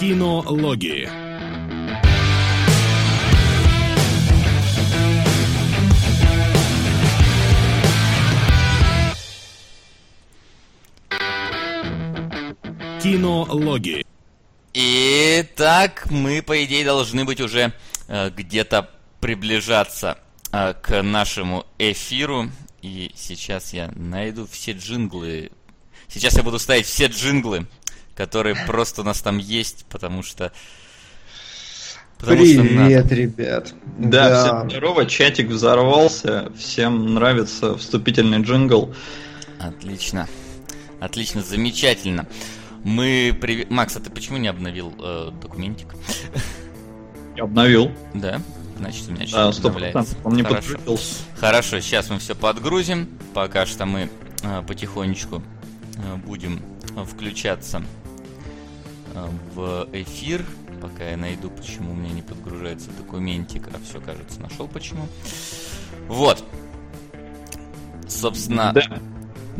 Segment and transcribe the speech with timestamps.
[0.00, 1.06] Кинологии.
[13.02, 14.06] Кинологии.
[14.72, 17.74] Итак, мы, по идее, должны быть уже
[18.08, 18.88] э, где-то
[19.20, 20.16] приближаться
[20.50, 22.50] э, к нашему эфиру.
[22.80, 25.50] И сейчас я найду все джинглы.
[26.08, 27.66] Сейчас я буду ставить все джинглы,
[28.20, 30.52] которые просто у нас там есть, потому что...
[32.18, 33.14] потому что Привет, надо.
[33.14, 33.74] ребят.
[33.96, 38.94] Да, да, всем здорово, чатик взорвался, всем нравится вступительный джингл.
[39.58, 40.28] Отлично,
[41.00, 42.26] отлично, замечательно.
[42.84, 43.70] Мы прив...
[43.70, 45.94] Макс, а ты почему не обновил э, документик?
[47.38, 47.90] Я обновил.
[48.12, 48.42] Да?
[48.76, 50.16] Значит, у меня что-то да, обновляется.
[50.24, 50.76] Он не Хорошо.
[51.38, 53.08] Хорошо, сейчас мы все подгрузим.
[53.32, 54.10] Пока что мы
[54.42, 55.42] э, потихонечку
[55.96, 56.60] э, будем
[57.06, 57.99] включаться э,
[59.54, 60.44] в эфир.
[60.80, 65.06] Пока я найду, почему у меня не подгружается документик, а все, кажется, нашел почему.
[66.08, 66.42] Вот.
[68.08, 68.72] Собственно...
[68.72, 68.82] Да.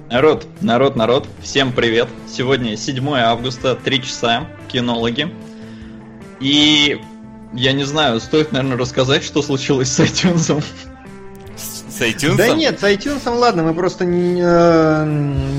[0.08, 2.08] Народ, народ, народ, всем привет.
[2.26, 5.32] Сегодня 7 августа, 3 часа, кинологи.
[6.40, 7.00] И
[7.52, 10.64] я не знаю, стоит, наверное, рассказать, что случилось с iTunes.
[12.00, 12.36] С iTunes?
[12.36, 15.04] Да нет, с iTunes, ладно, мы просто не, э,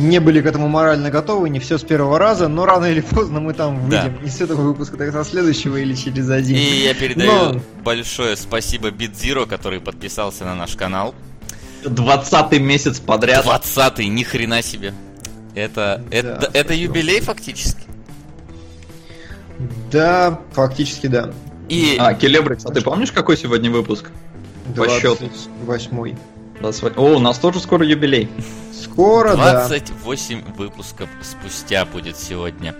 [0.02, 3.39] не были к этому морально готовы, не все с первого раза, но рано или поздно
[3.39, 4.17] мы там выйдем.
[4.17, 4.23] Да.
[4.23, 6.58] Не с этого выпуска, так со следующего или через один.
[6.58, 7.62] И я передаю но...
[7.84, 11.14] большое спасибо BitZero, который подписался на наш канал.
[11.86, 13.44] Двадцатый месяц подряд.
[13.44, 14.95] Двадцатый, ни хрена себе.
[15.53, 17.84] Это, да, это, это юбилей фактически?
[19.92, 21.31] Да, фактически да.
[21.69, 21.97] И...
[22.00, 24.09] А, Келебрикс, а ты помнишь, какой сегодня выпуск?
[24.73, 26.16] 28
[26.62, 26.98] 28.
[26.98, 28.30] О, у нас тоже скоро юбилей.
[28.72, 30.54] Скоро, 28 да.
[30.54, 32.76] выпусков спустя будет сегодня.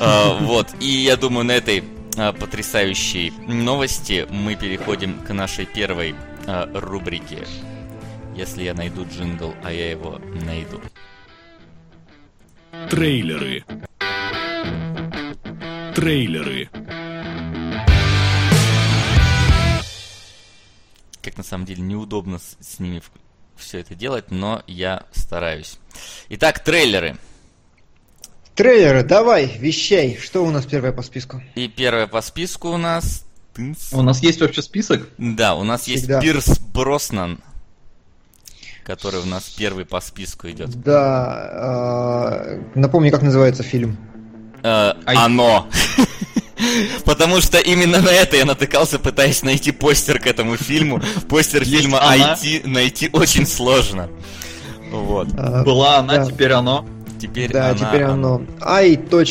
[0.00, 1.84] А, вот, и я думаю, на этой
[2.16, 6.14] а, потрясающей новости мы переходим к нашей первой
[6.46, 7.46] а, рубрике
[8.34, 10.80] если я найду джингл, а я его найду.
[12.88, 13.64] Трейлеры.
[15.94, 16.70] Трейлеры.
[21.22, 23.00] Как на самом деле неудобно с, с ними
[23.56, 25.78] все это делать, но я стараюсь.
[26.30, 27.16] Итак, трейлеры.
[28.54, 30.18] Трейлеры, давай, вещай.
[30.20, 31.42] Что у нас первое по списку?
[31.54, 33.24] И первое по списку у нас...
[33.92, 35.08] У нас есть вообще список?
[35.18, 36.20] Да, у нас Всегда.
[36.20, 37.38] есть Пирс Броснан,
[38.84, 40.70] который у нас первый по списку идет.
[40.82, 42.46] Да.
[42.46, 43.98] Э, напомни, как называется фильм.
[44.62, 45.68] Э, оно.
[47.04, 51.00] Потому что именно на это я натыкался, пытаясь найти постер к этому фильму.
[51.28, 54.08] Постер фильма IT найти очень сложно.
[54.90, 55.28] Вот.
[55.38, 56.26] А, Была она, да.
[56.26, 56.86] теперь оно.
[57.18, 58.42] Теперь да, она, теперь оно.
[58.60, 59.24] I.T.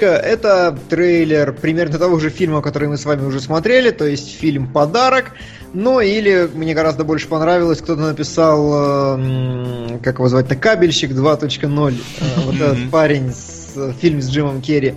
[0.00, 4.66] Это трейлер примерно того же фильма, который мы с вами уже смотрели, то есть фильм
[4.72, 5.32] «Подарок».
[5.74, 11.94] Ну, или мне гораздо больше понравилось, кто-то написал, э, как его звать-то, «Кабельщик 2.0».
[12.20, 14.88] Э, вот этот парень, с, фильм с Джимом Керри.
[14.88, 14.94] Э,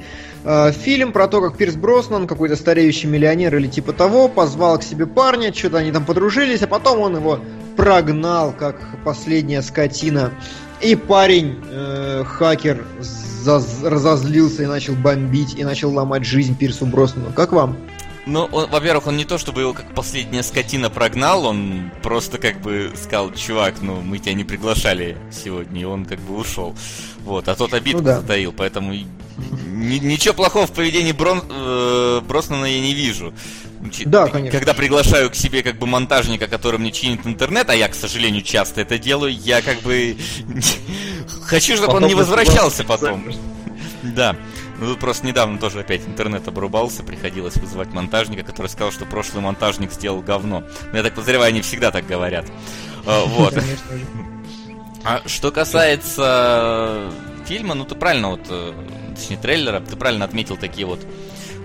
[0.73, 5.05] фильм про то, как Пирс Броснан, какой-то стареющий миллионер или типа того, позвал к себе
[5.05, 7.39] парня, что-то они там подружились, а потом он его
[7.75, 10.31] прогнал, как последняя скотина.
[10.81, 12.85] И парень, э, хакер,
[13.45, 17.31] разозлился и начал бомбить, и начал ломать жизнь Пирсу Броснану.
[17.33, 17.77] Как вам?
[18.31, 22.61] Ну, он, во-первых, он не то чтобы его как последняя скотина прогнал, он просто как
[22.61, 26.73] бы сказал, чувак, ну мы тебя не приглашали сегодня, и он как бы ушел.
[27.25, 28.21] Вот, а тот обидку ну, да.
[28.21, 28.93] затаил, поэтому
[29.65, 33.33] ничего плохого в поведении Брон, э, Броснана я не вижу.
[34.05, 34.57] Да, конечно.
[34.57, 38.43] Когда приглашаю к себе как бы монтажника, который мне чинит интернет, а я, к сожалению,
[38.43, 40.15] часто это делаю, я как бы
[41.43, 43.25] хочу, чтобы он не возвращался потом.
[44.03, 44.37] Да.
[44.81, 49.43] Ну тут просто недавно тоже опять интернет обрубался, приходилось вызывать монтажника, который сказал, что прошлый
[49.43, 50.63] монтажник сделал говно.
[50.91, 52.47] Но я так подозреваю, они всегда так говорят.
[53.05, 53.53] А, вот.
[55.03, 57.11] А что касается
[57.45, 58.73] фильма, ну ты правильно вот, э,
[59.15, 61.05] точнее трейлера, ты правильно отметил такие вот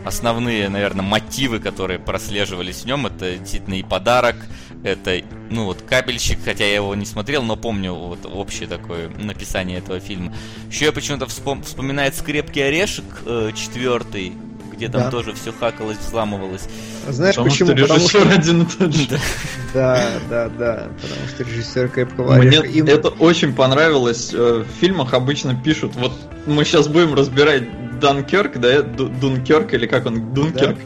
[0.04, 3.06] основные, наверное, мотивы, которые прослеживались в нем.
[3.06, 4.36] Это действительно и подарок,
[4.82, 5.20] это,
[5.50, 10.00] ну вот, кабельщик, хотя я его не смотрел, но помню вот общее такое написание этого
[10.00, 10.32] фильма.
[10.70, 14.32] Еще я почему-то вспом- вспоминает «Скрепкий орешек» э, четвертый,
[14.72, 15.10] где там да.
[15.10, 16.68] тоже все хакалось, взламывалось.
[17.08, 17.76] Знаешь потому почему?
[17.76, 19.08] Что потому что один и тот же.
[19.74, 20.88] Да, да, да.
[21.02, 22.86] Потому что режиссер Крепкого Мне Им...
[22.86, 24.32] это очень понравилось.
[24.32, 26.12] Э, в фильмах обычно пишут, вот
[26.46, 27.64] мы сейчас будем разбирать
[27.98, 30.78] Данкерк, да, Дункерк или как он, Дункерк.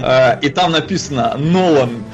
[0.00, 0.34] Да.
[0.34, 2.04] И там написано Нолан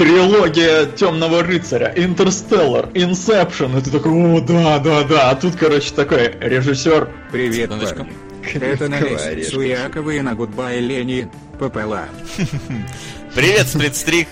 [0.00, 3.76] трилогия Темного рыцаря, Интерстеллар, Инсепшн.
[3.76, 5.30] И ты такой, о, да, да, да.
[5.30, 7.10] А тут, короче, такой режиссер.
[7.30, 8.06] Привет, Секундочку.
[8.54, 9.82] Это на Крепкого лестницу орешка.
[9.82, 12.08] Якова и на гудбай Ленин пополам.
[13.34, 14.28] Привет, Сплитстрик!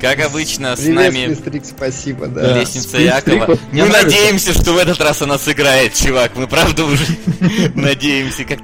[0.00, 2.58] Как обычно, с Привет, нами Сплистрик, спасибо, да.
[2.58, 3.46] лестница Сплитстрик Якова.
[3.46, 6.32] вот Мы надеемся, что в этот раз она сыграет, чувак.
[6.34, 7.04] Мы правда уже
[7.74, 8.44] надеемся.
[8.44, 8.60] Как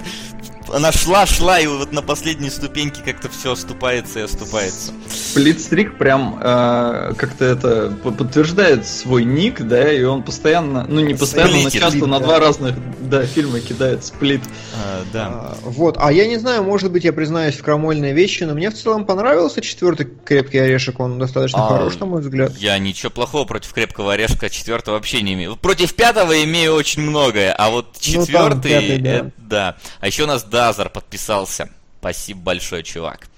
[0.72, 4.92] она шла, шла, и вот на последней ступеньке как-то все оступается и оступается.
[5.08, 11.52] Сплитстрик прям э, как-то это подтверждает свой ник, да, и он постоянно, ну не постоянно,
[11.54, 11.80] но Сплитит.
[11.80, 12.24] часто на Да.
[12.26, 14.42] два разных, да, фильма кидает сплит.
[14.74, 15.26] А, да.
[15.28, 18.70] А, Вот, а я не знаю, может быть, я признаюсь в крамольной вещи, но мне
[18.70, 22.52] в целом понравился четвертый крепкий орешек, он достаточно А, хорош, на мой взгляд.
[22.56, 25.56] Я ничего плохого против крепкого орешка четвертого вообще не имею.
[25.56, 29.10] Против пятого имею очень многое, а вот Ну, там четвертый, пятый, да.
[29.10, 29.76] э, да.
[30.00, 31.68] А еще у нас Дазар подписался.
[32.00, 33.28] Спасибо большое, чувак.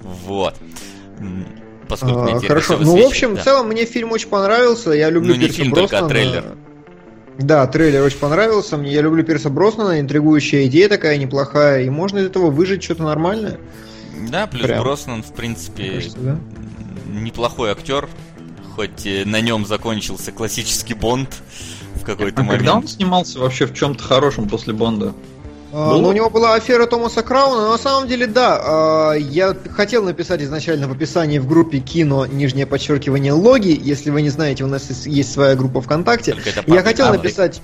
[0.00, 0.54] Вот.
[1.88, 2.78] Поскольку А, Хорошо.
[2.78, 3.40] Ну, в общем, да.
[3.40, 4.92] в целом мне фильм очень понравился.
[4.92, 6.08] Я люблю Ну, не Пирса фильм только, а Броснана.
[6.08, 6.44] трейлер.
[7.38, 8.76] Да, трейлер очень понравился.
[8.76, 13.02] Мне я люблю Пирса Броснана, интригующая идея такая неплохая, и можно из этого выжить что-то
[13.02, 13.58] нормальное.
[14.30, 14.80] Да, плюс Прям.
[14.84, 16.38] Броснан, в принципе, Кажется, да?
[17.08, 18.08] неплохой актер.
[18.76, 21.30] Хоть э, на нем закончился классический Бонд
[21.96, 22.58] в какой-то А момент.
[22.60, 25.14] когда он снимался вообще в чем-то хорошем после Бонда?
[25.76, 26.02] А, Было?
[26.02, 30.04] ну, у него была афера Томаса Крауна, но на самом деле, да, а, я хотел
[30.04, 34.68] написать изначально в описании в группе кино, нижнее подчеркивание, логи, если вы не знаете, у
[34.68, 36.36] нас есть- своя группа ВКонтакте.
[36.68, 37.24] Я хотел Паблик.
[37.24, 37.60] написать...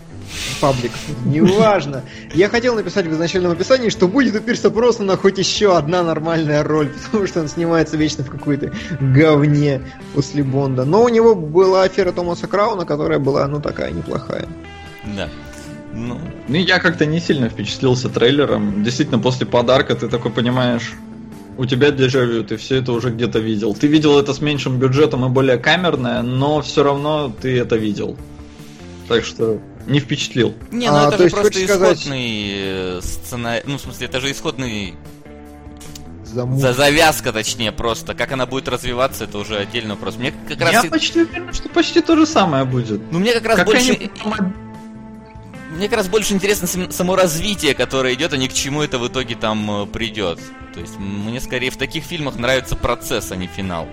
[0.60, 0.90] Паблик,
[1.24, 2.02] неважно.
[2.34, 6.64] Я хотел написать в изначальном описании, что будет у Пирса Броснана хоть еще одна нормальная
[6.64, 9.82] роль, потому что он снимается вечно в какой-то говне
[10.14, 10.84] после Бонда.
[10.84, 14.48] Но у него была афера Томаса Крауна, которая была, ну, такая неплохая.
[15.16, 15.28] Да.
[15.92, 18.84] Ну, Ну, я как-то не сильно впечатлился трейлером.
[18.84, 20.92] Действительно, после подарка ты такой понимаешь,
[21.58, 23.74] у тебя дежавю, ты все это уже где-то видел.
[23.74, 28.16] Ты видел это с меньшим бюджетом и более камерное, но все равно ты это видел.
[29.08, 30.54] Так что не впечатлил.
[30.70, 33.62] Не, ну А, это то же есть просто хочешь сказать- исходный э, сценарий.
[33.66, 34.94] Ну, в смысле, это же исходный.
[36.24, 36.60] Замут.
[36.60, 38.14] За завязка, точнее, просто.
[38.14, 40.14] Как она будет развиваться, это уже отдельный вопрос.
[40.16, 40.72] Мне как раз.
[40.72, 43.00] Я и- почти уверен, что почти то же самое будет.
[43.10, 43.90] Ну, мне как раз Как больше.
[43.94, 44.10] они
[45.80, 48.98] Мне как раз больше интересно сам- само развитие, которое идет, а не к чему это
[48.98, 50.38] в итоге там э, придет.
[50.74, 53.88] То есть мне скорее в таких фильмах нравится процесс, а не финал.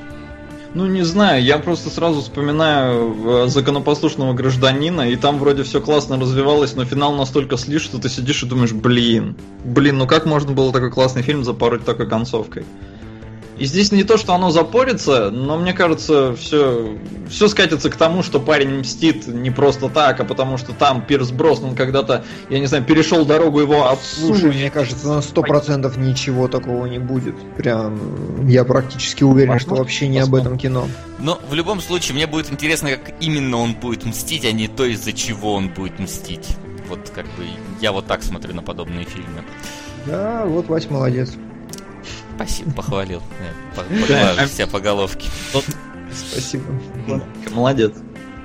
[0.74, 6.20] Ну, не знаю, я просто сразу вспоминаю э, законопослушного гражданина, и там вроде все классно
[6.20, 10.52] развивалось, но финал настолько слишь, что ты сидишь и думаешь, блин, блин, ну как можно
[10.52, 12.66] было такой классный фильм запороть такой концовкой?
[13.58, 16.96] И здесь не то, что оно запорится, но мне кажется, все,
[17.28, 21.32] все скатится к тому, что парень мстит не просто так, а потому что там Пирс
[21.32, 23.98] Броснан когда-то, я не знаю, перешел дорогу его.
[24.02, 27.36] Слушай, мне кажется, на сто процентов ничего такого не будет.
[27.56, 30.46] Прям, я практически уверен, что Возможно, вообще не об посмотрим.
[30.46, 30.88] этом кино.
[31.20, 34.86] Но в любом случае, мне будет интересно, как именно он будет мстить, а не то,
[34.86, 36.48] из-за чего он будет мстить.
[36.88, 37.46] Вот как бы
[37.82, 39.44] я вот так смотрю на подобные фильмы.
[40.06, 41.32] Да, вот Вась молодец.
[42.38, 43.22] Спасибо, похвалил.
[43.76, 45.28] По- поглажу себя по головке.
[46.32, 46.64] Спасибо.
[47.52, 47.94] Молодец.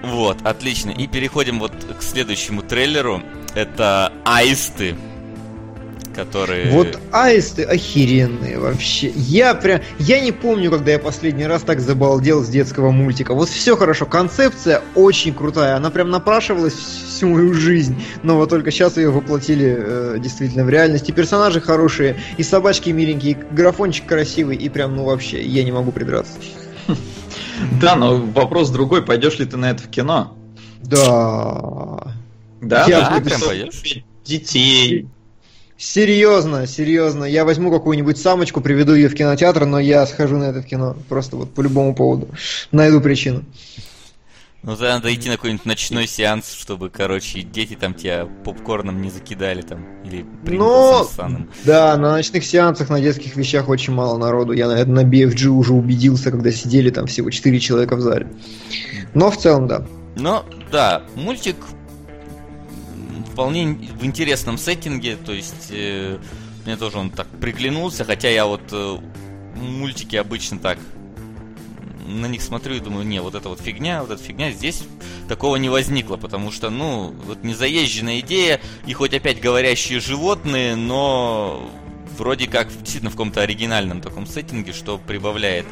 [0.02, 0.90] Вот, отлично.
[0.90, 3.22] И переходим вот к следующему трейлеру.
[3.54, 4.96] Это Аисты,
[6.14, 6.70] которые...
[6.70, 9.10] Вот аисты охеренные вообще.
[9.14, 13.34] Я прям, я не помню, когда я последний раз так забалдел с детского мультика.
[13.34, 18.02] Вот все хорошо, концепция очень крутая, она прям напрашивалась всю мою жизнь.
[18.22, 21.08] Но вот только сейчас ее воплотили э, действительно в реальность.
[21.08, 25.72] И персонажи хорошие, и собачки миленькие, и графончик красивый, и прям, ну вообще, я не
[25.72, 26.34] могу придраться.
[27.80, 30.36] Да, но вопрос другой, пойдешь ли ты на это в кино?
[30.82, 32.12] Да.
[32.60, 34.02] Да, Я да, прям пойдешь?
[34.24, 35.06] Детей.
[35.82, 37.24] Серьезно, серьезно.
[37.24, 40.96] Я возьму какую-нибудь самочку, приведу ее в кинотеатр, но я схожу на это в кино.
[41.08, 42.28] Просто вот по любому поводу.
[42.70, 43.42] Найду причину.
[44.62, 49.10] Ну, тогда надо идти на какой-нибудь ночной сеанс, чтобы, короче, дети там тебя попкорном не
[49.10, 49.84] закидали там.
[50.04, 51.50] Или Но, ссаным.
[51.64, 54.52] да, на ночных сеансах, на детских вещах очень мало народу.
[54.52, 58.28] Я на, это на BFG уже убедился, когда сидели там всего 4 человека в зале.
[59.14, 59.84] Но в целом, да.
[60.14, 61.56] Но, да, мультик
[63.32, 66.18] вполне в интересном сеттинге, то есть э,
[66.64, 68.98] мне тоже он так приглянулся, хотя я вот э,
[69.56, 70.78] мультики обычно так
[72.06, 74.84] на них смотрю и думаю, не, вот это вот фигня, вот эта фигня, здесь
[75.28, 81.70] такого не возникло, потому что, ну, вот незаезженная идея, и хоть опять говорящие животные, но
[82.18, 85.66] вроде как действительно в каком-то оригинальном таком сеттинге, что прибавляет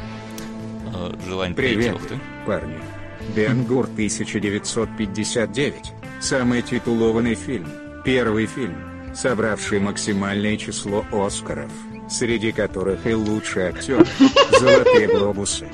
[0.94, 1.98] э, желание Привет,
[2.46, 2.78] парни.
[3.34, 5.99] Бен Гур 1959.
[6.20, 7.66] Самый титулованный фильм.
[8.04, 8.76] Первый фильм,
[9.14, 11.70] собравший максимальное число Оскаров,
[12.10, 14.06] среди которых и лучший актер,
[14.58, 15.66] золотые глобусы,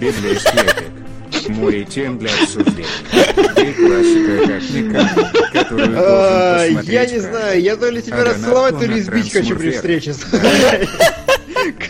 [0.00, 2.86] библейский эпик, море тем для обсуждения.
[3.56, 4.60] И классика
[5.52, 9.72] которую А, Я не знаю, я то ли тебя расцеловать, то ли избить хочу при
[9.72, 10.14] встрече.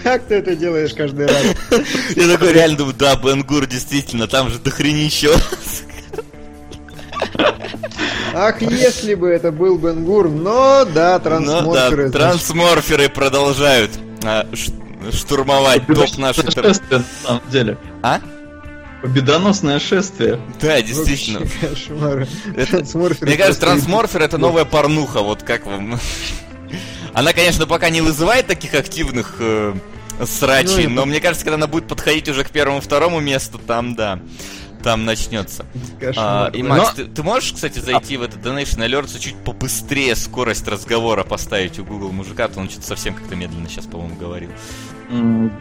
[0.02, 1.42] Как ты это делаешь каждый раз?
[2.16, 5.30] Я такой реально думаю, да, Бенгур, действительно, там же дохренище.
[8.34, 12.10] Ах, если бы это был Бенгур, но да, Ну да, трансморферы.
[12.10, 13.90] трансморферы продолжают
[14.24, 14.72] а, ш-
[15.12, 16.44] штурмовать топ нашей...
[16.44, 17.78] тр- шествие, на самом деле.
[18.02, 18.20] А?
[19.02, 20.40] Победоносное шествие.
[20.60, 21.40] Да, действительно.
[21.90, 22.28] Вообще.
[22.56, 25.98] Это- Трансморферы Мне кажется, трансморфер это новая порнуха, вот как вам?
[27.12, 29.74] Она, конечно, пока не вызывает таких активных э,
[30.24, 34.20] срачей, Ну, но мне кажется, когда она будет подходить уже к первому-второму месту, там, да,
[34.82, 35.64] там начнется.
[36.16, 36.62] А, и.
[36.62, 40.66] Макс, Но- ты, ты можешь, кстати, зайти в этот Donation Alerts и чуть побыстрее скорость
[40.68, 44.50] разговора поставить у Google мужика, то он что-то совсем как-то медленно сейчас, по-моему, говорил.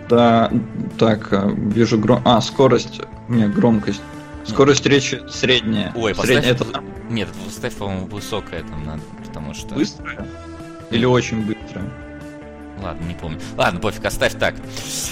[0.09, 0.51] Да,
[0.97, 2.21] так, э, вижу гром...
[2.25, 4.01] А, скорость, не, громкость.
[4.47, 5.91] Скорость речи средняя.
[5.95, 9.75] Ой, средняя поставь- это Нет, поставь, по-моему, высокое там надо, потому что...
[9.75, 10.25] быстрая
[10.89, 11.85] или очень быстрая?
[12.81, 13.39] Ладно, не помню.
[13.57, 14.55] Ладно, пофиг, оставь так.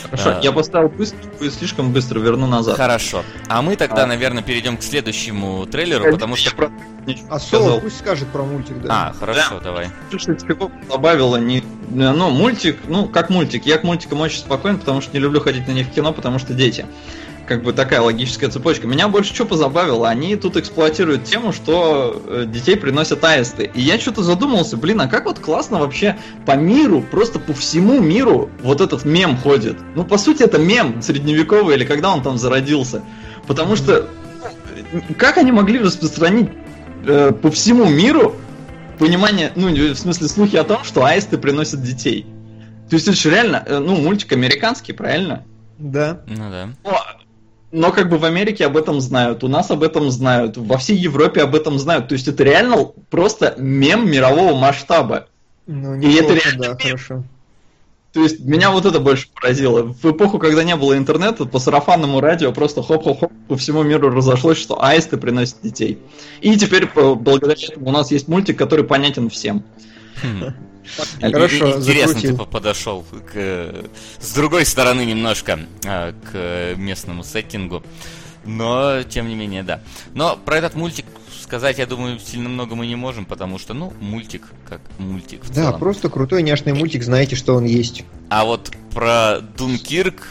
[0.03, 0.39] Хорошо, А.
[0.41, 1.19] я поставил быстро,
[1.51, 2.77] слишком быстро, верну назад.
[2.77, 3.23] Хорошо.
[3.47, 4.07] А мы тогда, А.
[4.07, 6.55] наверное, перейдем к следующему трейлеру, Я потому что...
[6.55, 6.71] про-
[7.05, 9.09] ничего А Соло пусть скажет про мультик, да.
[9.09, 9.89] А, хорошо, давай.
[10.09, 11.63] Слушай, чего добавила не...
[11.91, 13.65] Ну, мультик, ну, как мультик.
[13.65, 16.37] Я к мультикам очень спокоен, потому что не люблю ходить на них в кино, потому
[16.39, 16.85] что дети.
[17.49, 18.85] Как бы такая логическая цепочка.
[18.85, 23.71] Меня больше что позабавило, они тут эксплуатируют тему, что э, детей приносят аисты.
[23.73, 26.15] И я что-то задумался, блин, а как вот классно вообще
[26.45, 29.77] по миру, просто по всему миру вот этот мем ходит.
[29.95, 33.01] Ну, по сути, это мем средневековый, или когда он там зародился.
[33.47, 34.07] Потому что
[34.93, 36.51] э, как они могли распространить
[37.07, 38.35] э, по всему миру
[38.99, 42.27] понимание, ну, в смысле, слухи о том, что аисты приносят детей.
[42.91, 45.45] То есть это же реально, э, ну, мультик американский, правильно?
[45.79, 46.21] Да.
[46.27, 46.69] Ну да.
[47.71, 50.97] Но как бы в Америке об этом знают, у нас об этом знают, во всей
[50.97, 52.07] Европе об этом знают.
[52.07, 55.27] То есть это реально просто мем мирового масштаба.
[55.67, 56.77] Ну, И это неплохо, реально да, мем.
[56.77, 57.23] хорошо.
[58.11, 59.83] То есть меня вот это больше поразило.
[59.83, 64.57] В эпоху, когда не было интернета, по сарафанному радио просто хоп-хоп-хоп по всему миру разошлось,
[64.57, 65.99] что аисты приносят детей.
[66.41, 69.63] И теперь по- благодаря этому у нас есть мультик, который понятен всем.
[70.21, 70.53] Хм.
[71.21, 73.85] Хорошо, Интересно ты по- подошел к,
[74.19, 77.83] с другой стороны немножко а, к местному сеттингу.
[78.45, 79.81] Но, тем не менее, да.
[80.15, 81.05] Но про этот мультик
[81.43, 85.49] сказать, я думаю, сильно много мы не можем, потому что, ну, мультик как мультик в
[85.49, 85.79] Да, целом.
[85.79, 88.03] просто крутой няшный мультик, знаете, что он есть.
[88.29, 90.27] А вот про Дункирк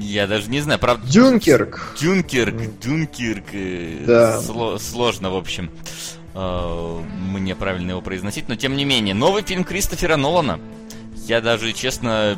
[0.00, 1.06] я даже не знаю, правда...
[1.06, 1.96] Дюнкерк.
[2.00, 3.44] Дюнкерк, Дюнкирк.
[3.52, 4.40] э, Да.
[4.40, 5.70] сло- сложно, в общем,
[6.34, 9.14] мне правильно его произносить, но тем не менее.
[9.14, 10.58] Новый фильм Кристофера Нолана.
[11.26, 12.36] Я даже, честно,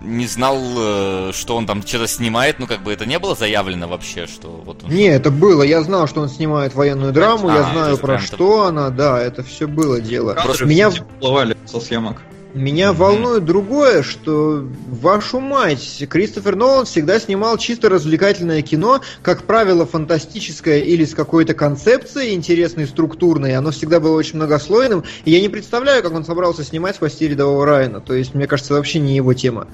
[0.00, 3.86] не знал, э, что он там что-то снимает, ну как бы это не было заявлено
[3.88, 4.90] вообще, что вот он...
[4.90, 5.62] Не, это было.
[5.62, 9.20] Я знал, что он снимает военную драму, А, я это знаю про что она, да,
[9.20, 10.34] это все было дело.
[10.34, 12.22] Кадры меня, всплывали со съемок.
[12.54, 19.86] Меня волнует другое, что, вашу мать, Кристофер Нолан всегда снимал чисто развлекательное кино, как правило,
[19.86, 23.54] фантастическое или с какой-то концепцией интересной, структурной.
[23.56, 25.04] Оно всегда было очень многослойным.
[25.24, 28.00] И я не представляю, как он собрался снимать «Спасти рядового Райана».
[28.00, 29.68] То есть, мне кажется, вообще не его тема.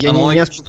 [0.00, 0.64] Я не, не ос-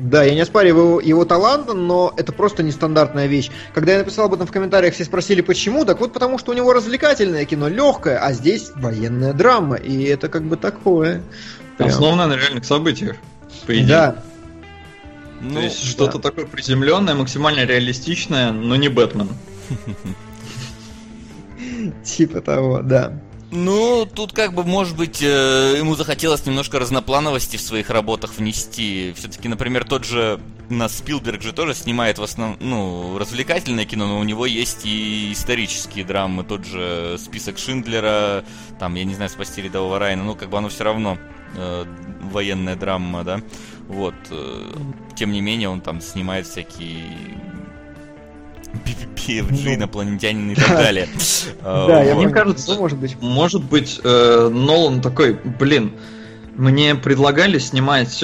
[0.00, 3.50] Да, я не оспариваю его, его таланта, но это просто нестандартная вещь.
[3.74, 5.84] Когда я написал об этом в комментариях, все спросили, почему.
[5.84, 9.76] Так вот, потому что у него развлекательное кино, легкое, а здесь военная драма.
[9.76, 11.22] И это как бы такое.
[11.76, 11.90] Прям.
[11.90, 13.16] Основано на реальных событиях.
[13.66, 13.86] По идее.
[13.86, 14.24] Да,
[15.42, 19.28] Ну, То есть что-то такое приземленное, максимально реалистичное, но не Бэтмен.
[22.04, 23.20] типа того, да.
[23.52, 29.12] Ну, тут как бы, может быть, э, ему захотелось немножко разноплановости в своих работах внести.
[29.16, 34.20] Все-таки, например, тот же нас Спилберг же тоже снимает в основном, ну, развлекательное кино, но
[34.20, 38.44] у него есть и исторические драмы, тот же список Шиндлера,
[38.78, 41.18] там, я не знаю, спасти рядового Райана, ну, как бы оно все равно
[41.56, 41.84] э,
[42.20, 43.40] военная драма, да.
[43.88, 44.14] Вот.
[44.30, 44.72] э,
[45.16, 47.16] тем не менее, он там снимает всякие
[48.72, 49.74] PvP, Ну.
[49.74, 51.08] инопланетянин и так далее.
[51.62, 53.16] А, Да, я мне кажется, может быть.
[53.20, 55.92] Может быть, э, Нолан такой, блин,
[56.56, 58.22] мне предлагали снимать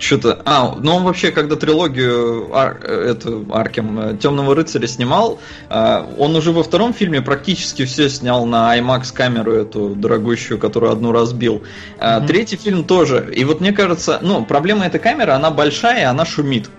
[0.00, 0.40] что-то...
[0.44, 6.36] А, ну он вообще, когда трилогию Ар- э, эту Аркем Темного рыцаря снимал, э, он
[6.36, 11.62] уже во втором фильме практически все снял на IMAX камеру эту дорогущую, которую одну разбил.
[12.00, 12.26] Мгм.
[12.28, 13.28] Третий фильм тоже.
[13.34, 16.70] И вот мне кажется, ну, проблема этой камеры, она большая, она шумит.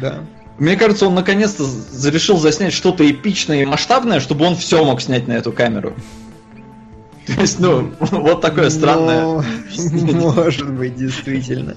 [0.00, 0.18] Да.
[0.62, 1.64] Мне кажется, он наконец-то
[2.08, 5.92] решил заснять что-то эпичное и масштабное, чтобы он все мог снять на эту камеру.
[7.26, 9.42] То есть, ну, вот такое странное.
[9.76, 11.74] Ну, может быть, действительно.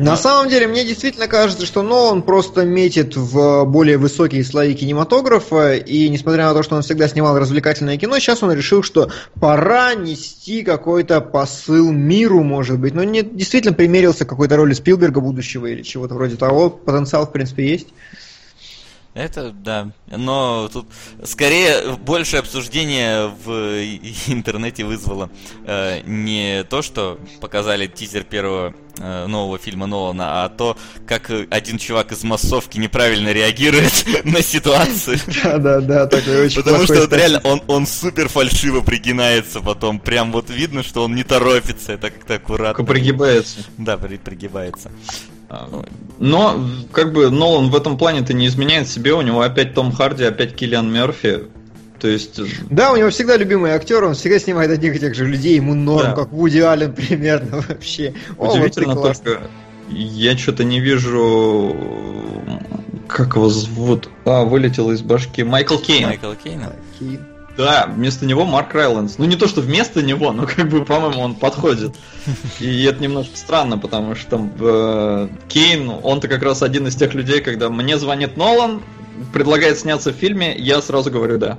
[0.00, 5.74] На самом деле, мне действительно кажется, что Нолан просто метит в более высокие слои кинематографа,
[5.74, 9.94] и несмотря на то, что он всегда снимал развлекательное кино, сейчас он решил, что пора
[9.94, 12.94] нести какой-то посыл миру, может быть.
[12.94, 16.70] Но не действительно примерился к какой-то роли Спилберга будущего или чего-то вроде того.
[16.70, 17.88] Потенциал, в принципе, есть.
[19.12, 19.90] Это да.
[20.06, 20.86] Но тут
[21.24, 23.50] скорее больше обсуждение в
[24.28, 25.30] интернете вызвало
[25.66, 30.76] э, не то, что показали тизер первого э, нового фильма Нолана, а то,
[31.08, 35.18] как один чувак из массовки неправильно реагирует на ситуацию.
[35.42, 39.98] Да, да, да, такой очень Потому что вот реально он, он супер фальшиво пригинается потом.
[39.98, 42.84] Прям вот видно, что он не торопится, это как-то аккуратно.
[42.84, 43.60] Пригибается.
[43.78, 44.90] Да, при, пригибается.
[46.18, 49.14] Но, как бы, Нолан в этом плане-то не изменяет себе.
[49.14, 51.44] У него опять Том Харди, опять Киллиан Мерфи.
[51.98, 52.40] То есть...
[52.70, 55.74] Да, у него всегда любимый актер, он всегда снимает одних и тех же людей, ему
[55.74, 56.12] норм, да.
[56.14, 58.14] как Вуди Аллен примерно вообще.
[58.38, 59.40] Удивительно О, вот только,
[59.90, 61.76] я что-то не вижу,
[63.08, 64.08] как его зовут.
[64.24, 65.42] А, вылетел из башки.
[65.42, 66.06] Майкл Кейн.
[66.06, 66.64] Майкл Кейн.
[66.98, 67.20] Кейн.
[67.56, 69.18] Да, вместо него Марк Райландс.
[69.18, 71.94] Ну не то, что вместо него, но как бы, по-моему, он подходит.
[72.58, 77.40] И это немножко странно, потому что э, Кейн, он-то как раз один из тех людей,
[77.40, 78.82] когда мне звонит Нолан,
[79.32, 81.58] предлагает сняться в фильме, я сразу говорю да.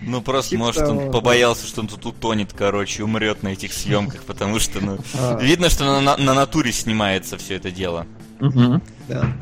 [0.00, 4.22] Ну просто, типа может, он побоялся, что он тут утонет, короче, умрет на этих съемках,
[4.22, 5.38] потому что, ну, а.
[5.40, 8.06] видно, что на, на натуре снимается все это дело.
[9.08, 9.32] Да.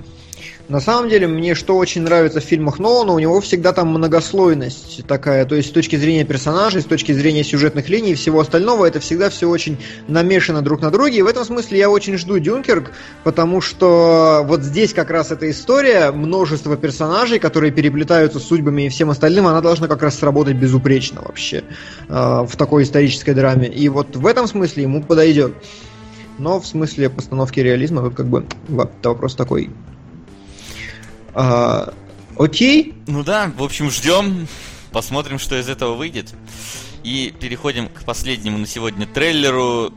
[0.68, 5.06] На самом деле, мне что очень нравится в фильмах Нолана, у него всегда там многослойность
[5.06, 8.84] такая, то есть с точки зрения персонажей, с точки зрения сюжетных линий и всего остального,
[8.84, 12.40] это всегда все очень намешано друг на друге, и в этом смысле я очень жду
[12.40, 12.90] Дюнкерк,
[13.22, 19.10] потому что вот здесь как раз эта история, множество персонажей, которые переплетаются судьбами и всем
[19.10, 21.62] остальным, она должна как раз сработать безупречно вообще
[22.08, 25.54] э, в такой исторической драме, и вот в этом смысле ему подойдет.
[26.38, 29.70] Но в смысле постановки реализма тут как бы вопрос такой
[31.36, 31.92] а,
[32.38, 32.94] окей?
[33.06, 34.48] Ну да, в общем, ждем.
[34.90, 36.32] Посмотрим, что из этого выйдет.
[37.04, 39.92] И переходим к последнему на сегодня трейлеру.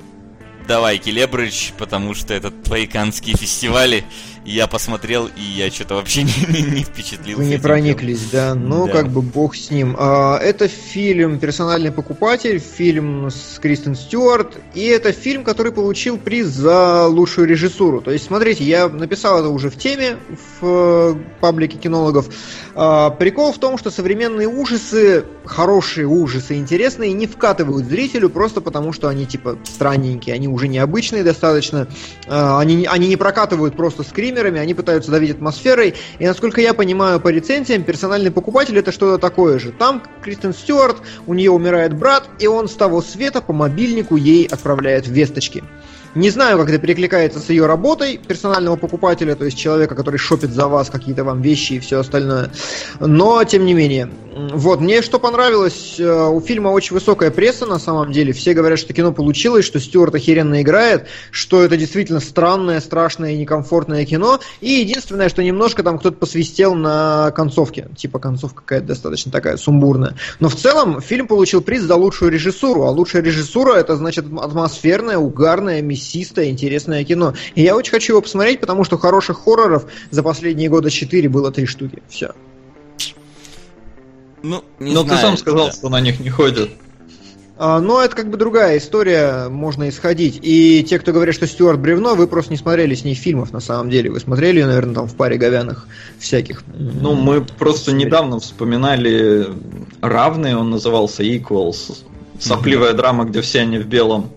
[0.68, 4.04] Давай, Келебрыч, потому что это твои канские фестивали
[4.50, 7.42] я посмотрел, и я что-то вообще не, не, впечатлился.
[7.42, 8.56] Вы не прониклись, да?
[8.56, 8.92] Ну, да.
[8.92, 9.96] как бы бог с ним.
[9.98, 16.48] А, это фильм «Персональный покупатель», фильм с Кристен Стюарт, и это фильм, который получил приз
[16.48, 18.02] за лучшую режиссуру.
[18.02, 20.18] То есть, смотрите, я написал это уже в теме
[20.60, 22.30] в э, паблике кинологов.
[22.74, 28.94] А, прикол в том, что современные ужасы, хорошие ужасы, интересные, не вкатывают зрителю просто потому,
[28.94, 31.88] что они типа странненькие, они уже необычные достаточно,
[32.28, 36.74] а, они, они не прокатывают просто скример, скримерами, они пытаются давить атмосферой, и насколько я
[36.74, 39.72] понимаю по рецензиям, персональный покупатель это что-то такое же.
[39.72, 40.98] Там Кристен Стюарт,
[41.28, 45.64] у нее умирает брат, и он с того света по мобильнику ей отправляет весточки.
[46.16, 50.52] Не знаю, как это перекликается с ее работой персонального покупателя, то есть человека, который шопит
[50.52, 52.52] за вас какие-то вам вещи и все остальное.
[53.00, 54.10] Но, тем не менее.
[54.36, 58.32] Вот, мне что понравилось, э, у фильма очень высокая пресса на самом деле.
[58.32, 63.38] Все говорят, что кино получилось, что Стюарт охеренно играет, что это действительно странное, страшное и
[63.38, 64.40] некомфортное кино.
[64.62, 67.90] И единственное, что немножко там кто-то посвистел на концовке.
[67.98, 70.16] Типа концовка какая-то достаточно такая сумбурная.
[70.40, 72.84] Но в целом фильм получил приз за лучшую режиссуру.
[72.84, 77.34] А лучшая режиссура это значит атмосферная, угарная, мясистое, интересное кино.
[77.56, 81.52] И я очень хочу его посмотреть, потому что хороших хорроров за последние года 4 было
[81.52, 82.02] три штуки.
[82.08, 82.32] Все.
[84.42, 85.74] Ну, не Но знаю, ты сам сказал, да.
[85.74, 86.70] что на них не ходят.
[87.58, 90.40] А, но это как бы другая история, можно исходить.
[90.42, 93.60] И те, кто говорят, что Стюарт бревно, вы просто не смотрели с ней фильмов на
[93.60, 94.10] самом деле.
[94.10, 95.86] Вы смотрели ее, наверное, там в паре говяных
[96.20, 96.64] всяких.
[96.74, 99.48] Ну, мы просто недавно вспоминали
[100.00, 102.06] равные, он назывался Equals.
[102.40, 102.98] Сопливая mm-hmm.
[102.98, 104.32] драма, где все они в белом.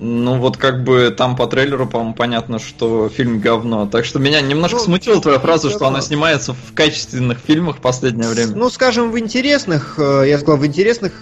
[0.00, 3.86] Ну вот как бы там по трейлеру, по-моему, понятно, что фильм говно.
[3.86, 7.80] Так что меня немножко ну, смутила твоя фраза, что она снимается в качественных фильмах в
[7.80, 8.54] последнее время.
[8.54, 11.12] Ну, скажем, в интересных, э, я сказал, в интересных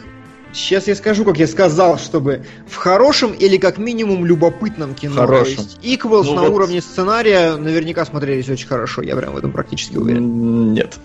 [0.52, 5.14] Сейчас я скажу, как я сказал, чтобы в хорошем или как минимум любопытном кино.
[5.14, 5.56] Хорошем.
[5.56, 6.52] То есть Equals ну, на вот...
[6.52, 10.72] уровне сценария наверняка смотрелись очень хорошо, я прям в этом практически уверен.
[10.72, 10.94] Нет.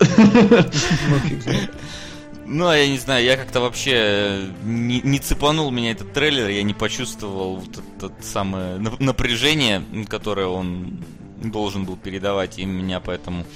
[2.52, 6.48] Ну, а я не знаю, я как-то вообще э, не, не цепанул меня этот трейлер,
[6.48, 11.02] я не почувствовал вот это самое напряжение, которое он
[11.42, 13.46] должен был передавать, и меня поэтому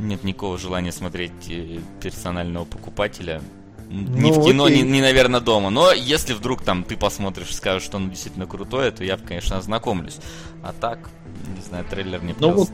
[0.00, 3.40] нет никакого желания смотреть э, персонального покупателя.
[3.88, 5.70] Ни ну, в кино, ни, ни, наверное, дома.
[5.70, 9.58] Но если вдруг там ты посмотришь и скажешь, что он действительно крутое, то я, конечно,
[9.58, 10.16] ознакомлюсь.
[10.64, 11.10] А так,
[11.56, 12.68] не знаю, трейлер не ну, вот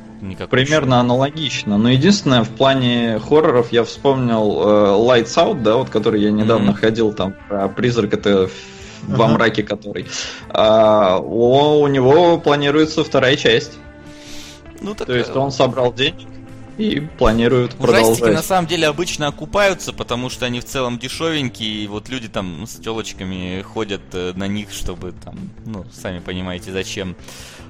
[0.51, 1.01] Примерно шоу.
[1.01, 1.79] аналогично.
[1.79, 6.71] Но единственное, в плане хорроров я вспомнил э, Lights Out, да, вот который я недавно
[6.71, 6.75] mm-hmm.
[6.81, 8.51] ходил там про призрак это
[9.07, 9.35] во Ага.
[9.35, 10.07] мраке который.
[10.51, 13.79] А, о- у него планируется вторая часть.
[14.81, 16.27] Ну, так, То есть э, он собрал денег
[16.79, 18.44] и планирует Ужастики на продолжать.
[18.44, 22.77] самом деле обычно окупаются, потому что они в целом дешевенькие, и вот люди там с
[22.77, 27.16] телочками ходят э, на них, чтобы там, ну, сами понимаете, зачем.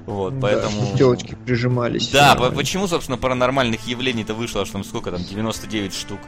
[0.08, 0.96] Вот, поэтому...
[0.96, 2.08] Телочки прижимались.
[2.08, 6.18] Да, по- почему, собственно, паранормальных явлений-то вышло аж там сколько там, 99 штук.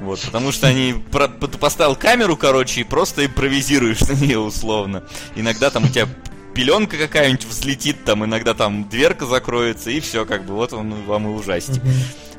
[0.00, 5.04] Вот, потому что они про- ты поставил камеру, короче, и просто импровизируешь на нее условно.
[5.36, 6.08] Иногда там у тебя
[6.52, 11.28] пеленка какая-нибудь взлетит, там иногда там дверка закроется, и все, как бы, вот он вам
[11.28, 11.80] и ужастик.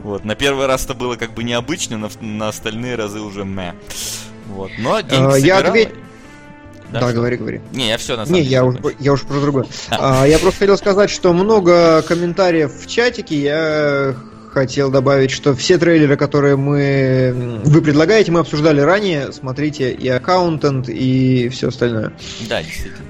[0.03, 3.73] Вот, на первый раз это было как бы необычно, на, на остальные разы уже мэ.
[4.47, 5.67] Вот, но деньги А, я собирало.
[5.69, 5.93] ответ-
[6.91, 7.15] Да, Да, что?
[7.15, 7.61] говори, говори.
[7.73, 8.51] Не, я все на самом Не, деле.
[8.55, 8.97] я уж, закончил.
[8.99, 9.65] я уж про другое.
[9.89, 13.39] А, я просто хотел сказать, что много комментариев в чатике.
[13.41, 14.15] Я
[14.51, 19.31] хотел добавить, что все трейлеры, которые мы вы предлагаете, мы обсуждали ранее.
[19.31, 22.13] Смотрите и аккаунтент, и все остальное.
[22.47, 23.05] Да, действительно.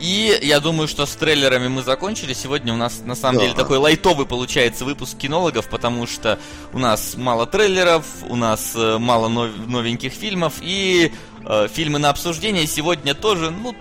[0.00, 2.34] И я думаю, что с трейлерами мы закончили.
[2.34, 3.44] Сегодня у нас на самом Да.
[3.44, 6.38] деле такой лайтовый получается выпуск кинологов, потому что
[6.74, 11.10] у нас мало трейлеров, у нас э, мало нов- новеньких фильмов и
[11.46, 13.74] э, фильмы на обсуждение сегодня тоже, ну,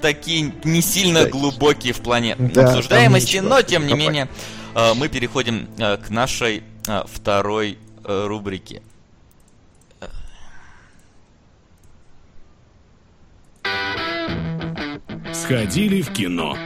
[0.00, 4.28] такие не сильно глубокие в плане Да, обсуждаемости, но тем не менее
[4.74, 8.82] э, мы переходим э, к нашей э, второй э, рубрике.
[15.32, 16.56] Сходили в кино.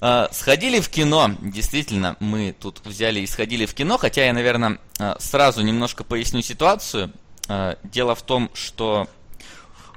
[0.00, 5.16] Сходили в кино, действительно, мы тут взяли и сходили в кино, хотя я, наверное, а,
[5.18, 7.12] сразу немножко поясню ситуацию.
[7.48, 9.08] А, Дело в том, что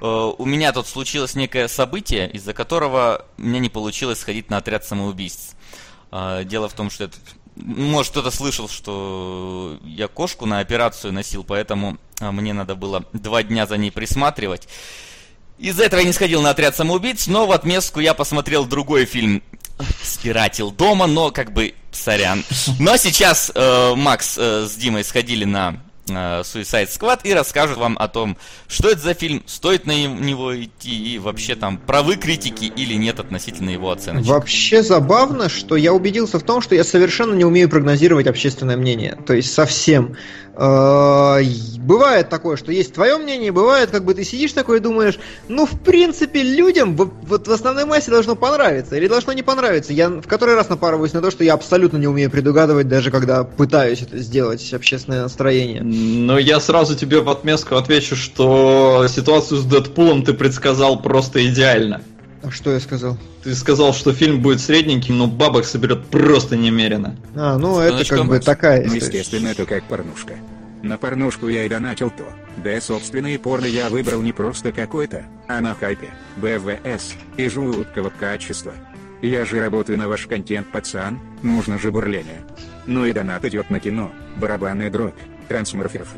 [0.00, 4.84] э, у меня тут случилось некое событие, из-за которого мне не получилось сходить на отряд
[4.84, 5.54] самоубийц.
[6.10, 7.16] А, Дело в том, что это...
[7.54, 13.42] Может, кто-то слышал, что я кошку на операцию носил, поэтому а, мне надо было два
[13.42, 14.66] дня за ней присматривать.
[15.58, 19.42] Из-за этого я не сходил на отряд самоубийц, но в отместку я посмотрел другой фильм
[20.02, 22.44] «Спиратил дома», но как бы сорян.
[22.78, 25.80] Но сейчас э, Макс э, с Димой сходили на
[26.16, 28.36] Suicide Squad и расскажут вам о том,
[28.68, 33.20] что это за фильм, стоит на него идти и вообще там правы критики или нет
[33.20, 34.28] относительно его оценочек.
[34.28, 39.18] Вообще забавно, что я убедился в том, что я совершенно не умею прогнозировать общественное мнение.
[39.26, 40.16] То есть совсем.
[40.56, 41.40] Э,
[41.82, 45.66] Бывает такое, что есть твое мнение, бывает, как бы ты сидишь такой и думаешь, ну,
[45.66, 49.92] в принципе, людям вот в основной массе должно понравиться или должно не понравиться.
[49.92, 53.42] Я в который раз напарываюсь на то, что я абсолютно не умею предугадывать, даже когда
[53.42, 55.82] пытаюсь это сделать, общественное настроение.
[56.02, 62.02] Но я сразу тебе в отместку отвечу, что ситуацию с Дэдпулом ты предсказал просто идеально.
[62.42, 63.16] А что я сказал?
[63.44, 67.16] Ты сказал, что фильм будет средненьким, но бабок соберет просто немерено.
[67.36, 69.06] А, ну, это Станочка, как бы такая Ну, история.
[69.06, 70.34] естественно, это как порнушка.
[70.82, 72.24] На порнушку я и донатил то.
[72.56, 78.10] Да, собственно, и порно я выбрал не просто какой-то, а на хайпе, БВС, и жуткого
[78.10, 78.72] качества.
[79.22, 82.40] Я же работаю на ваш контент, пацан, нужно же бурление.
[82.86, 85.14] Ну и донат идет на кино, барабанная дробь,
[85.48, 86.08] трансморферов.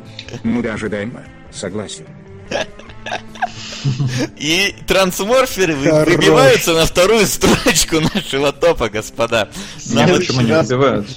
[0.43, 2.05] Ну да, ожидаемо, согласен.
[4.37, 9.49] И трансморферы выбиваются на вторую строчку нашего топа, господа.
[9.89, 11.07] Нам- почему не убивают?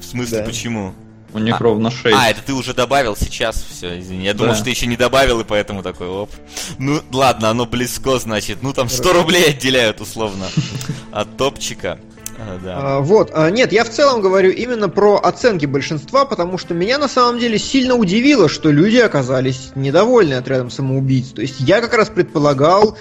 [0.00, 0.94] В смысле, почему?
[1.32, 1.62] У них А.
[1.62, 2.16] ровно 6.
[2.16, 4.24] А, это ты уже добавил сейчас, все, извини.
[4.24, 6.30] Я думал, что ты еще не добавил, и поэтому такой, оп.
[6.78, 8.62] Ну, ладно, оно близко, значит.
[8.62, 10.46] Ну, там 100 рублей отделяют, условно,
[11.12, 11.98] от топчика.
[12.66, 16.98] А, вот, а, нет, я в целом говорю именно про оценки большинства, потому что меня
[16.98, 21.28] на самом деле сильно удивило, что люди оказались недовольны отрядом самоубийц.
[21.28, 22.96] То есть я как раз предполагал,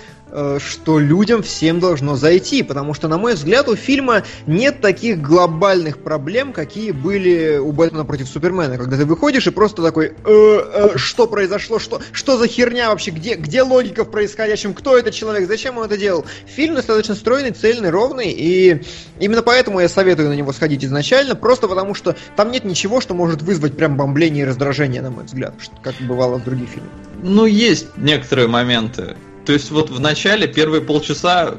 [0.59, 5.99] что людям всем должно зайти, потому что, на мой взгляд, у фильма нет таких глобальных
[5.99, 10.97] проблем, какие были у Бэтмена против Супермена, когда ты выходишь и просто такой, «Э, э,
[10.97, 15.47] что произошло, что, что за херня вообще, где, где логика в происходящем, кто этот человек,
[15.47, 16.25] зачем он это делал.
[16.47, 18.83] Фильм достаточно стройный, цельный, ровный, и
[19.19, 23.13] именно поэтому я советую на него сходить изначально, просто потому что там нет ничего, что
[23.13, 26.91] может вызвать прям бомбление и раздражение, на мой взгляд, как бывало в других фильмах.
[27.23, 29.15] Ну, есть некоторые моменты.
[29.45, 31.55] То есть вот в начале, первые полчаса,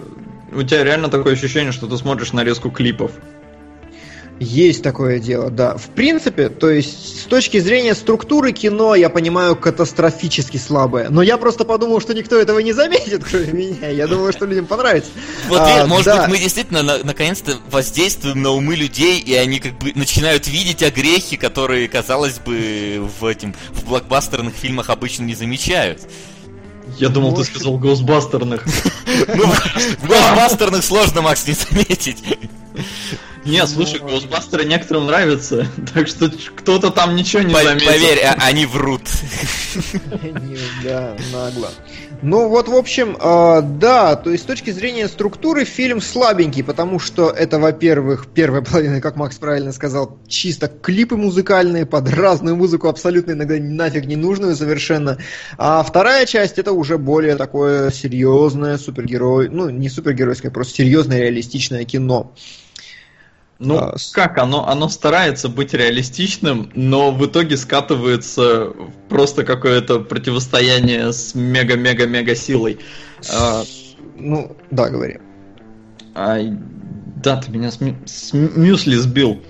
[0.53, 3.13] у тебя реально такое ощущение, что ты смотришь нарезку клипов.
[4.39, 5.79] Есть такое дело, да.
[5.79, 11.09] В принципе, то есть с точки зрения структуры кино, я понимаю, катастрофически слабое.
[11.09, 13.89] Но я просто подумал, что никто этого не заметит, кроме меня.
[13.89, 15.11] Я думаю, что людям понравится.
[15.49, 16.21] Вот, А, может да.
[16.27, 20.83] быть, мы действительно на- наконец-то воздействуем на умы людей, и они как бы начинают видеть
[20.83, 26.03] огрехи, которые, казалось бы, в этим в блокбастерных фильмах обычно не замечают.
[26.99, 28.65] Я думал, ты сказал Госбастерных.
[29.29, 29.45] Ну,
[29.99, 32.23] в блокбастерных сложно, Макс, не заметить.
[33.47, 37.87] Не, слушай, Госбастеры некоторым нравятся, так что кто-то там ничего не заметил.
[37.87, 39.03] Поверь, а, они врут.
[40.83, 41.71] Да, нагло.
[42.23, 46.99] Ну вот, в общем, э, да, то есть с точки зрения структуры фильм слабенький, потому
[46.99, 52.89] что это, во-первых, первая половина, как Макс правильно сказал, чисто клипы музыкальные под разную музыку,
[52.89, 55.19] абсолютно иногда нафиг не нужную совершенно.
[55.59, 61.85] А вторая часть это уже более такое серьезное супергерой, ну не супергеройское, просто серьезное реалистичное
[61.85, 62.33] кино.
[63.59, 70.01] Ну, а, как, оно, оно старается быть реалистичным, но в итоге скатывается в просто какое-то
[70.01, 72.79] противостояние с мега-мега-мега силой.
[73.33, 73.63] А,
[74.17, 75.21] ну, да, говори.
[76.15, 76.39] А,
[77.23, 79.43] да, ты меня с, с мюсли сбил.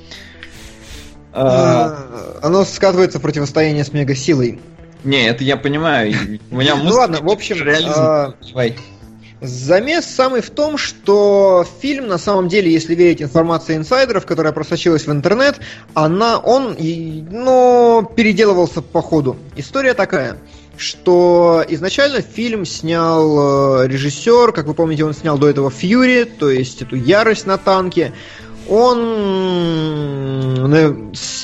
[1.33, 4.61] А, а, оно скатывается в противостояние с мега-силой.
[5.03, 6.14] Не, это я понимаю.
[6.51, 7.92] У меня Ну ладно, в общем, реализм.
[7.95, 8.35] А,
[9.40, 15.07] Замес самый в том, что фильм, на самом деле, если верить информации инсайдеров, которая просочилась
[15.07, 15.57] в интернет,
[15.92, 19.37] она, он, ну, переделывался по ходу.
[19.57, 20.38] История такая
[20.79, 26.51] что изначально фильм снял э, режиссер, как вы помните, он снял до этого Фьюри, то
[26.51, 28.12] есть эту ярость на танке.
[28.68, 30.57] Он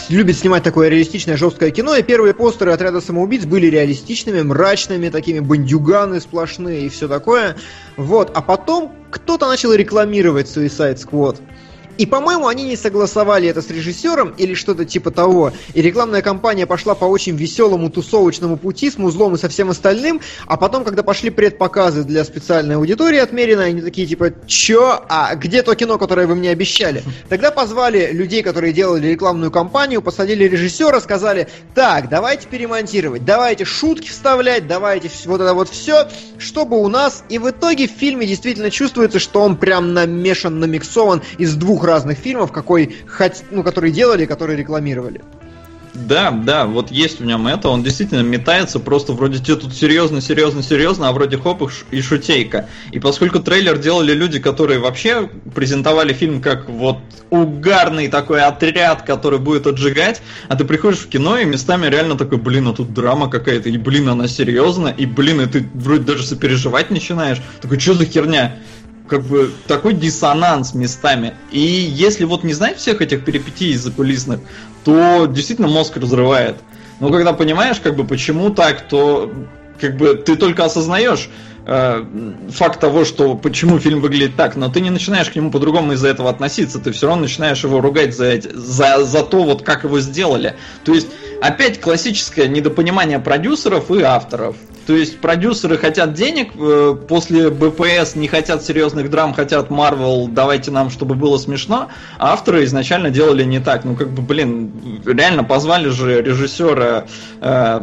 [0.08, 5.38] любит снимать такое реалистичное жесткое кино, и первые постеры отряда самоубийц были реалистичными, мрачными, такими
[5.40, 7.56] бандюганы сплошные и все такое.
[7.96, 11.38] Вот, а потом кто-то начал рекламировать Suicide Squad.
[11.98, 15.52] И, по-моему, они не согласовали это с режиссером или что-то типа того.
[15.74, 20.20] И рекламная кампания пошла по очень веселому тусовочному пути с музлом и со всем остальным.
[20.46, 25.02] А потом, когда пошли предпоказы для специальной аудитории отмеренной, они такие типа, чё?
[25.08, 27.02] А где то кино, которое вы мне обещали?
[27.28, 34.08] Тогда позвали людей, которые делали рекламную кампанию, посадили режиссера, сказали, так, давайте перемонтировать, давайте шутки
[34.08, 37.24] вставлять, давайте вот это вот все, чтобы у нас...
[37.28, 41.84] И в итоге в фильме действительно чувствуется, что он прям намешан, намиксован из двух двух
[41.84, 42.96] разных фильмов, какой,
[43.50, 45.20] ну, которые делали которые рекламировали.
[45.94, 50.22] Да, да, вот есть в нем это, он действительно метается, просто вроде тебе тут серьезно,
[50.22, 52.66] серьезно, серьезно, а вроде хоп и шутейка.
[52.92, 56.96] И поскольку трейлер делали люди, которые вообще презентовали фильм как вот
[57.28, 62.38] угарный такой отряд, который будет отжигать, а ты приходишь в кино и местами реально такой,
[62.38, 66.24] блин, а тут драма какая-то, и блин, она серьезна, и блин, и ты вроде даже
[66.24, 67.42] сопереживать начинаешь.
[67.60, 68.56] Такой, что за херня?
[69.12, 71.34] Как бы такой диссонанс местами.
[71.50, 74.40] И если вот не знать всех этих перипетий закулисных,
[74.84, 76.56] то действительно мозг разрывает.
[76.98, 79.30] Но когда понимаешь, как бы почему так, то
[79.78, 81.28] как бы ты только осознаешь
[81.64, 86.08] факт того, что почему фильм выглядит так, но ты не начинаешь к нему по-другому из-за
[86.08, 90.00] этого относиться, ты все равно начинаешь его ругать за, за, за то, вот как его
[90.00, 90.56] сделали.
[90.84, 91.08] То есть,
[91.40, 94.56] опять классическое недопонимание продюсеров и авторов.
[94.86, 100.70] То есть продюсеры хотят денег, э, после БПС не хотят серьезных драм, хотят Марвел, давайте
[100.70, 101.88] нам, чтобы было смешно.
[102.18, 103.84] А авторы изначально делали не так.
[103.84, 104.72] Ну, как бы, блин,
[105.06, 107.06] реально позвали же режиссера
[107.40, 107.80] э,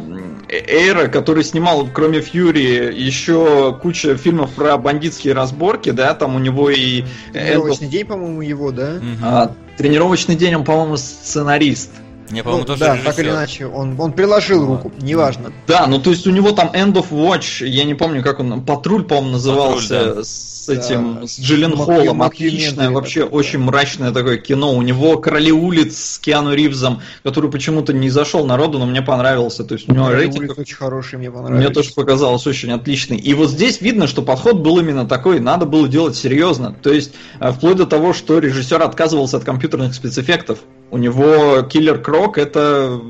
[0.50, 6.70] Эйра, который снимал, кроме Фьюри, еще куча фильмов про бандитские разборки, да, там у него
[6.70, 7.04] и...
[7.32, 9.00] Тренировочный день, по-моему, его, да?
[9.22, 11.92] А, тренировочный день, он, по-моему, сценарист.
[12.30, 13.12] Мне, по-моему, ну, тоже Да, режиссер.
[13.12, 15.52] так или иначе, он, он приложил руку, неважно.
[15.68, 18.64] Да, ну то есть у него там End of Watch, я не помню, как он,
[18.64, 20.24] Патруль, по-моему, назывался, Патруль, да.
[20.24, 21.28] с этим, да.
[21.28, 23.40] с Джиллен Холлом, отличное, вообще такое.
[23.40, 24.74] очень мрачное такое кино.
[24.74, 29.64] У него Короли улиц с Киану Ривзом, который почему-то не зашел народу, но мне понравился.
[29.64, 30.50] То есть у него Короли рейтинг...
[30.50, 31.58] улиц очень хороший, мне понравился.
[31.58, 33.18] Мне тоже показалось очень отличный.
[33.18, 36.76] И вот здесь видно, что подход был именно такой, надо было делать серьезно.
[36.82, 40.60] То есть э, вплоть до того, что режиссер отказывался от компьютерных спецэффектов.
[40.92, 43.02] У него Киллер Крок это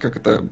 [0.00, 0.48] как это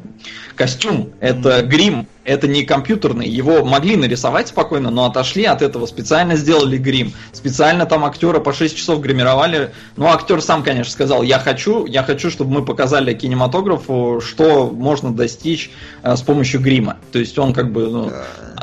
[0.57, 3.29] костюм, это грим, это не компьютерный.
[3.29, 7.13] Его могли нарисовать спокойно, но отошли от этого, специально сделали грим.
[7.33, 9.73] Специально там актера по 6 часов гримировали.
[9.97, 15.13] Ну, актер сам, конечно, сказал, я хочу, я хочу, чтобы мы показали кинематографу, что можно
[15.13, 15.71] достичь
[16.03, 16.99] э, с помощью грима.
[17.13, 18.13] То есть он как бы ну,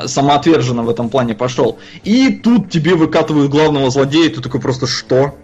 [0.06, 1.78] самоотверженно в этом плане пошел.
[2.04, 5.36] И тут тебе выкатывают главного злодея, и ты такой просто, что?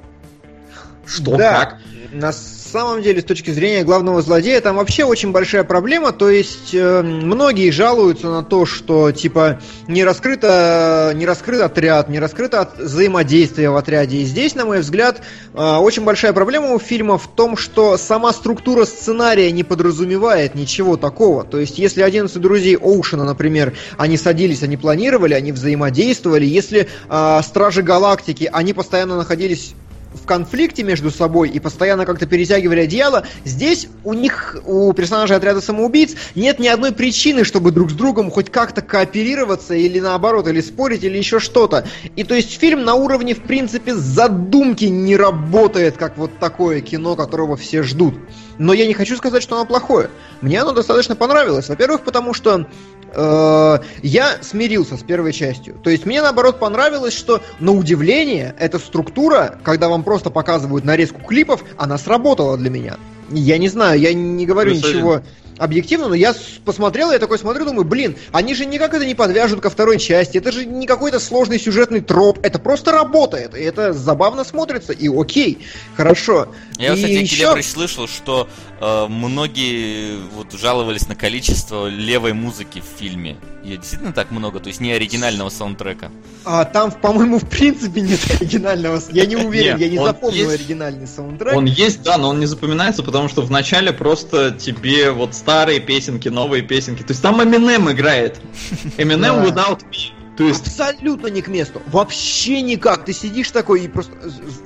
[1.06, 1.36] Что?
[1.36, 1.64] Да.
[1.64, 1.78] Как?
[2.12, 6.12] На самом деле, с точки зрения главного злодея, там вообще очень большая проблема.
[6.12, 12.18] То есть, э, многие жалуются на то, что, типа, не раскрыто, не раскрыт отряд, не
[12.18, 14.18] раскрыто от взаимодействие в отряде.
[14.18, 15.22] И здесь, на мой взгляд,
[15.54, 20.96] э, очень большая проблема у фильма в том, что сама структура сценария не подразумевает ничего
[20.96, 21.44] такого.
[21.44, 26.44] То есть, если 11 друзей Оушена, например, они садились, они планировали, они взаимодействовали.
[26.44, 29.74] Если э, Стражи Галактики, они постоянно находились
[30.22, 33.26] в конфликте между собой и постоянно как-то перетягивали одеяло.
[33.44, 38.30] Здесь у них, у персонажей отряда самоубийц, нет ни одной причины, чтобы друг с другом
[38.30, 41.86] хоть как-то кооперироваться или наоборот, или спорить, или еще что-то.
[42.16, 47.16] И то есть фильм на уровне, в принципе, задумки не работает, как вот такое кино,
[47.16, 48.14] которого все ждут.
[48.58, 50.10] Но я не хочу сказать, что оно плохое.
[50.40, 51.68] Мне оно достаточно понравилось.
[51.68, 52.66] Во-первых, потому что
[53.14, 55.74] я смирился с первой частью.
[55.82, 61.20] То есть мне наоборот понравилось, что на удивление эта структура, когда вам просто показывают нарезку
[61.22, 62.96] клипов, она сработала для меня.
[63.30, 65.12] Я не знаю, я не говорю Плюс ничего.
[65.14, 65.24] Один
[65.58, 69.60] объективно, но я посмотрел, я такой смотрю, думаю, блин, они же никак это не подвяжут
[69.60, 73.92] ко второй части, это же не какой-то сложный сюжетный троп, это просто работает, и это
[73.92, 75.66] забавно смотрится, и окей,
[75.96, 76.48] хорошо.
[76.78, 77.62] Я, и кстати, еще...
[77.62, 78.48] слышал, что
[78.80, 83.36] э, многие вот жаловались на количество левой музыки в фильме.
[83.64, 86.10] Ее действительно так много, то есть не оригинального саундтрека.
[86.44, 89.02] А там, по-моему, в принципе нет оригинального.
[89.10, 91.54] Я не уверен, я не запомнил оригинальный саундтрек.
[91.54, 96.28] Он есть, да, но он не запоминается, потому что вначале просто тебе вот старые песенки,
[96.28, 97.02] новые песенки.
[97.02, 98.38] То есть там Eminem играет.
[98.98, 100.12] Eminem Without Me.
[100.36, 100.66] То есть...
[100.66, 101.80] Абсолютно не к месту.
[101.86, 103.06] Вообще никак.
[103.06, 104.12] Ты сидишь такой и просто...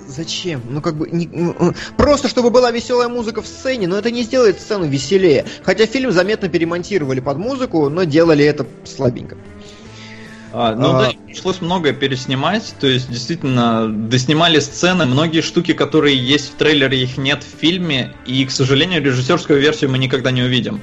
[0.09, 0.61] Зачем?
[0.69, 1.09] Ну, как бы...
[1.09, 1.31] Не...
[1.97, 5.47] Просто, чтобы была веселая музыка в сцене, но это не сделает сцену веселее.
[5.63, 9.37] Хотя фильм заметно перемонтировали под музыку, но делали это слабенько.
[10.53, 11.01] А, ну а...
[11.01, 17.03] да, пришлось многое переснимать, то есть действительно доснимали сцены, многие штуки, которые есть в трейлере,
[17.03, 20.83] их нет в фильме, и, к сожалению, режиссерскую версию мы никогда не увидим.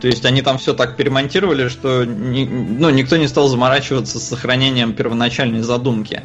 [0.00, 4.28] То есть они там все так перемонтировали, что ни, ну, никто не стал заморачиваться с
[4.28, 6.22] сохранением первоначальной задумки.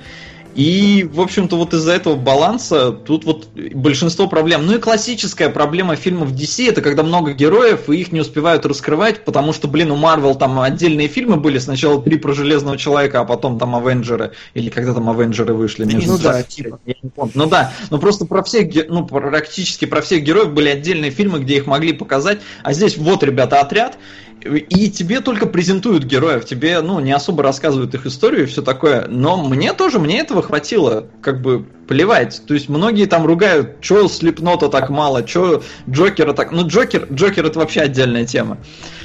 [0.55, 4.65] И, в общем-то, вот из-за этого баланса тут вот большинство проблем.
[4.65, 9.25] Ну и классическая проблема фильмов DC это когда много героев и их не успевают раскрывать,
[9.25, 13.25] потому что, блин, у Марвел там отдельные фильмы были, сначала три про Железного Человека, а
[13.25, 15.83] потом там Авенджеры, или когда там Авенджеры вышли.
[15.83, 16.79] Между ну да, типа.
[16.85, 17.33] Я не помню.
[17.35, 21.57] Ну да, но просто про всех, ну практически про всех героев были отдельные фильмы, где
[21.57, 23.97] их могли показать, а здесь вот, ребята, отряд,
[24.43, 29.07] и тебе только презентуют героев, тебе, ну, не особо рассказывают их историю и все такое.
[29.07, 32.43] Но мне тоже, мне этого хватило, как бы, плевать.
[32.47, 36.51] То есть многие там ругают, что Слепнота так мало, что Джокера так...
[36.51, 38.57] Ну, Джокер, Джокер это вообще отдельная тема.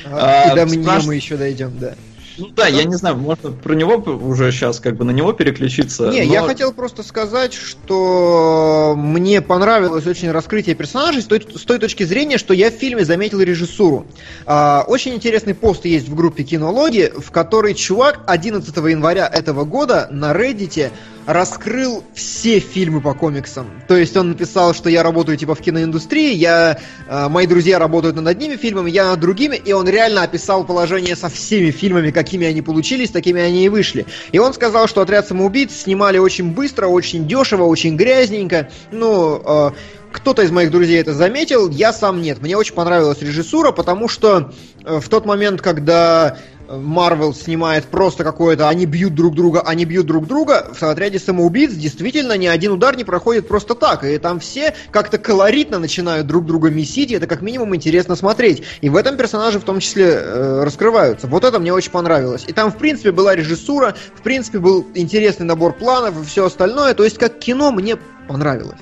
[0.05, 1.95] А, и до меня мы еще дойдем, да.
[2.38, 6.09] Ну да, я не знаю, можно про него уже сейчас как бы на него переключиться.
[6.09, 6.33] Не, но...
[6.33, 12.05] я хотел просто сказать, что мне понравилось очень раскрытие персонажей с той, с той точки
[12.05, 14.07] зрения, что я в фильме заметил режиссуру.
[14.47, 20.09] А, очень интересный пост есть в группе Кинологи, в которой чувак 11 января этого года
[20.11, 20.90] на Reddit
[21.33, 23.66] раскрыл все фильмы по комиксам.
[23.87, 28.16] То есть он написал, что я работаю типа в киноиндустрии, я, э, мои друзья работают
[28.16, 32.47] над одними фильмами, я над другими, и он реально описал положение со всеми фильмами, какими
[32.47, 34.07] они получились, такими они и вышли.
[34.33, 38.69] И он сказал, что «Отряд самоубийц» снимали очень быстро, очень дешево, очень грязненько.
[38.90, 39.71] Ну, э,
[40.12, 42.43] кто-то из моих друзей это заметил, я сам нет.
[42.43, 44.53] Мне очень понравилась режиссура, потому что
[44.85, 46.38] э, в тот момент, когда
[46.70, 51.72] Марвел снимает просто какое-то, они бьют друг друга, они бьют друг друга, в отряде самоубийц
[51.72, 56.46] действительно ни один удар не проходит просто так, и там все как-то колоритно начинают друг
[56.46, 58.62] друга месить, и это как минимум интересно смотреть.
[58.80, 61.26] И в этом персонажи в том числе э, раскрываются.
[61.26, 62.44] Вот это мне очень понравилось.
[62.46, 66.94] И там, в принципе, была режиссура, в принципе, был интересный набор планов и все остальное,
[66.94, 67.96] то есть как кино мне
[68.28, 68.78] понравилось.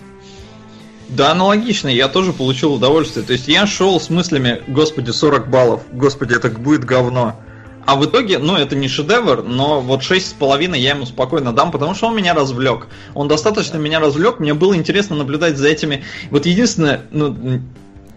[1.09, 3.24] Да, аналогично, я тоже получил удовольствие.
[3.24, 7.40] То есть я шел с мыслями, господи, 40 баллов, господи, это будет говно.
[7.87, 11.95] А в итоге, ну, это не шедевр, но вот 6,5 я ему спокойно дам, потому
[11.95, 12.87] что он меня развлек.
[13.14, 16.05] Он достаточно меня развлек, мне было интересно наблюдать за этими.
[16.31, 17.62] Вот единственное, ну...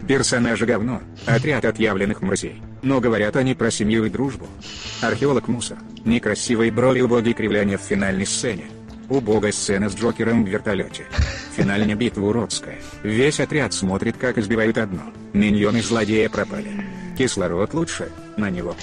[0.06, 2.60] Персонажи говно, отряд отъявленных мразей.
[2.82, 4.46] Но говорят они про семью и дружбу.
[5.00, 8.64] Археолог мусор, некрасивые брови убогие кривляния в финальной сцене.
[9.08, 11.04] Убогая сцена с Джокером в вертолете.
[11.54, 12.78] Финальная битва уродская.
[13.02, 15.02] Весь отряд смотрит, как избивают одно.
[15.32, 16.86] Миньоны злодея пропали.
[17.16, 18.74] Кислород лучше, на него.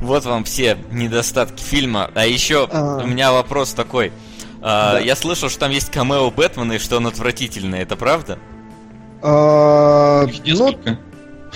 [0.00, 2.10] Вот вам все недостатки фильма.
[2.14, 2.98] А еще а...
[3.02, 4.12] у меня вопрос такой.
[4.60, 4.98] А.
[4.98, 7.80] Я слышал, что там есть камео Бэтмена и что он отвратительный.
[7.80, 8.38] Это правда?
[9.22, 10.76] А, ну,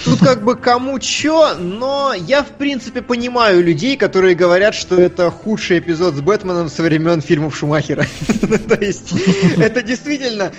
[0.04, 5.30] тут как бы кому чё, но я в принципе понимаю людей, которые говорят, что это
[5.30, 8.06] худший эпизод с Бэтменом со времен фильмов Шумахера.
[8.68, 9.12] То есть
[9.56, 10.52] это действительно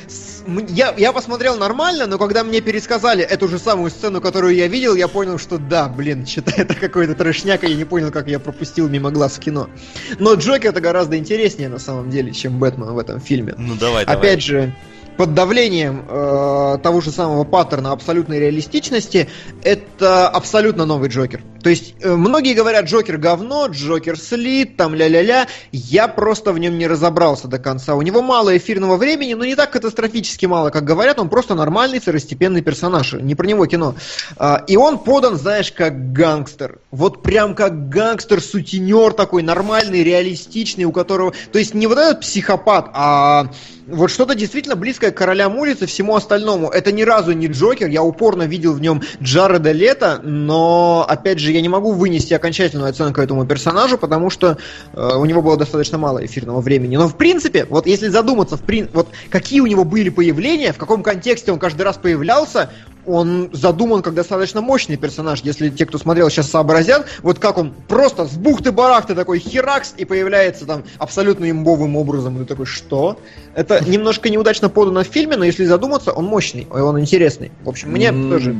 [0.69, 4.95] я, я посмотрел нормально, но когда мне пересказали эту же самую сцену, которую я видел,
[4.95, 8.39] я понял, что да, блин, что-то это какой-то трешняк, и я не понял, как я
[8.39, 9.69] пропустил мимо глаз в кино.
[10.17, 13.55] Но Джокер это гораздо интереснее на самом деле, чем Бэтмен в этом фильме.
[13.57, 14.17] Ну давай, давай.
[14.17, 14.73] Опять же,
[15.19, 19.27] под давлением э, того же самого паттерна абсолютной реалистичности,
[19.63, 21.43] это абсолютно новый Джокер.
[21.61, 25.47] То есть э, многие говорят, Джокер говно, Джокер слит, там ля-ля-ля.
[25.73, 27.95] Я просто в нем не разобрался до конца.
[27.95, 31.19] У него мало эфирного времени, но не так катастрофически мало, как говорят.
[31.19, 33.11] Он просто нормальный второстепенный персонаж.
[33.11, 33.95] Не про него кино.
[34.37, 36.79] А, и он подан, знаешь, как гангстер.
[36.91, 41.33] Вот прям как гангстер, сутенер такой, нормальный, реалистичный, у которого...
[41.51, 43.49] То есть не вот этот психопат, а
[43.91, 46.69] вот что-то действительно близкое к королям улицы всему остальному.
[46.69, 51.51] Это ни разу не Джокер, я упорно видел в нем Джареда Лето, но, опять же,
[51.51, 54.57] я не могу вынести окончательную оценку этому персонажу, потому что
[54.93, 56.97] э, у него было достаточно мало эфирного времени.
[56.97, 58.89] Но, в принципе, вот если задуматься, в прин...
[58.93, 62.69] вот какие у него были появления, в каком контексте он каждый раз появлялся,
[63.09, 65.41] он задуман как достаточно мощный персонаж.
[65.41, 70.05] Если те, кто смотрел, сейчас сообразят, вот как он просто с бухты-барахты такой херакс и
[70.05, 72.35] появляется там абсолютно имбовым образом.
[72.35, 73.19] И ты такой, что?
[73.55, 77.51] Это немножко неудачно подано в фильме, но если задуматься, он мощный, он интересный.
[77.63, 78.55] В общем, мне mm, тоже...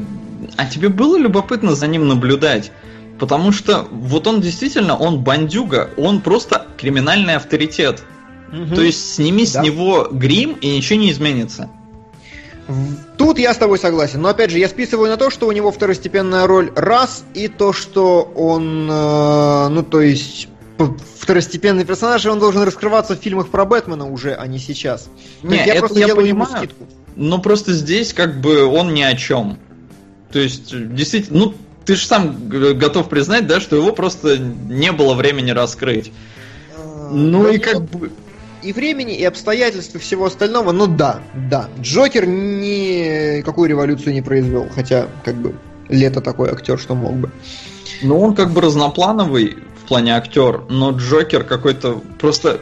[0.58, 2.72] А тебе было любопытно за ним наблюдать?
[3.20, 8.02] Потому что вот он действительно, он бандюга, он просто криминальный авторитет.
[8.52, 8.76] Угу.
[8.76, 9.62] То есть сними да.
[9.62, 11.70] с него грим и ничего не изменится.
[13.18, 15.72] Тут я с тобой согласен, но опять же я списываю на то, что у него
[15.72, 20.50] второстепенная роль раз, и то, что он, э, ну то есть
[21.20, 25.10] второстепенный персонаж, и он должен раскрываться в фильмах про Бэтмена уже, а не сейчас.
[25.42, 26.88] Не, я это просто я делаю понимаю, ему скидку.
[27.16, 29.58] Но просто здесь как бы он ни о чем.
[30.32, 31.54] То есть, действительно, ну,
[31.86, 36.12] ты же сам готов признать, да, что его просто не было времени раскрыть.
[36.78, 38.12] А, ну и как бы
[38.62, 41.70] и времени, и обстоятельств, и всего остального, но да, да.
[41.80, 45.56] Джокер никакую революцию не произвел, хотя, как бы,
[45.88, 47.32] лето такой актер, что мог бы.
[48.02, 52.62] Ну, он как бы разноплановый в плане актер, но Джокер какой-то просто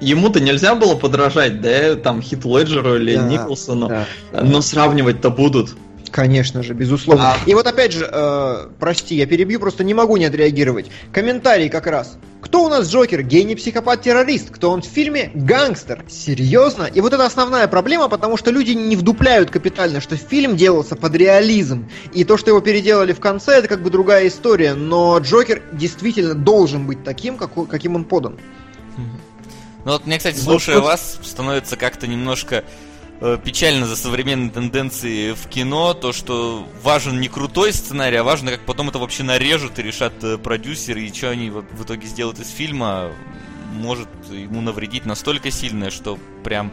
[0.00, 4.42] ему-то нельзя было подражать, да, там Хит Леджеру или да, Николсону, да, да.
[4.42, 5.76] но сравнивать-то будут.
[6.10, 7.32] Конечно же, безусловно.
[7.32, 7.36] А...
[7.46, 10.86] И вот опять же, э, прости, я перебью, просто не могу не отреагировать.
[11.12, 12.18] Комментарий как раз.
[12.40, 13.22] Кто у нас Джокер?
[13.22, 14.50] Гений, психопат, террорист.
[14.50, 15.30] Кто он в фильме?
[15.34, 16.04] Гангстер.
[16.08, 16.84] Серьезно?
[16.84, 21.14] И вот это основная проблема, потому что люди не вдупляют капитально, что фильм делался под
[21.16, 21.88] реализм.
[22.14, 24.74] И то, что его переделали в конце, это как бы другая история.
[24.74, 28.38] Но Джокер действительно должен быть таким, каким он подан.
[29.84, 32.64] Ну вот мне, кстати, слушая вот, вас, становится как-то немножко
[33.44, 38.60] печально за современные тенденции в кино, то, что важен не крутой сценарий, а важно, как
[38.60, 42.48] потом это вообще нарежут и решат э, продюсеры, и что они в итоге сделают из
[42.48, 43.10] фильма,
[43.72, 46.72] может ему навредить настолько сильно, что прям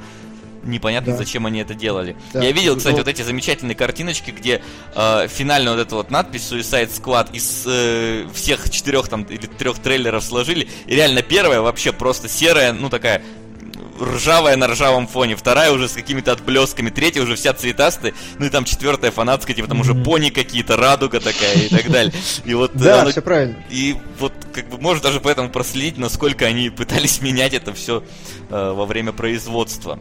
[0.64, 1.18] непонятно, да.
[1.18, 2.16] зачем они это делали.
[2.34, 2.44] Да.
[2.44, 3.00] Я видел, кстати, Но...
[3.00, 4.62] вот эти замечательные картиночки, где
[4.96, 9.80] э, финальная вот эта вот надпись Suicide Squad из э, всех четырех там или трех
[9.80, 13.22] трейлеров сложили, и реально первая вообще просто серая, ну такая
[14.00, 18.50] ржавая на ржавом фоне, вторая уже с какими-то отблесками, третья уже вся цветастая, ну и
[18.50, 22.14] там четвертая фанатская, типа там уже пони какие-то, радуга такая и так далее.
[22.46, 23.56] И вот да, оно, все правильно.
[23.70, 28.04] И вот как бы можно даже поэтому проследить, насколько они пытались менять это все
[28.50, 30.00] э, во время производства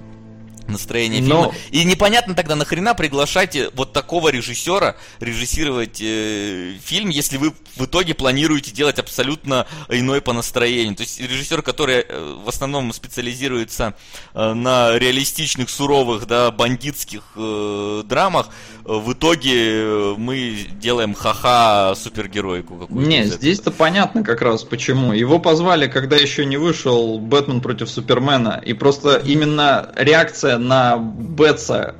[0.68, 1.34] настроение фильма.
[1.34, 1.54] Но...
[1.70, 7.84] И непонятно тогда нахрена приглашать э, вот такого режиссера режиссировать э, фильм, если вы в
[7.84, 10.96] итоге планируете делать абсолютно иной по настроению.
[10.96, 13.94] То есть режиссер, который э, в основном специализируется
[14.34, 18.48] э, на реалистичных, суровых, да, бандитских э, драмах,
[18.84, 23.08] э, в итоге э, мы делаем ха-ха супергеройку какую-то.
[23.08, 25.12] Не, здесь-то понятно как раз почему.
[25.12, 31.94] Его позвали, когда еще не вышел Бэтмен против Супермена, и просто именно реакция на Бетса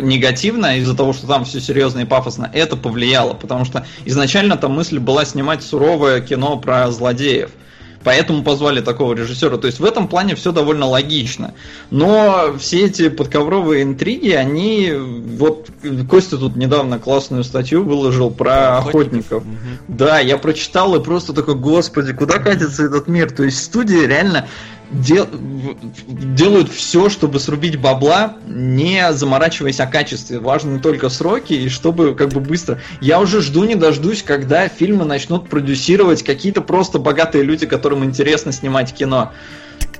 [0.00, 4.72] негативно из-за того, что там все серьезно и пафосно, это повлияло, потому что изначально там
[4.72, 7.50] мысль была снимать суровое кино про злодеев.
[8.06, 9.56] Поэтому позвали такого режиссера.
[9.56, 11.54] То есть в этом плане все довольно логично.
[11.90, 14.92] Но все эти подковровые интриги, они...
[14.92, 15.70] Вот
[16.08, 19.38] Костя тут недавно классную статью выложил про охотников.
[19.38, 19.42] охотников.
[19.42, 19.96] Угу.
[19.96, 23.28] Да, я прочитал и просто такой, господи, куда катится этот мир?
[23.32, 24.46] То есть студия реально
[24.90, 25.26] дел,
[26.08, 30.38] делают все, чтобы срубить бабла, не заморачиваясь о качестве.
[30.38, 32.80] Важны только сроки, и чтобы как бы быстро.
[33.00, 38.52] Я уже жду не дождусь, когда фильмы начнут продюсировать какие-то просто богатые люди, которым интересно
[38.52, 39.32] снимать кино.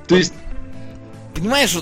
[0.07, 0.33] То есть...
[1.35, 1.75] Понимаешь,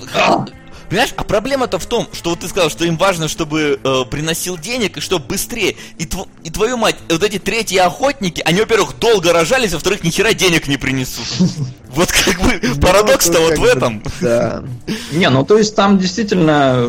[0.88, 4.56] Понимаешь, а проблема-то в том, что вот ты сказал, что им важно, чтобы э, приносил
[4.56, 5.76] денег и чтобы быстрее.
[5.98, 10.04] И, тв- и твою мать, вот эти третьи охотники, они, во-первых, долго рожались, а во-вторых,
[10.04, 11.26] ни хера денег не принесут.
[11.96, 14.02] Вот как бы ну, парадокс-то вот в этом.
[14.20, 14.62] Да.
[15.12, 16.86] Не, ну то есть там действительно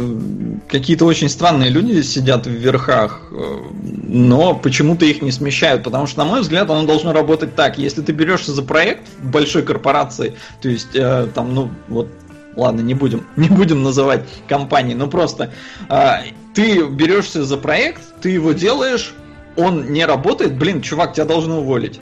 [0.67, 3.57] какие-то очень странные люди сидят в верхах, э,
[4.03, 7.77] но почему-то их не смещают, потому что, на мой взгляд, оно должно работать так.
[7.77, 12.09] Если ты берешься за проект большой корпорации, то есть э, там, ну, вот
[12.57, 15.53] ладно, не будем, не будем называть компании, но просто
[15.89, 16.11] э,
[16.53, 19.13] ты берешься за проект, ты его делаешь,
[19.55, 21.99] он не работает, блин, чувак, тебя должны уволить.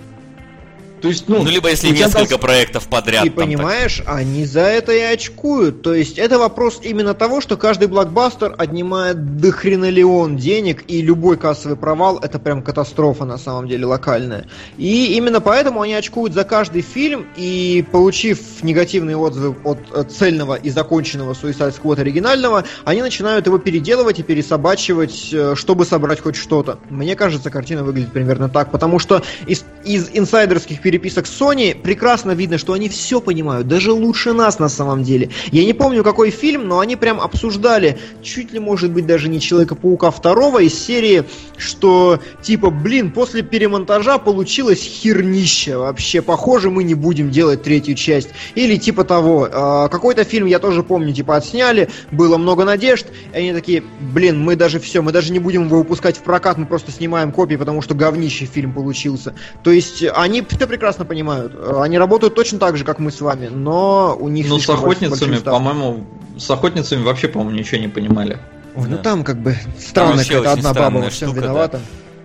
[1.02, 2.40] То есть, ну, ну либо если несколько должен...
[2.40, 3.26] проектов подряд.
[3.26, 4.16] И понимаешь, так...
[4.16, 5.82] они за это и очкуют.
[5.82, 11.38] То есть это вопрос именно того, что каждый блокбастер отнимает до хренолеон денег, и любой
[11.38, 14.48] кассовый провал это прям катастрофа на самом деле локальная.
[14.78, 20.56] И именно поэтому они очкуют за каждый фильм, и получив негативные отзывы от э, цельного
[20.56, 26.36] и законченного Suicide Squad оригинального, они начинают его переделывать и пересобачивать, э, чтобы собрать хоть
[26.36, 26.80] что-то.
[26.90, 32.58] Мне кажется, картина выглядит примерно так, потому что из, из инсайдерских переписок Sony прекрасно видно,
[32.58, 35.30] что они все понимают, даже лучше нас на самом деле.
[35.52, 39.42] Я не помню, какой фильм, но они прям обсуждали, чуть ли, может быть, даже не
[39.42, 41.26] Человека-паука второго из серии,
[41.58, 48.30] что типа, блин, после перемонтажа получилось хернище вообще, похоже, мы не будем делать третью часть.
[48.56, 53.38] Или типа того, э, какой-то фильм, я тоже помню, типа отсняли, было много надежд, и
[53.38, 56.66] они такие, блин, мы даже все, мы даже не будем его выпускать в прокат, мы
[56.66, 59.36] просто снимаем копии, потому что говнище фильм получился.
[59.64, 60.42] То есть они
[60.76, 61.54] прекрасно понимают.
[61.78, 64.48] Они работают точно так же, как мы с вами, но у них...
[64.50, 66.06] Ну, с охотницами, по-моему,
[66.38, 68.38] с охотницами вообще, по-моему, ничего не понимали.
[68.76, 71.80] Ой, ну там как бы странно, когда одна баба во всем виновата.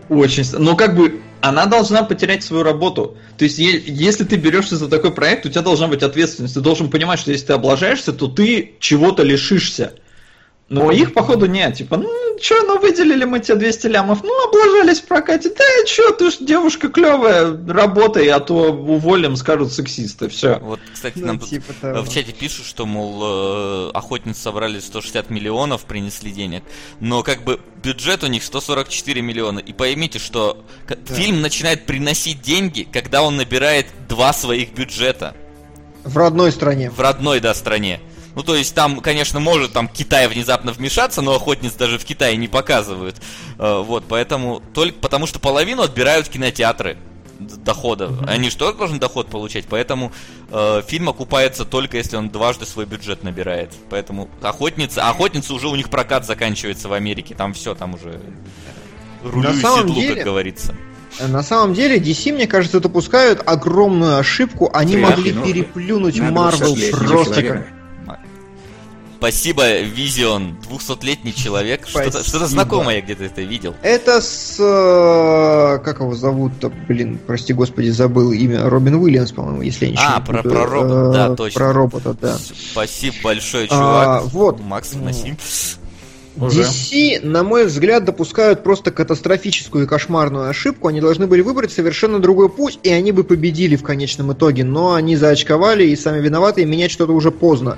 [0.09, 0.16] Да.
[0.16, 3.16] Очень Ну как бы она должна потерять свою работу.
[3.38, 6.55] То есть, если ты берешься за такой проект, у тебя должна быть ответственность.
[6.55, 9.92] Ты должен понимать, что если ты облажаешься, то ты чего-то лишишься.
[10.70, 11.74] Но их, походу, нет.
[11.74, 12.08] Типа, ну,
[12.40, 15.50] что, ну, выделили мы тебе 200 лямов, ну, облажались в прокате.
[15.50, 20.60] Да, что, ты ж девушка клевая, работай, а то уволим, скажут сексисты, все.
[20.60, 22.02] Вот, кстати, ну, нам типа тут того.
[22.02, 26.62] в чате пишут, что, мол, э, охотницы собрали 160 миллионов, принесли денег,
[27.00, 29.58] но, как бы, бюджет у них 144 миллиона.
[29.58, 31.14] И поймите, что да.
[31.14, 35.34] фильм начинает приносить деньги, когда он набирает два своих бюджета.
[36.04, 36.90] В родной стране.
[36.90, 38.00] В родной, да, стране.
[38.35, 42.37] Ну, то есть там, конечно, может там Китай внезапно вмешаться, но охотниц даже в Китае
[42.37, 43.16] не показывают.
[43.59, 46.97] Э, вот, поэтому, только потому что половину отбирают кинотеатры
[47.41, 48.07] дохода.
[48.07, 48.28] Mm-hmm.
[48.28, 50.12] Они же тоже должны доход получать, поэтому
[50.51, 53.72] э, фильм окупается только если он дважды свой бюджет набирает.
[53.89, 58.20] Поэтому охотница, охотница уже у них прокат заканчивается в Америке, там все, там уже
[59.24, 60.14] рулю На самом седлу, деле...
[60.16, 60.74] как говорится.
[61.18, 64.70] На самом деле, DC, мне кажется, допускают огромную ошибку.
[64.72, 67.80] Они Фиат, могли ну, переплюнуть Марвел просто как
[69.20, 71.86] Спасибо, Визион, 200-летний человек.
[71.86, 73.74] Что-то, что знакомое я где-то это видел.
[73.82, 74.56] Это с...
[74.58, 76.72] Э, как его зовут-то?
[76.88, 78.70] Блин, прости господи, забыл имя.
[78.70, 81.58] Робин Уильямс, по-моему, если я не А, про, про робота, да, точно.
[81.58, 82.38] Про робота, да.
[82.72, 84.06] Спасибо большое, а, чувак.
[84.06, 84.60] А, вот.
[84.60, 85.36] Макс, выноси.
[86.36, 90.88] DC, на мой взгляд, допускают просто катастрофическую и кошмарную ошибку.
[90.88, 94.64] Они должны были выбрать совершенно другой путь, и они бы победили в конечном итоге.
[94.64, 97.76] Но они заочковали и сами виноваты, и менять что-то уже поздно.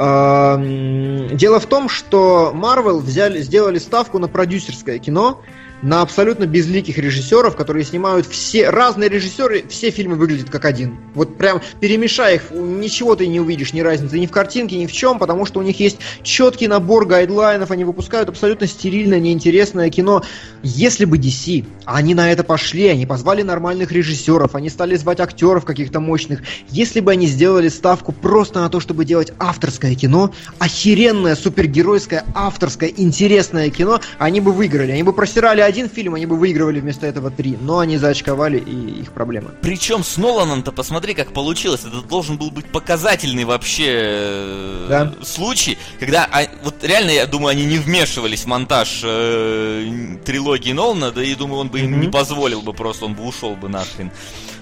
[0.00, 5.42] Дело в том, что Marvel взяли, сделали ставку на продюсерское кино,
[5.82, 10.98] на абсолютно безликих режиссеров, которые снимают все разные режиссеры, все фильмы выглядят как один.
[11.14, 14.92] Вот прям перемешай их, ничего ты не увидишь, ни разницы ни в картинке, ни в
[14.92, 20.22] чем, потому что у них есть четкий набор гайдлайнов, они выпускают абсолютно стерильное, неинтересное кино.
[20.62, 25.64] Если бы DC, они на это пошли, они позвали нормальных режиссеров, они стали звать актеров
[25.64, 31.36] каких-то мощных, если бы они сделали ставку просто на то, чтобы делать авторское кино, охеренное,
[31.36, 36.80] супергеройское, авторское, интересное кино, они бы выиграли, они бы просирали один фильм, они бы выигрывали
[36.80, 37.56] вместо этого три.
[37.60, 39.52] Но они заочковали, и их проблемы.
[39.62, 41.80] Причем с Ноланом-то посмотри, как получилось.
[41.80, 45.24] Это должен был быть показательный вообще э, да.
[45.24, 51.10] случай, когда, а, вот реально, я думаю, они не вмешивались в монтаж э, трилогии Нолана,
[51.10, 52.00] да и думаю, он бы им mm-hmm.
[52.00, 54.10] не позволил бы просто, он бы ушел бы нахрен.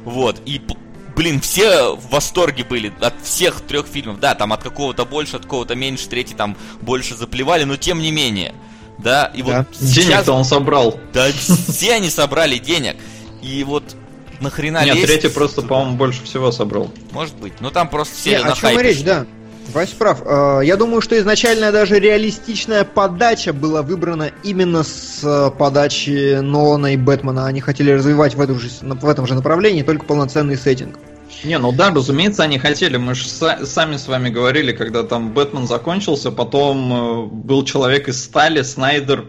[0.05, 0.61] Вот, и
[1.19, 4.21] блин, все в восторге были от всех трех фильмов.
[4.21, 8.13] Да, там от какого-то больше, от какого-то меньше, третий там больше заплевали, но тем не
[8.13, 8.55] менее.
[8.99, 9.59] Да, и да.
[9.59, 10.07] вот сейчас...
[10.07, 10.99] Денег-то он собрал.
[11.13, 12.97] Да, все они собрали денег.
[13.43, 13.85] И вот
[14.41, 16.91] нахрена Нет, третий просто, по-моему, больше всего собрал.
[17.13, 17.55] Может быть.
[17.61, 19.27] Ну там просто все Не, на о чем речь, да.
[19.73, 20.23] Вась прав.
[20.25, 26.95] А, я думаю, что изначально даже реалистичная подача была выбрана именно с э, подачи Нолана
[26.95, 27.47] и Бэтмена.
[27.47, 30.99] Они хотели развивать в, эту же, в этом же направлении только полноценный сеттинг.
[31.45, 32.97] Не, ну да, разумеется, они хотели.
[32.97, 38.23] Мы же сами с вами говорили, когда там Бэтмен закончился, потом э, был человек из
[38.23, 39.27] стали, Снайдер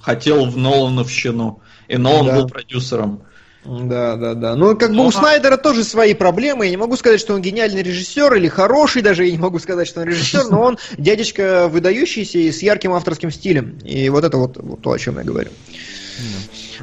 [0.00, 2.36] хотел в Нолановщину, и Нолан да.
[2.36, 3.22] был продюсером.
[3.64, 4.56] Да, да, да.
[4.56, 6.64] Ну, как бы у Снайдера тоже свои проблемы.
[6.64, 9.86] Я не могу сказать, что он гениальный режиссер или хороший, даже я не могу сказать,
[9.86, 13.78] что он режиссер, но он дядечка выдающийся и с ярким авторским стилем.
[13.84, 15.50] И вот это вот, вот то, о чем я говорю.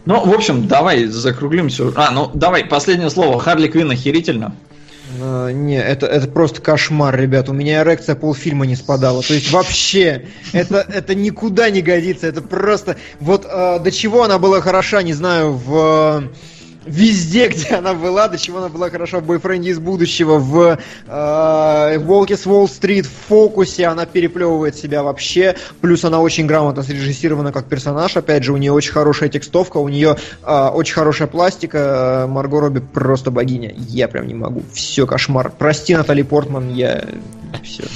[0.05, 1.91] Ну, в общем, давай закруглимся.
[1.95, 3.39] А, ну давай, последнее слово.
[3.39, 4.55] Харли Квин охерительно.
[5.21, 7.49] А, не, это, это просто кошмар, ребят.
[7.49, 9.21] У меня эрекция полфильма не спадала.
[9.21, 12.27] То есть вообще, это, это никуда не годится.
[12.27, 12.97] Это просто...
[13.19, 16.29] Вот а, до чего она была хороша, не знаю, в
[16.85, 19.19] везде, где она была, до чего она была хороша.
[19.19, 25.55] В «Бойфренде из будущего», в э, «Волке с Уолл-стрит», в «Фокусе», она переплевывает себя вообще,
[25.81, 29.89] плюс она очень грамотно срежиссирована как персонаж, опять же, у нее очень хорошая текстовка, у
[29.89, 35.51] нее э, очень хорошая пластика, Марго Робби просто богиня, я прям не могу, все, кошмар.
[35.57, 37.05] Прости, Натали Портман, я...
[37.63, 37.83] Все.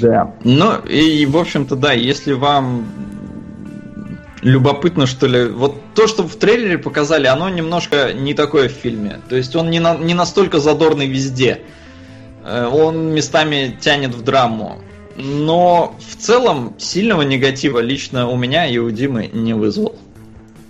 [0.00, 0.34] Да.
[0.44, 2.86] Ну, и, в общем-то, да, если вам
[4.42, 5.48] любопытно, что ли.
[5.48, 9.20] Вот то, что в трейлере показали, оно немножко не такое в фильме.
[9.28, 11.62] То есть он не, на, не настолько задорный везде.
[12.44, 14.80] Э, он местами тянет в драму.
[15.16, 19.96] Но в целом сильного негатива лично у меня и у Димы не вызвал.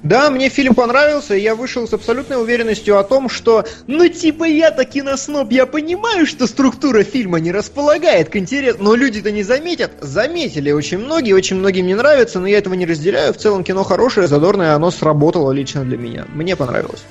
[0.09, 4.45] Да, мне фильм понравился, и я вышел с абсолютной уверенностью о том, что, ну типа
[4.45, 9.93] я-то киносноб, я понимаю, что структура фильма не располагает к интересу, но люди-то не заметят.
[10.01, 13.35] Заметили очень многие, очень многим не нравится, но я этого не разделяю.
[13.35, 16.25] В целом кино хорошее, задорное, оно сработало лично для меня.
[16.33, 17.05] Мне понравилось.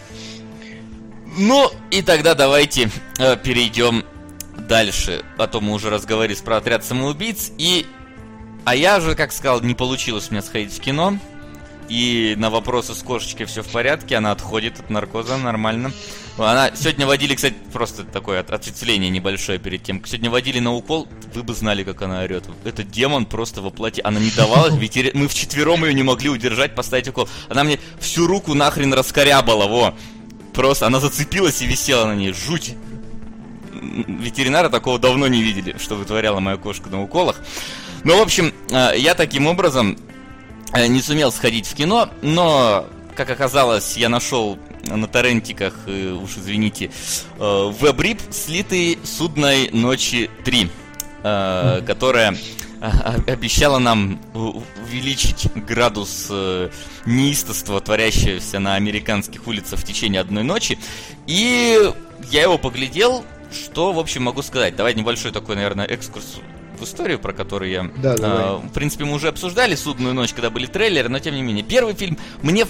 [1.38, 2.90] Ну, и тогда давайте
[3.20, 4.06] э, перейдем
[4.68, 5.22] дальше.
[5.38, 7.86] А то мы уже разговаривали про отряд самоубийц, и...
[8.66, 11.20] А я же, как сказал, не получилось у меня сходить в кино.
[11.90, 15.92] И на вопросы с кошечкой все в порядке, она отходит от наркоза нормально.
[16.38, 20.04] Она сегодня водили, кстати, просто такое ответвление небольшое перед тем.
[20.06, 22.44] Сегодня водили на укол, вы бы знали, как она орет.
[22.64, 24.02] Это демон просто воплоти.
[24.04, 27.28] Она не давала, ведь мы вчетвером ее не могли удержать, поставить укол.
[27.50, 29.96] Она мне всю руку нахрен раскорябала, во.
[30.54, 32.34] Просто она зацепилась и висела на ней.
[32.34, 32.76] Жуть.
[33.72, 37.38] Ветеринара такого давно не видели, что вытворяла моя кошка на уколах.
[38.04, 39.98] Ну, в общем, э, я таким образом
[40.74, 46.92] не сумел сходить в кино, но, как оказалось, я нашел на торрентиках, э, уж извините,
[47.40, 50.70] э, веб-рип слитый «Судной ночи 3»,
[51.86, 52.38] которая
[53.28, 56.30] обещала нам увеличить градус
[57.06, 60.78] неистовства, творящегося на американских улицах в течение одной ночи.
[61.26, 61.92] И
[62.30, 64.76] я его поглядел, что, в общем, могу сказать.
[64.76, 66.38] Давай небольшой такой, наверное, экскурс
[66.80, 67.92] в историю, про которую я...
[67.98, 71.42] Да, э, в принципе, мы уже обсуждали «Судную ночь», когда были трейлеры, но тем не
[71.42, 71.64] менее.
[71.64, 72.66] Первый фильм мне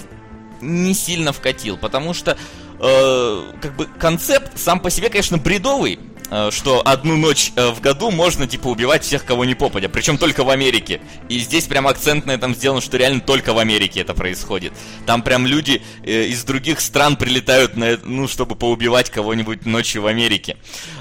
[0.60, 2.36] не сильно вкатил, потому что
[2.80, 5.98] э, как бы концепт сам по себе, конечно, бредовый,
[6.30, 10.18] э, что одну ночь э, в году можно, типа, убивать всех, кого не попадя, причем
[10.18, 11.00] только в Америке.
[11.28, 14.72] И здесь прям акцент на этом сделан, что реально только в Америке это происходит.
[15.06, 20.06] Там прям люди э, из других стран прилетают, на, ну, чтобы поубивать кого-нибудь ночью в
[20.06, 20.56] Америке.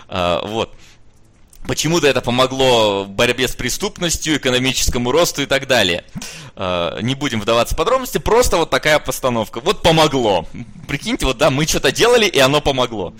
[0.08, 0.74] Э, вот.
[1.68, 6.05] Почему-то это помогло в борьбе с преступностью, экономическому росту и так далее.
[6.55, 9.59] Э, не будем вдаваться в подробности, просто вот такая постановка.
[9.59, 10.47] Вот помогло.
[10.88, 13.13] Прикиньте, вот да, мы что-то делали, и оно помогло.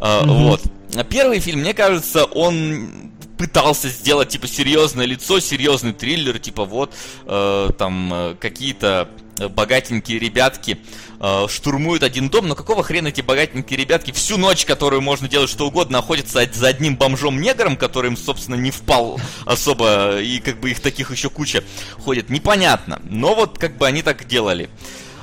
[0.00, 0.26] Mm-hmm.
[0.26, 0.62] Вот.
[1.08, 6.94] Первый фильм, мне кажется, он пытался сделать типа серьезное лицо, серьезный триллер, типа вот
[7.24, 9.08] э, там э, какие-то
[9.48, 10.78] богатенькие ребятки
[11.22, 15.48] э, штурмуют один дом, но какого хрена эти богатенькие ребятки всю ночь, которую можно делать
[15.48, 20.70] что угодно, находятся за одним бомжом-негром, который им, собственно, не впал особо, и как бы
[20.70, 21.64] их таких еще куча
[21.98, 23.00] ходит, непонятно.
[23.04, 24.68] Но вот как бы они так делали.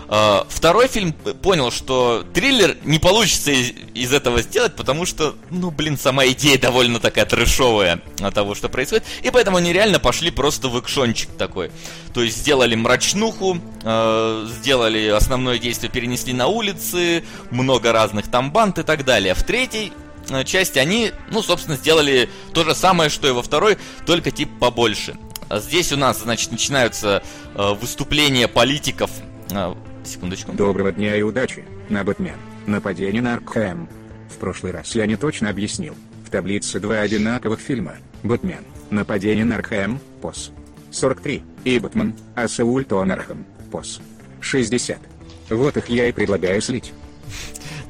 [0.09, 5.99] Второй фильм понял, что триллер не получится из, из этого сделать, потому что, ну, блин,
[5.99, 9.05] сама идея довольно такая трэшовая от того, что происходит.
[9.21, 11.71] И поэтому они реально пошли просто в экшончик такой.
[12.13, 18.79] То есть сделали мрачнуху, э, сделали основное действие, перенесли на улицы, много разных там банд
[18.79, 19.35] и так далее.
[19.35, 19.93] В третьей
[20.29, 24.49] э, части они, ну, собственно, сделали то же самое, что и во второй, только тип
[24.59, 25.15] побольше.
[25.51, 27.23] Здесь у нас, значит, начинаются
[27.55, 29.11] э, выступления политиков
[29.51, 29.75] э,
[30.09, 30.53] Секундочку.
[30.53, 32.33] Доброго дня и удачи, на Бэтмен.
[32.65, 33.87] Нападение на Аркхэм.
[34.27, 35.95] В прошлый раз я не точно объяснил.
[36.25, 37.93] В таблице два одинаковых фильма.
[38.23, 38.65] Бэтмен.
[38.89, 39.99] Нападение на Аркхэм.
[40.19, 40.51] Пос.
[40.89, 41.43] 43.
[41.63, 42.15] И Бэтмен.
[42.33, 43.45] Assault on Arkham.
[43.71, 44.01] Пос.
[44.41, 44.97] 60.
[45.51, 46.91] Вот их я и предлагаю слить.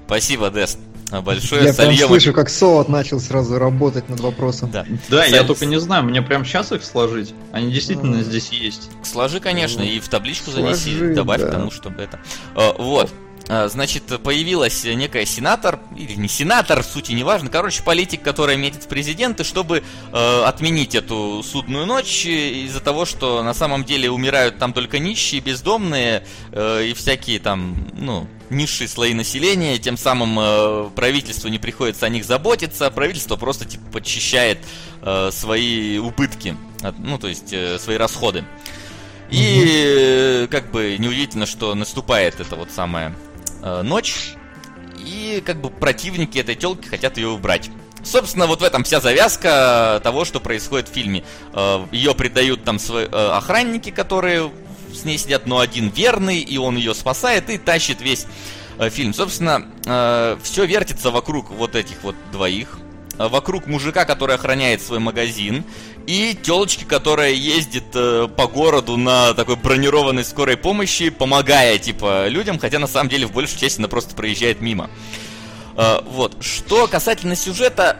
[0.05, 0.77] Спасибо, Дест.
[1.11, 4.69] Большое я прям слышу, как Солод начал сразу работать над вопросом.
[4.71, 7.33] Да, да я только не знаю, мне прям сейчас их сложить.
[7.51, 8.23] Они действительно а.
[8.23, 8.89] здесь есть.
[9.03, 11.51] Сложи, конечно, и в табличку занеси, Сложи, добавь да.
[11.51, 12.19] тому, чтобы это.
[12.55, 13.09] А, вот.
[13.51, 18.57] А, значит, появилась некая сенатор, или не сенатор, в сути не важно, короче, политик, которая
[18.57, 19.81] метит в президенты, чтобы
[20.11, 25.41] э, отменить эту судную ночь из-за того, что на самом деле умирают там только нищие,
[25.41, 32.05] бездомные э, и всякие там, ну, низшие слои населения, тем самым э, правительству не приходится
[32.05, 34.59] о них заботиться, правительство просто типа подчищает
[35.01, 36.55] э, свои убытки,
[36.97, 38.45] ну, то есть э, свои расходы.
[39.29, 43.13] И как бы неудивительно, что наступает это вот самое
[43.61, 44.33] э, ночь.
[44.97, 47.69] и как бы противники этой телки хотят ее убрать.
[48.03, 51.23] Собственно, вот в этом вся завязка того, что происходит в фильме.
[51.53, 54.51] Э, ее предают там свои э, охранники, которые
[54.93, 58.25] с ней сидят, но один верный, и он ее спасает и тащит весь
[58.77, 59.13] э, фильм.
[59.13, 59.65] Собственно,
[60.43, 62.79] все вертится вокруг вот этих вот двоих.
[63.17, 65.65] Вокруг мужика, который охраняет свой магазин,
[66.07, 72.79] и телочки, которая ездит по городу на такой бронированной скорой помощи, помогая, типа, людям, хотя
[72.79, 74.89] на самом деле в большей части она просто проезжает мимо.
[75.75, 76.43] Uh, вот.
[76.43, 77.97] Что касательно сюжета,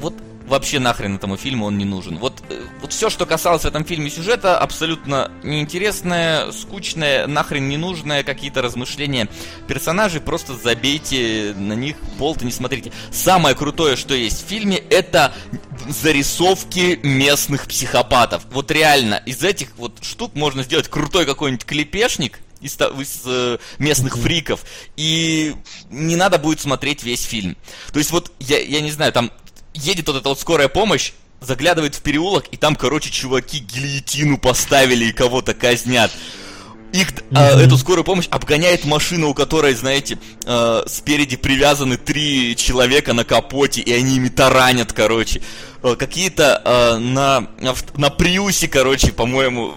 [0.00, 0.14] вот
[0.52, 2.18] вообще нахрен этому фильму он не нужен.
[2.18, 8.22] Вот, э, вот все, что касалось в этом фильме сюжета, абсолютно неинтересное, скучное, нахрен ненужное,
[8.22, 9.28] какие-то размышления
[9.66, 12.92] персонажей, просто забейте на них болт и не смотрите.
[13.10, 15.32] Самое крутое, что есть в фильме, это
[15.88, 18.42] зарисовки местных психопатов.
[18.50, 24.16] Вот реально, из этих вот штук можно сделать крутой какой-нибудь клепешник, из, из э, местных
[24.16, 24.64] фриков,
[24.96, 25.56] и
[25.90, 27.56] не надо будет смотреть весь фильм.
[27.92, 29.32] То есть вот, я, я не знаю, там
[29.74, 35.06] едет вот эта вот скорая помощь, заглядывает в переулок, и там, короче, чуваки гильотину поставили
[35.06, 36.10] и кого-то казнят.
[36.92, 37.60] Их, mm-hmm.
[37.60, 43.24] э, эту скорую помощь обгоняет машина, у которой, знаете, э, спереди привязаны три человека на
[43.24, 45.40] капоте, и они ими таранят, короче.
[45.82, 49.74] Э, какие-то на, на, на Приусе, короче, по-моему,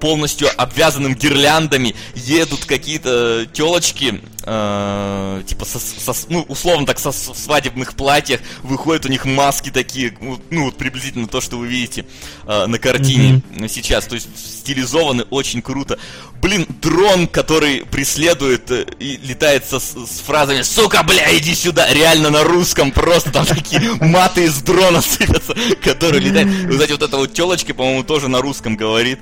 [0.00, 7.14] полностью обвязанным гирляндами едут какие-то телочки, э, типа, со, со, ну, условно так, со, в
[7.14, 10.16] свадебных платьях, выходят у них маски такие,
[10.50, 12.06] ну, вот приблизительно то, что вы видите
[12.46, 13.68] э, на картине mm-hmm.
[13.68, 14.28] сейчас, то есть
[14.60, 15.98] стилизованы очень круто.
[16.40, 22.30] Блин, дрон, который преследует э, и летает со, с фразами «Сука, бля, иди сюда!» Реально
[22.30, 26.48] на русском просто там такие маты из дрона сыпятся, которые летают.
[26.48, 29.18] Вы знаете, вот эта вот телочка, по-моему, тоже на русском говорит.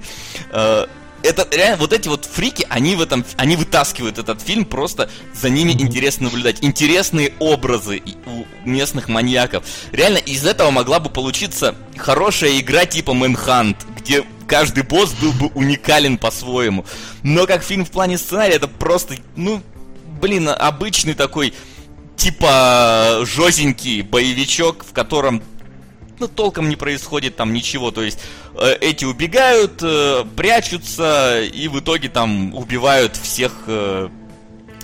[1.25, 5.49] Это реально, вот эти вот фрики, они в этом, они вытаскивают этот фильм, просто за
[5.49, 6.63] ними интересно наблюдать.
[6.63, 9.65] Интересные образы у местных маньяков.
[9.91, 15.47] Реально, из этого могла бы получиться хорошая игра типа Manhunt, где каждый босс был бы
[15.55, 16.85] уникален по-своему.
[17.23, 19.63] Но как фильм в плане сценария, это просто, ну,
[20.21, 21.55] блин, обычный такой,
[22.17, 25.43] типа, жозенький боевичок, в котором
[26.19, 27.91] ну, толком не происходит там ничего.
[27.91, 28.19] То есть
[28.81, 34.09] эти убегают, э, прячутся и в итоге там убивают всех э,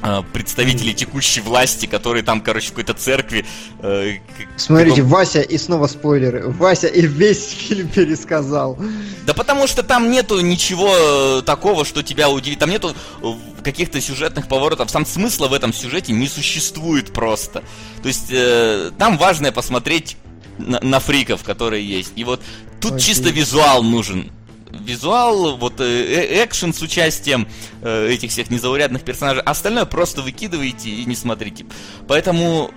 [0.02, 3.44] э представителей текущей власти, которые там, короче, в какой-то церкви.
[3.80, 4.14] Э,
[4.56, 5.10] Смотрите, каком...
[5.10, 6.48] Вася, и снова спойлеры.
[6.48, 8.78] Вася и весь фильм пересказал.
[9.26, 12.58] Да потому что там нету ничего э, такого, что тебя удивит.
[12.58, 14.90] Там нету э, каких-то сюжетных поворотов.
[14.90, 17.62] Сам смысла в этом сюжете не существует просто.
[18.02, 20.16] То есть э, там важное посмотреть
[20.58, 22.12] на, на фриков, которые есть.
[22.16, 22.40] И вот
[22.80, 23.06] тут Окей.
[23.06, 24.30] чисто визуал нужен.
[24.70, 27.48] Визуал, вот э, э, экшен с участием
[27.82, 29.42] э, этих всех незаурядных персонажей.
[29.42, 31.66] Остальное просто выкидываете и не смотрите.
[32.06, 32.70] Поэтому,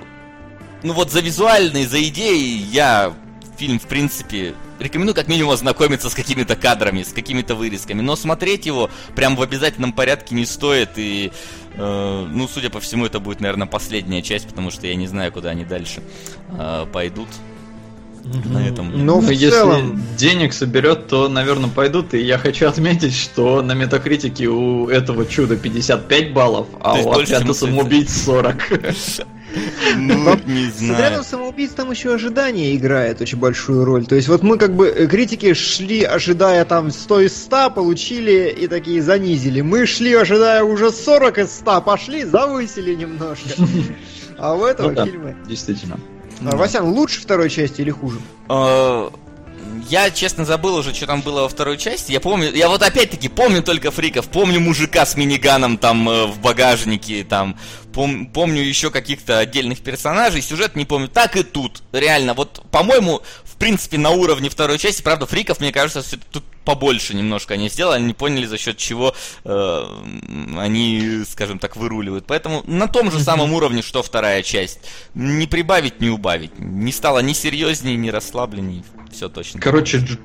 [0.81, 3.13] ну вот за визуальной, за идеей я
[3.57, 8.01] фильм, в принципе, рекомендую как минимум ознакомиться с какими-то кадрами, с какими-то вырезками.
[8.01, 10.91] Но смотреть его прям в обязательном порядке не стоит.
[10.97, 11.31] И,
[11.75, 15.31] э, ну, судя по всему, это будет, наверное, последняя часть, потому что я не знаю,
[15.31, 16.01] куда они дальше
[16.49, 17.29] э, пойдут
[18.23, 19.05] на этом.
[19.05, 20.01] Ну, в если целом...
[20.17, 22.13] денег соберет, то, наверное, пойдут.
[22.13, 27.53] И я хочу отметить, что на метакритике у этого чуда 55 баллов, а у отряда
[27.53, 28.55] самоубийц 40.
[29.95, 30.71] Ну, не знаю.
[30.71, 34.05] С отрядом самоубийц там еще ожидание играет очень большую роль.
[34.05, 38.49] То есть вот мы как бы э, критики шли, ожидая там 100 из 100, получили
[38.49, 39.61] и такие занизили.
[39.61, 43.49] Мы шли, ожидая уже 40 из 100, пошли, завысили немножко.
[44.39, 45.35] А у этого ну, фильма...
[45.47, 45.99] Действительно.
[46.45, 48.19] А, Васян, лучше второй части или хуже?
[49.89, 52.11] Я, честно, забыл уже, что там было во второй части.
[52.11, 54.27] Я помню, я вот опять-таки помню только фриков.
[54.27, 57.57] Помню мужика с миниганом там э, в багажнике, там.
[57.93, 60.41] Пом, помню еще каких-то отдельных персонажей.
[60.41, 61.07] Сюжет не помню.
[61.07, 61.83] Так и тут.
[61.91, 67.13] Реально, вот, по-моему, в принципе, на уровне второй части, правда, фриков, мне кажется, тут побольше
[67.13, 69.13] немножко они сделали, они не поняли, за счет чего
[69.43, 69.85] э,
[70.57, 72.25] они, скажем так, выруливают.
[72.25, 74.79] Поэтому на том же самом уровне, что вторая часть.
[75.13, 76.57] Не прибавить, не убавить.
[76.57, 78.83] Не стало ни серьезнее, ни расслабленнее.
[79.13, 79.59] Все точно.
[79.61, 80.19] Короче, дж-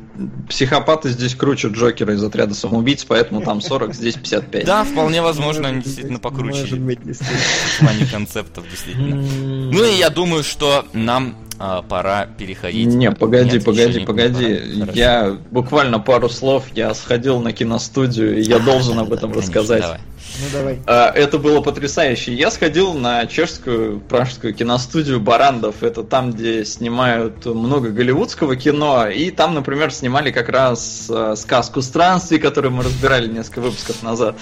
[0.49, 4.65] психопаты здесь круче Джокера из отряда самоубийц, поэтому там 40, здесь 55.
[4.65, 6.61] Да, вполне возможно, они действительно покруче.
[6.61, 9.17] Может быть, В плане концептов, действительно.
[9.17, 12.87] Ну и я думаю, что нам а, пора переходить.
[12.87, 14.61] Не, погоди, Нет, погоди, погоди.
[14.95, 19.83] Я буквально пару слов, я сходил на киностудию, и я должен об этом рассказать.
[19.83, 20.01] Давай.
[20.41, 20.79] Ну давай.
[20.87, 22.35] А, это было потрясающе.
[22.35, 25.83] Я сходил на чешскую пражскую киностудию Барандов.
[25.83, 29.09] Это там, где снимают много голливудского кино.
[29.09, 34.37] И там, например, снимали как раз э, сказку странствий, которую мы разбирали несколько выпусков назад.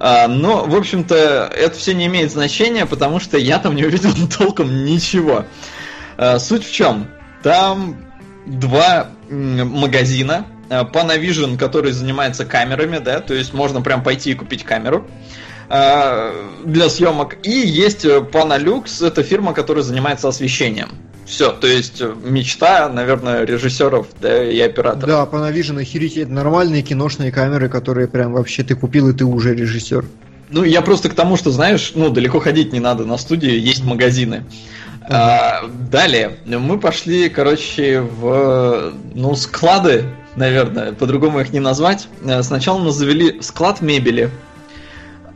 [0.00, 4.10] А, но, в общем-то, это все не имеет значения, потому что я там не увидел
[4.38, 5.44] толком ничего.
[6.16, 7.08] А, суть в чем?
[7.42, 7.96] Там
[8.46, 15.06] два магазина, Panavision, который занимается камерами, да, то есть можно прям пойти и купить камеру.
[15.70, 16.32] Э,
[16.64, 17.36] для съемок.
[17.42, 20.90] И есть Panalux, это фирма, которая занимается освещением.
[21.26, 25.06] Все, то есть э, мечта, наверное, режиссеров да, и операторов.
[25.06, 30.06] Да, Panavision охерительно нормальные киношные камеры, которые прям вообще ты купил и ты уже режиссер.
[30.50, 33.84] Ну, я просто к тому, что, знаешь, ну, далеко ходить не надо, на студии есть
[33.84, 34.44] магазины.
[35.10, 40.04] А, далее, мы пошли, короче, в, ну, склады,
[40.36, 42.08] наверное, по-другому их не назвать.
[42.24, 44.30] Э, сначала мы завели склад мебели,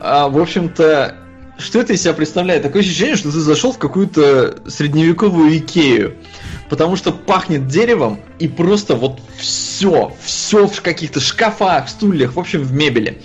[0.03, 1.15] а, в общем-то,
[1.59, 2.65] что это из себя представляет?
[2.65, 6.17] Такое ощущение, что ты зашел в какую-то средневековую Икею.
[6.69, 12.63] Потому что пахнет деревом и просто вот все, все в каких-то шкафах, стульях, в общем,
[12.63, 13.23] в мебели.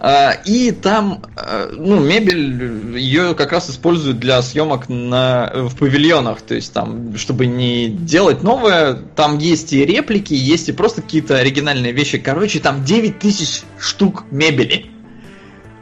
[0.00, 6.40] А, и там, а, ну, мебель, ее как раз используют для съемок на, в павильонах.
[6.40, 11.36] То есть там, чтобы не делать новое, там есть и реплики, есть и просто какие-то
[11.36, 12.18] оригинальные вещи.
[12.18, 14.86] Короче, там 9000 штук мебели.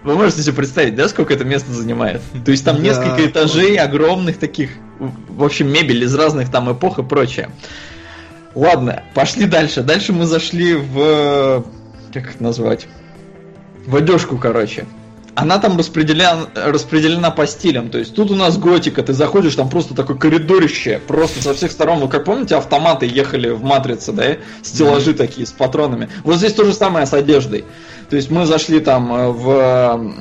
[0.07, 2.23] Вы можете себе представить, да, сколько это место занимает?
[2.45, 7.03] То есть там несколько этажей огромных таких, в общем, мебель из разных там эпох и
[7.03, 7.51] прочее.
[8.55, 9.83] Ладно, пошли дальше.
[9.83, 11.65] Дальше мы зашли в...
[12.15, 12.87] Как это назвать?
[13.85, 14.87] В одежку, короче.
[15.35, 17.91] Она там распределена, распределена по стилям.
[17.91, 21.73] То есть тут у нас готика, ты заходишь, там просто такое коридорище, просто со всех
[21.73, 21.99] сторон.
[21.99, 24.37] Вы как помните, автоматы ехали в матрице, да?
[24.63, 25.17] Стеллажи mm-hmm.
[25.17, 26.09] такие с патронами.
[26.23, 27.65] Вот здесь то же самое с одеждой.
[28.09, 30.15] То есть мы зашли там э, в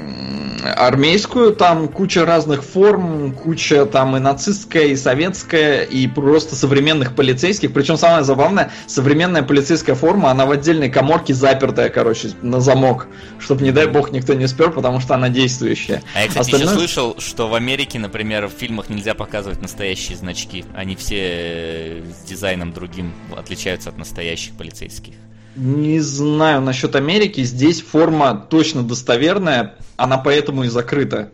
[0.74, 7.74] армейскую, там куча разных форм, куча там и нацистская, и советская, и просто современных полицейских.
[7.74, 13.08] Причем самое забавное, современная полицейская форма, она в отдельной коморке запертая, короче, на замок,
[13.40, 16.02] чтобы, не дай бог, никто не спер, потому что она действующая.
[16.16, 16.74] А я, кстати, Остальное...
[16.74, 20.66] еще слышал, что в Америке, например, в фильмах нельзя показывать настоящие значки.
[20.76, 25.14] Они все э, с дизайном другим отличаются от настоящих полицейских.
[25.56, 27.44] Не знаю насчет Америки.
[27.44, 31.32] Здесь форма точно достоверная, она поэтому и закрыта.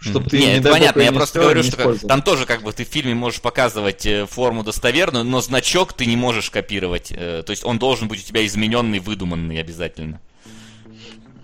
[0.00, 2.86] Чтобы ты, Нет, не это понятно, я просто говорю, что там тоже как бы ты
[2.86, 7.12] в фильме можешь показывать э, форму достоверную, но значок ты не можешь копировать.
[7.14, 10.20] Э, то есть он должен быть у тебя измененный, выдуманный обязательно.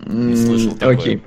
[0.03, 0.97] Слышал такое.
[0.97, 1.23] Окей.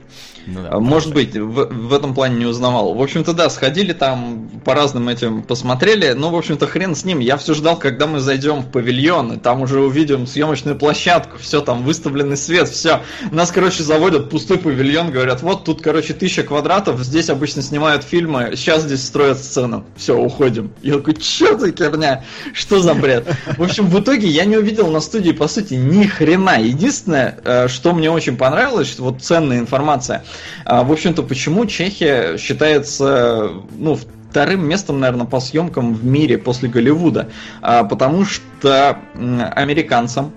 [0.46, 2.94] Ну, да, Может быть, в, в этом плане не узнавал.
[2.94, 6.12] В общем-то, да, сходили там по разным этим посмотрели.
[6.12, 7.18] Ну, в общем-то, хрен с ним.
[7.18, 11.60] Я все ждал, когда мы зайдем в павильон, и там уже увидим съемочную площадку, все
[11.60, 13.02] там выставленный свет, все.
[13.30, 18.52] Нас, короче, заводят пустой павильон, говорят, вот тут, короче, тысяча квадратов, здесь обычно снимают фильмы,
[18.54, 19.84] сейчас здесь строят сцену.
[19.96, 20.72] Все, уходим.
[20.82, 22.24] Я такой, что за херня?
[22.54, 23.26] Что за бред?
[23.56, 26.60] В общем, в итоге я не увидел на студии, по сути, ни хрена.
[26.60, 30.29] Единственное, э, что мне очень понравилось, вот ценная информация– а,
[30.64, 33.98] в общем-то, почему Чехия считается, ну,
[34.30, 37.30] вторым местом, наверное, по съемкам в мире после Голливуда?
[37.62, 40.32] А, потому что американцам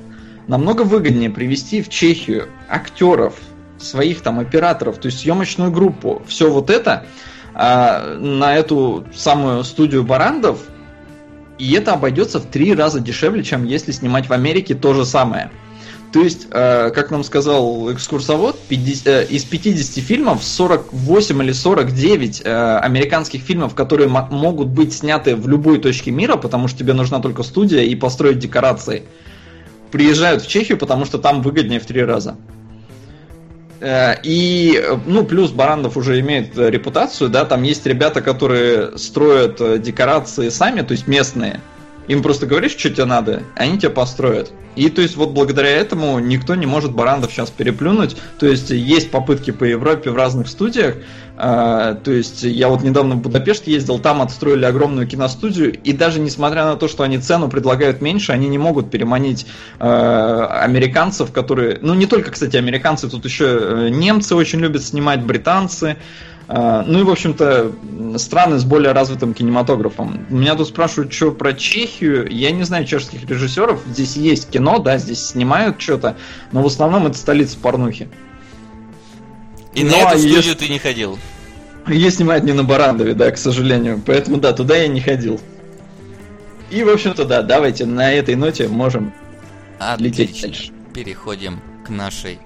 [0.48, 3.36] намного выгоднее привести в Чехию актеров,
[3.78, 7.06] своих там операторов, то есть съемочную группу, все вот это
[7.54, 10.60] а, на эту самую студию Барандов,
[11.60, 15.52] и это обойдется в три раза дешевле, чем если снимать в Америке то же самое.
[16.14, 22.42] То есть, э, как нам сказал экскурсовод, 50, э, из 50 фильмов 48 или 49
[22.46, 27.20] э, американских фильмов, которые могут быть сняты в любой точке мира, потому что тебе нужна
[27.20, 29.04] только студия и построить декорации,
[29.92, 32.36] приезжают в Чехию, потому что там выгоднее в три раза.
[34.24, 40.82] И, ну, плюс Барандов уже имеет репутацию, да, там есть ребята, которые строят декорации сами,
[40.84, 41.60] то есть местные,
[42.08, 44.52] им просто говоришь, что тебе надо, они тебе построят.
[44.76, 48.18] И то есть вот благодаря этому никто не может барандов сейчас переплюнуть.
[48.40, 50.96] То есть есть попытки по Европе в разных студиях.
[51.36, 56.20] А, то есть я вот недавно в Будапешт ездил, там отстроили огромную киностудию, и даже
[56.20, 59.48] несмотря на то, что они цену предлагают меньше, они не могут переманить
[59.80, 61.80] а, американцев, которые...
[61.82, 65.98] Ну не только, кстати, американцы, тут еще э, немцы очень любят снимать, британцы.
[66.48, 67.72] А, ну и, в общем-то,
[68.18, 70.26] страны с более развитым кинематографом.
[70.30, 72.30] Меня тут спрашивают, что про Чехию.
[72.30, 73.82] Я не знаю чешских режиссеров.
[73.88, 76.18] Здесь есть кино, да, здесь снимают что-то,
[76.52, 78.10] но в основном это столица порнухи.
[79.74, 80.58] И ну, на эту а студию есть...
[80.58, 81.18] ты не ходил?
[81.88, 84.02] Ее снимают не на Барандове, да, к сожалению.
[84.06, 85.40] Поэтому, да, туда я не ходил.
[86.70, 89.14] И, в общем-то, да, давайте на этой ноте можем
[89.80, 90.22] Отлично.
[90.22, 90.72] лететь дальше.
[90.94, 92.40] Переходим к нашей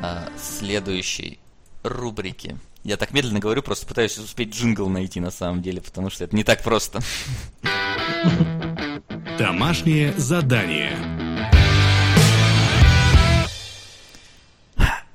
[0.00, 1.38] а, следующей
[1.82, 2.56] рубрике.
[2.86, 6.36] Я так медленно говорю, просто пытаюсь успеть джингл найти на самом деле, потому что это
[6.36, 7.00] не так просто.
[9.36, 10.96] Домашнее задание.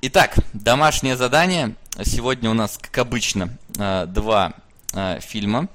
[0.02, 1.74] Итак, домашнее задание.
[2.04, 4.52] Сегодня у нас, как обычно, а, два
[4.92, 5.68] а, фильма.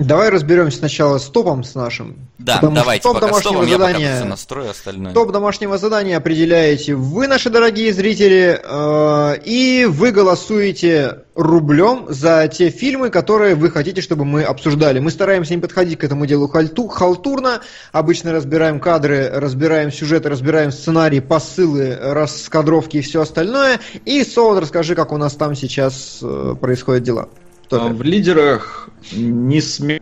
[0.00, 2.16] Давай разберемся сначала с топом с нашим.
[2.38, 5.12] Да, Потому что давайте топ пока с домашнего топом, я пока задания- все настрою остальное.
[5.12, 12.70] Топ домашнего задания определяете вы, наши дорогие зрители, э, и вы голосуете рублем за те
[12.70, 15.00] фильмы, которые вы хотите, чтобы мы обсуждали.
[15.00, 17.60] Мы стараемся не подходить к этому делу хальту, халтурно.
[17.92, 23.80] Обычно разбираем кадры, разбираем сюжеты, разбираем сценарий, посылы, раскадровки и все остальное.
[24.06, 27.28] И, Солод, расскажи, как у нас там сейчас э, происходят дела.
[27.70, 27.94] А, Топе.
[27.94, 30.00] В лидерах не сме...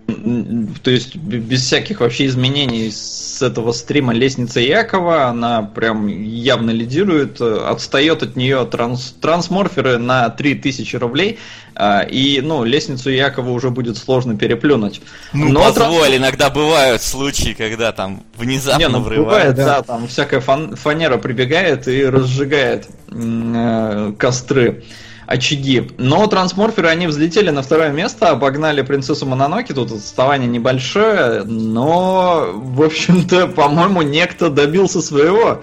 [0.82, 7.40] то есть без всяких вообще изменений с этого стрима Лестница Якова, она прям явно лидирует,
[7.40, 9.14] э, отстает от нее транс...
[9.20, 11.38] трансморферы на 3000 рублей,
[11.74, 15.00] а, и, ну, Лестницу Якова уже будет сложно переплюнуть.
[15.32, 19.54] Ну, Но позволь, иногда бывают случаи, когда там внезапно Не, ну врывают.
[19.54, 19.82] бывает, да.
[19.82, 24.82] там всякая фан- фанера прибегает и разжигает э, костры,
[25.28, 25.90] очаги.
[25.98, 32.82] Но трансморферы, они взлетели на второе место, обогнали принцессу Мононоки, тут отставание небольшое, но, в
[32.82, 35.60] общем-то, по-моему, некто добился своего.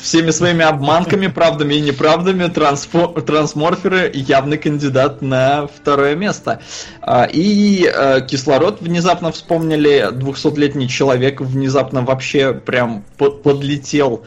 [0.00, 6.60] Всеми своими обманками, правдами и неправдами трансфо- трансморферы явный кандидат на второе место.
[7.00, 14.24] А, И э, кислород внезапно вспомнили, 200-летний человек внезапно вообще прям по- подлетел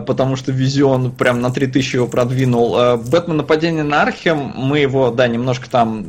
[0.00, 2.76] потому что Визион прям на 3000 его продвинул.
[2.78, 6.06] Э, Бэтмен нападение на Архем, мы его, да, немножко там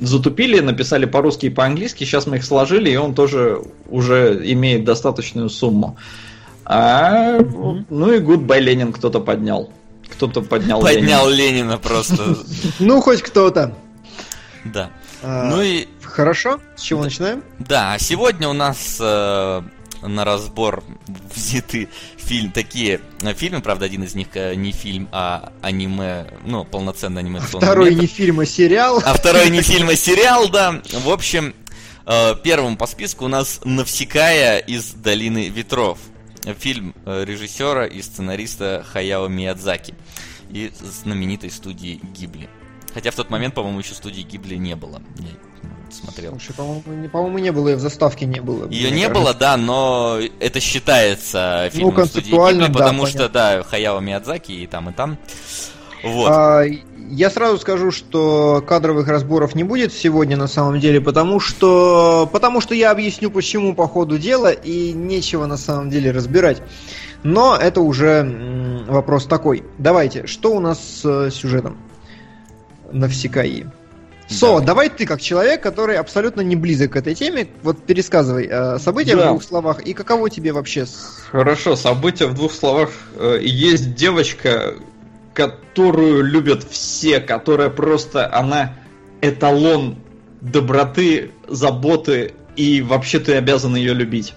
[0.00, 5.48] затупили, написали по-русски и по-английски, сейчас мы их сложили, и он тоже уже имеет достаточную
[5.48, 5.96] сумму.
[6.64, 7.38] А,
[7.88, 9.70] ну и Goodbye Ленин кто-то поднял.
[10.10, 11.36] Кто-то поднял, Поднял Ленина.
[11.36, 12.36] Ленина просто.
[12.78, 13.74] Ну, хоть кто-то.
[14.64, 14.90] Да.
[15.22, 15.86] А, Ну и
[16.18, 17.44] Хорошо, с чего начинаем?
[17.60, 19.62] Да, а сегодня у нас э,
[20.02, 20.84] на разбор
[21.34, 26.64] взяты фильм, такие э, фильмы, правда, один из них э, не фильм, а аниме, ну,
[26.64, 28.02] полноценный анимационный Второй метр.
[28.02, 29.02] не фильм, а сериал.
[29.04, 30.80] А второй не фильм, а сериал, да.
[31.04, 31.54] В общем,
[32.06, 35.98] э, первым по списку у нас «Навсекая из Долины ветров».
[36.60, 39.94] Фильм режиссера и сценариста Хаяо Миядзаки
[40.48, 42.48] и знаменитой студии Гибли.
[42.94, 45.02] Хотя в тот момент, по-моему, еще студии Гибли не было.
[45.62, 46.32] Ну, смотрел.
[46.32, 48.68] Слушай, по-моему, не, по-моему, не было, и в заставке не было.
[48.68, 49.14] Ее не кажется.
[49.14, 53.34] было, да, но это считается фильмом студии концептуально, Гибли, да, потому что, понятно.
[53.34, 55.18] да, Хаяо Миядзаки и там, и там.
[56.02, 56.28] Вот.
[56.30, 56.64] А,
[57.10, 62.60] я сразу скажу, что кадровых разборов не будет сегодня на самом деле, потому что, потому
[62.60, 66.62] что я объясню почему по ходу дела и нечего на самом деле разбирать.
[67.22, 69.64] Но это уже вопрос такой.
[69.78, 71.76] Давайте, что у нас с э, сюжетом?
[72.92, 73.66] Навсекаи.
[74.28, 74.64] Со, Давай.
[74.66, 79.16] давай ты, как человек, который абсолютно не близок к этой теме, вот пересказывай э, события
[79.16, 79.24] Да.
[79.24, 80.84] в двух словах и каково тебе вообще
[81.30, 82.90] Хорошо, события в двух словах.
[83.16, 84.74] Э, Есть девочка,
[85.32, 88.74] которую любят все, которая просто, она
[89.22, 89.96] эталон
[90.42, 94.34] доброты, заботы, и вообще ты обязан ее любить.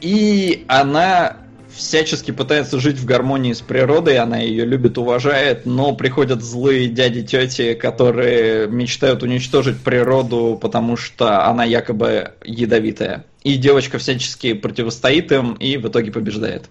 [0.00, 1.38] И она
[1.76, 7.74] всячески пытается жить в гармонии с природой, она ее любит, уважает, но приходят злые дяди-тети,
[7.74, 13.24] которые мечтают уничтожить природу, потому что она якобы ядовитая.
[13.42, 16.64] И девочка всячески противостоит им и в итоге побеждает.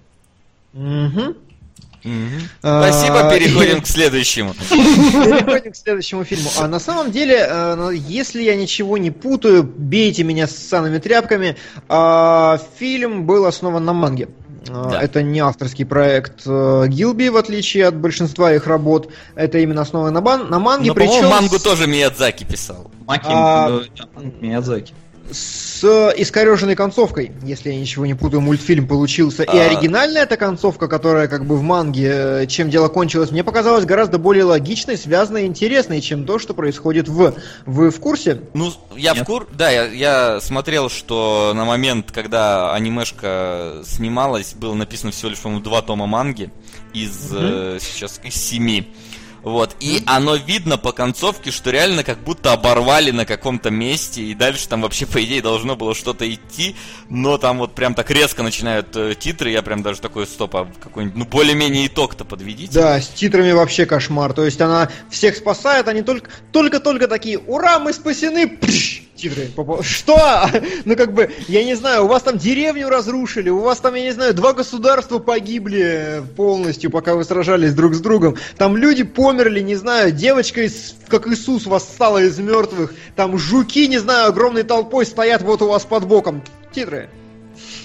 [2.62, 4.54] А, Спасибо, переходим к следующему.
[4.54, 6.50] Переходим к следующему фильму.
[6.58, 10.98] А на самом деле, э, ну, если я ничего не путаю, бейте меня с санными
[10.98, 11.56] тряпками.
[11.88, 14.28] а, Фильм был основан на манге.
[14.70, 15.02] А, Да.
[15.02, 19.10] Это не авторский проект э, Гилби, в отличие от большинства их работ.
[19.36, 20.90] Это именно основано на, бан- на манге.
[20.90, 22.90] Но, по-моему, причем мангу с- тоже Миядзаки писал.
[23.06, 24.94] Маки А, э, Миядзаки.
[25.32, 25.84] С
[26.18, 29.44] искореженной концовкой, если я ничего не путаю, мультфильм получился.
[29.44, 29.66] И А.
[29.66, 34.18] оригинальная эта концовка, которая как бы в манге, э, чем дело кончилось, мне показалась гораздо
[34.18, 37.36] более логичной, связанной и интересной, чем то, что происходит в...
[37.66, 38.42] Вы в курсе?
[38.54, 39.26] Ну, я в Нет.
[39.26, 39.48] кур...
[39.54, 45.64] Да, я, я смотрел, что на момент, когда анимешка снималась, было написано всего лишь, по-моему,
[45.64, 46.52] два тома манги
[46.94, 48.94] из э, сейчас из семи.
[49.44, 49.76] Вот.
[49.82, 54.68] И оно видно по концовке, что реально как будто оборвали на каком-то месте, и дальше
[54.70, 56.76] там вообще, по идее, должно было что-то идти,
[57.10, 60.68] но там вот прям так резко начинают э, титры, я прям даже такой, стоп, а
[60.82, 62.72] какой-нибудь, ну, более-менее итог-то подведите.
[62.74, 64.34] Да, с титрами вообще кошмар.
[64.34, 68.48] То есть она всех спасает, они только- только-только такие, ура, мы спасены!
[68.48, 69.02] Пш!
[69.16, 69.50] Титры.
[69.82, 70.20] Что?
[70.86, 74.04] Ну, как бы, я не знаю, у вас там деревню разрушили, у вас там, я
[74.04, 78.36] не знаю, два государства погибли полностью, пока вы сражались друг с другом.
[78.58, 82.94] Там люди померли, не знаю, девочка, из, как Иисус, восстала из мертвых.
[83.16, 86.44] Там жуки, не знаю, огромной толпой стоят вот у вас под боком.
[86.74, 87.10] Титры.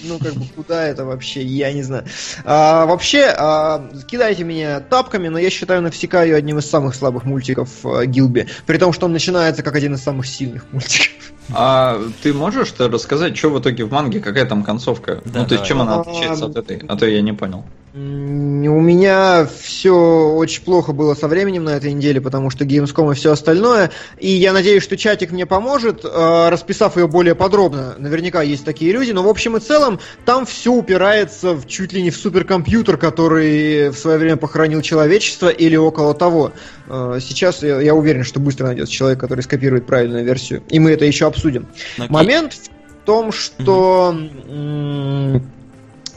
[0.03, 2.05] Ну, как бы, куда это вообще, я не знаю.
[2.45, 7.69] А, вообще, а, кидайте меня тапками, но я считаю Навсекаю одним из самых слабых мультиков
[7.83, 8.47] а, Гилби.
[8.65, 11.33] При том, что он начинается как один из самых сильных мультиков.
[11.51, 15.21] А ты можешь рассказать, что в итоге в манге, какая там концовка?
[15.25, 16.81] Да, ну, то есть, чем она отличается от этой?
[16.87, 17.65] А то я не понял.
[17.91, 23.15] У меня все очень плохо было со временем на этой неделе, потому что Gamescom и
[23.15, 23.89] все остальное.
[24.19, 27.95] И я надеюсь, что чатик мне поможет, э, расписав ее более подробно.
[27.97, 32.03] Наверняка есть такие люди, но в общем и целом там все упирается в, чуть ли
[32.03, 36.51] не в суперкомпьютер, который в свое время похоронил человечество или около того.
[36.87, 40.61] Э, сейчас я, я уверен, что быстро найдется человек, который скопирует правильную версию.
[40.69, 41.67] И мы это еще обсудим.
[41.97, 42.11] Okay.
[42.11, 44.13] Момент в том, что...
[44.15, 45.41] Mm-hmm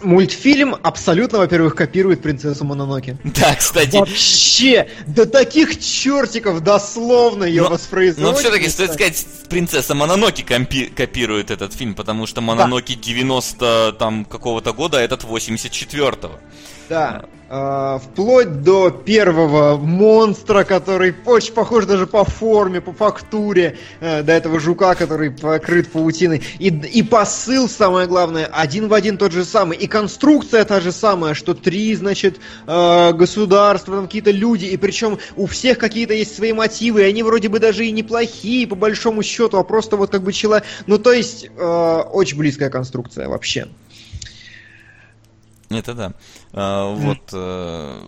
[0.02, 3.16] мультфильм абсолютно, во-первых, копирует принцессу Мононоки.
[3.24, 3.96] Да, кстати.
[3.96, 8.32] Вообще, до таких чертиков дословно ее воспроизводит.
[8.32, 13.02] Но все-таки стоит сказать, принцесса Мононоки компи- копирует этот фильм, потому что Мононоки да.
[13.02, 16.38] 90 там какого-то года, а этот 84-го.
[16.88, 17.24] Да.
[17.54, 24.32] А, вплоть до первого монстра, который очень похож даже по форме, по фактуре, э, до
[24.32, 26.42] этого жука, который покрыт паутиной.
[26.58, 29.76] И, и посыл, самое главное, один в один тот же самый.
[29.76, 35.18] И конструкция та же самая, что три, значит, э, государства, там какие-то люди, и причем
[35.36, 39.22] у всех какие-то есть свои мотивы, и они вроде бы даже и неплохие, по большому
[39.22, 40.64] счету, а просто вот как бы человек...
[40.86, 43.66] Ну, то есть, э, очень близкая конструкция вообще.
[45.78, 46.12] Это да.
[46.52, 47.30] А, вот.
[47.32, 48.02] Э...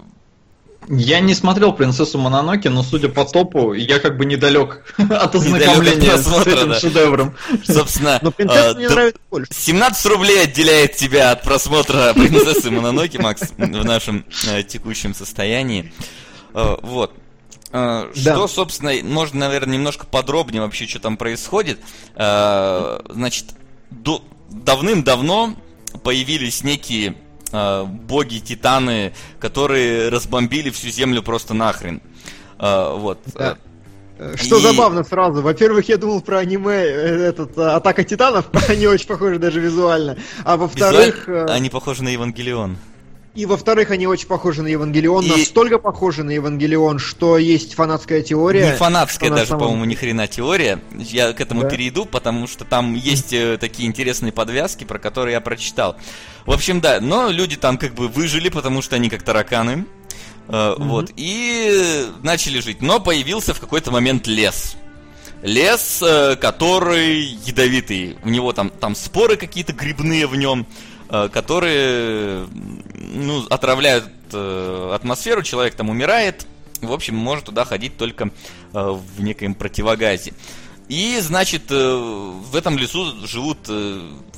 [0.89, 6.17] Я не смотрел принцессу Мононоки, но судя по топу, я как бы недалек от ознакомления
[6.17, 6.79] с этим да.
[6.79, 7.35] шедевром.
[7.65, 9.53] Собственно, но принцесса мне нравится больше.
[9.53, 15.93] 17 рублей отделяет тебя от просмотра принцессы Мононоки, Макс, в нашем э, текущем состоянии.
[16.53, 17.13] Э, вот.
[17.73, 18.49] Э, что, да.
[18.49, 21.81] собственно, можно, наверное, немножко подробнее вообще, что там происходит.
[22.15, 23.47] Э, значит,
[24.51, 25.57] давным-давно
[26.03, 27.17] появились некие
[27.55, 32.03] э, боги, титаны, которые разбомбили всю землю просто нахрен.
[32.59, 33.21] Э, вот.
[33.35, 33.57] Да.
[34.19, 34.61] Э, что и...
[34.61, 35.43] забавно сразу.
[35.43, 40.17] Во-первых, я думал про аниме, этот Атака Титанов, они очень похожи даже визуально.
[40.45, 41.29] А во-вторых...
[41.29, 41.51] Визуаль...
[41.51, 42.77] Они похожи на Евангелион.
[43.35, 45.29] И во-вторых, они очень похожи на Евангелион, и...
[45.29, 48.71] настолько похожи на Евангелион, что есть фанатская теория.
[48.71, 49.61] Не фанатская даже, самом...
[49.61, 50.81] по-моему, ни хрена теория.
[50.97, 51.69] Я к этому да?
[51.69, 55.97] перейду, потому что там есть э, такие интересные подвязки, про которые я прочитал.
[56.47, 59.85] В общем, да, но люди там как бы выжили, потому что они как тараканы.
[60.47, 60.75] Mm-hmm.
[60.79, 62.83] Вот, и начали жить.
[62.83, 64.77] Но появился в какой-то момент лес.
[65.43, 68.17] Лес, э, который ядовитый.
[68.23, 70.67] У него там, там споры какие-то грибные в нем.
[71.15, 72.49] Э, которые
[72.93, 76.45] ну, отравляют э, атмосферу, человек там умирает,
[76.81, 78.29] в общем, может туда ходить только э,
[78.73, 80.33] в некоем противогазе.
[80.89, 83.71] И, значит, в этом лесу живут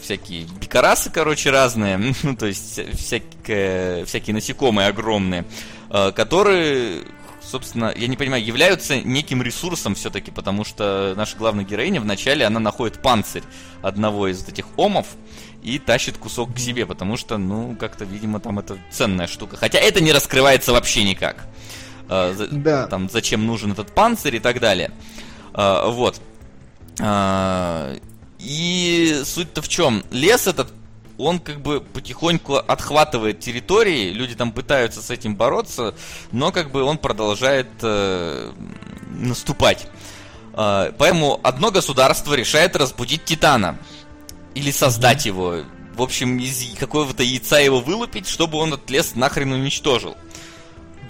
[0.01, 5.45] всякие бикарасы, короче, разные, ну, то есть всякие, всякие насекомые огромные,
[5.89, 7.03] которые,
[7.43, 12.61] собственно, я не понимаю, являются неким ресурсом все-таки, потому что наша главная героиня вначале, она
[12.61, 13.43] находит панцирь
[13.83, 15.07] одного из этих омов,
[15.63, 19.57] и тащит кусок к себе, потому что, ну, как-то, видимо, там это ценная штука.
[19.57, 21.47] Хотя это не раскрывается вообще никак.
[22.09, 22.87] А, да.
[22.87, 24.93] Там, зачем нужен этот панцирь и так далее.
[25.53, 26.21] А, вот.
[27.01, 27.97] А,
[28.39, 30.05] и суть-то в чем?
[30.11, 30.73] Лес этот,
[31.19, 35.95] он как бы потихоньку отхватывает территории, люди там пытаются с этим бороться,
[36.33, 38.53] но как бы он продолжает э,
[39.09, 39.89] наступать.
[40.53, 43.79] Э, поэтому одно государство решает разбудить Титана.
[44.57, 45.65] Или создать его.
[45.95, 50.17] В общем, из какого-то яйца его вылупить, чтобы он этот лес нахрен уничтожил.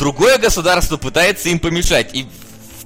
[0.00, 2.12] Другое государство пытается им помешать.
[2.12, 2.26] И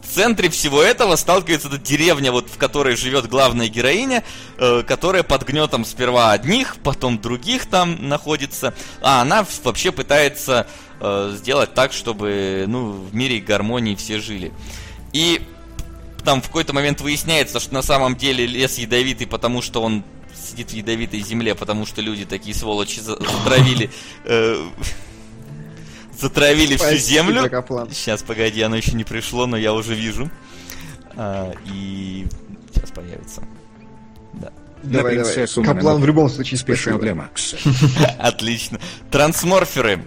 [0.02, 4.22] в центре всего этого сталкивается эта деревня, вот в которой живет главная героиня,
[4.58, 8.74] э, которая под гнетом сперва одних, потом других там находится.
[9.00, 10.66] А она вообще пытается
[11.00, 14.52] э, сделать так, чтобы ну, в мире гармонии все жили.
[15.14, 15.40] И
[16.22, 20.04] там в какой-то момент выясняется, что на самом деле лес ядовитый, потому что он
[20.50, 23.90] сидит в ядовитой земле, потому что люди такие сволочи затравили...
[24.24, 24.56] Э,
[26.18, 27.42] затравили всю землю.
[27.90, 30.30] Сейчас, погоди, оно еще не пришло, но я уже вижу.
[31.16, 32.26] А, и
[32.72, 33.42] сейчас появится.
[34.34, 34.52] Да.
[34.82, 35.46] Давай, давай.
[35.46, 36.98] Каплан в любом случае спешил.
[38.18, 38.80] Отлично.
[39.10, 40.04] Трансморферы.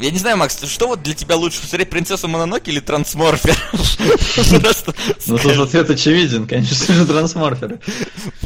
[0.00, 3.56] Я не знаю, Макс, что вот для тебя лучше посмотреть принцессу Мононоки или трансморфер?
[5.26, 7.78] Ну тут ответ очевиден, конечно же, трансморфер.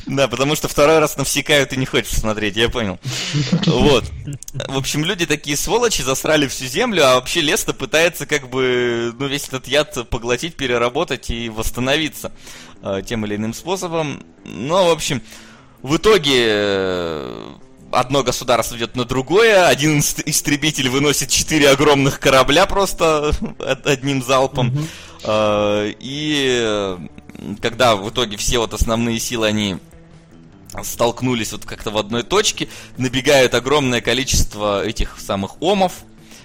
[0.06, 2.98] Да, потому что второй раз навсекают и не хочешь смотреть, я понял.
[3.66, 4.04] Вот.
[4.68, 9.26] В общем, люди такие сволочи засрали всю землю, а вообще лес-то пытается как бы, ну,
[9.26, 12.32] весь этот яд поглотить, переработать и восстановиться
[12.82, 14.22] э, тем или иным способом.
[14.44, 15.22] Ну, в общем,
[15.82, 17.48] в итоге э,
[17.92, 23.32] одно государство идет на другое, один истребитель выносит четыре огромных корабля просто
[23.84, 24.76] одним залпом.
[25.22, 25.96] Mm-hmm.
[26.00, 26.96] И
[27.60, 29.76] когда в итоге все вот основные силы, они
[30.82, 35.92] столкнулись вот как-то в одной точке, набегает огромное количество этих самых омов,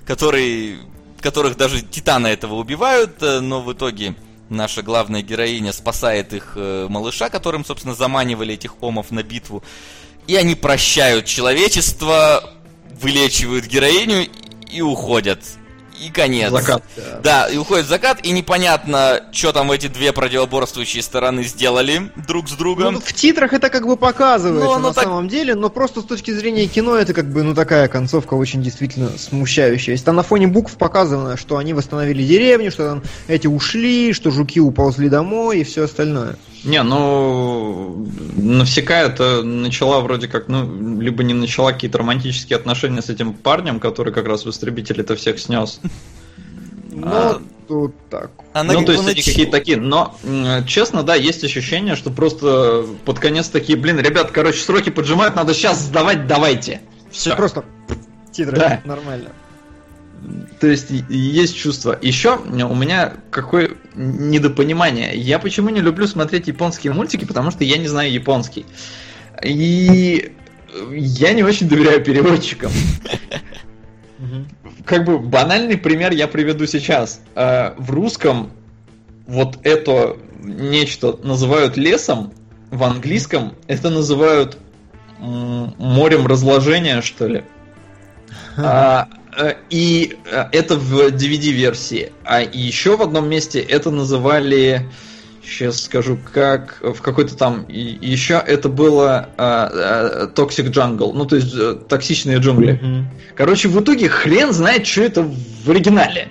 [0.05, 0.79] которые,
[1.19, 4.15] которых даже титана этого убивают, э, но в итоге
[4.49, 9.63] наша главная героиня спасает их э, малыша, которым, собственно, заманивали этих омов на битву.
[10.31, 12.53] И они прощают человечество,
[13.01, 14.29] вылечивают героиню
[14.71, 15.39] и уходят
[16.01, 16.51] и конец.
[16.51, 16.83] Закат.
[17.21, 22.53] Да, и уходит закат, и непонятно, что там эти две противоборствующие стороны сделали друг с
[22.53, 22.93] другом.
[22.93, 25.03] Ну, в титрах это как бы показывается но, ну, на так...
[25.03, 28.63] самом деле, но просто с точки зрения кино это как бы, ну, такая концовка очень
[28.63, 29.95] действительно смущающая.
[29.95, 34.31] Если там на фоне букв показано, что они восстановили деревню, что там эти ушли, что
[34.31, 36.37] жуки уползли домой и все остальное.
[36.63, 38.07] Не, ну
[38.37, 43.79] навсека это начала вроде как, ну, либо не начала какие-то романтические отношения с этим парнем,
[43.79, 45.79] который как раз в истребителе-то всех снес.
[46.91, 48.31] Ну, а, тут так.
[48.53, 50.15] Она ну, то есть они какие-то такие, но
[50.67, 55.53] честно, да, есть ощущение, что просто под конец такие, блин, ребят, короче, сроки поджимают, надо
[55.53, 56.81] сейчас сдавать, давайте.
[57.09, 57.35] Все.
[57.35, 57.65] Просто
[58.31, 58.81] титры, да.
[58.85, 59.29] нормально.
[60.59, 61.97] То есть есть чувство.
[62.01, 65.17] Еще у меня какое недопонимание.
[65.17, 68.65] Я почему не люблю смотреть японские мультики, потому что я не знаю японский.
[69.43, 70.33] И
[70.91, 72.71] я не очень доверяю переводчикам.
[74.85, 77.21] Как бы банальный пример я приведу сейчас.
[77.35, 78.51] Э, в русском
[79.27, 82.33] вот это нечто называют лесом,
[82.69, 84.57] в английском это называют
[85.19, 87.43] морем разложения, что ли.
[88.57, 89.07] А,
[89.69, 92.11] и э, это в DVD-версии.
[92.23, 94.89] А еще в одном месте это называли,
[95.43, 101.37] сейчас скажу, как в какой-то там еще это было uh, uh, Toxic Jungle, ну то
[101.37, 102.79] есть uh, токсичные джунгли.
[102.81, 103.03] Mm-hmm.
[103.35, 106.29] Короче, в итоге хрен знает, что это в оригинале.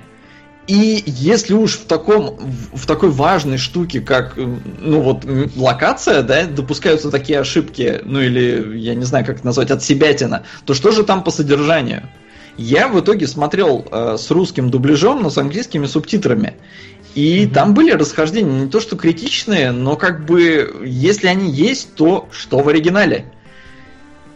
[0.67, 2.39] И если уж в таком,
[2.73, 5.25] в такой важной штуке, как, ну вот,
[5.57, 10.45] локация, да, допускаются такие ошибки, ну или, я не знаю, как это назвать, от себятина,
[10.67, 12.09] то что же там по содержанию?
[12.57, 16.55] Я в итоге смотрел э, с русским дубляжом, но с английскими субтитрами.
[17.15, 17.53] И mm-hmm.
[17.53, 22.59] там были расхождения, не то что критичные, но как бы, если они есть, то что
[22.59, 23.25] в оригинале?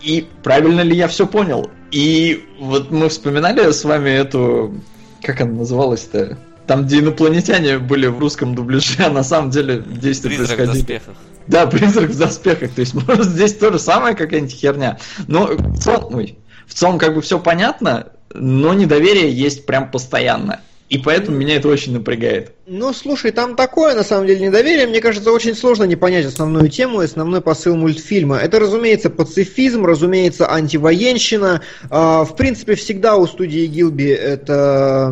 [0.02, 1.70] И правильно ли я все понял?
[1.90, 4.74] И вот мы вспоминали с вами эту,
[5.22, 6.38] как она называлась-то?
[6.66, 10.82] Там, где инопланетяне были в русском дубляже, а на самом деле действия Призрак происходили.
[10.82, 11.16] в доспехах.
[11.46, 12.72] Да, призрак в доспехах.
[12.72, 14.98] То есть, может, здесь то же самое какая-нибудь херня.
[15.28, 20.60] Но в целом, ой, в целом как бы все понятно, но недоверие есть прям постоянно.
[20.90, 22.52] И поэтому меня это очень напрягает.
[22.66, 24.86] Ну, слушай, там такое, на самом деле, недоверие.
[24.86, 28.36] Мне кажется, очень сложно не понять основную тему и основной посыл мультфильма.
[28.36, 31.62] Это, разумеется, пацифизм, разумеется, антивоенщина.
[31.90, 35.10] А, в принципе, всегда у студии Гилби это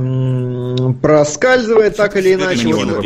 [1.01, 2.65] проскальзывает так или иначе.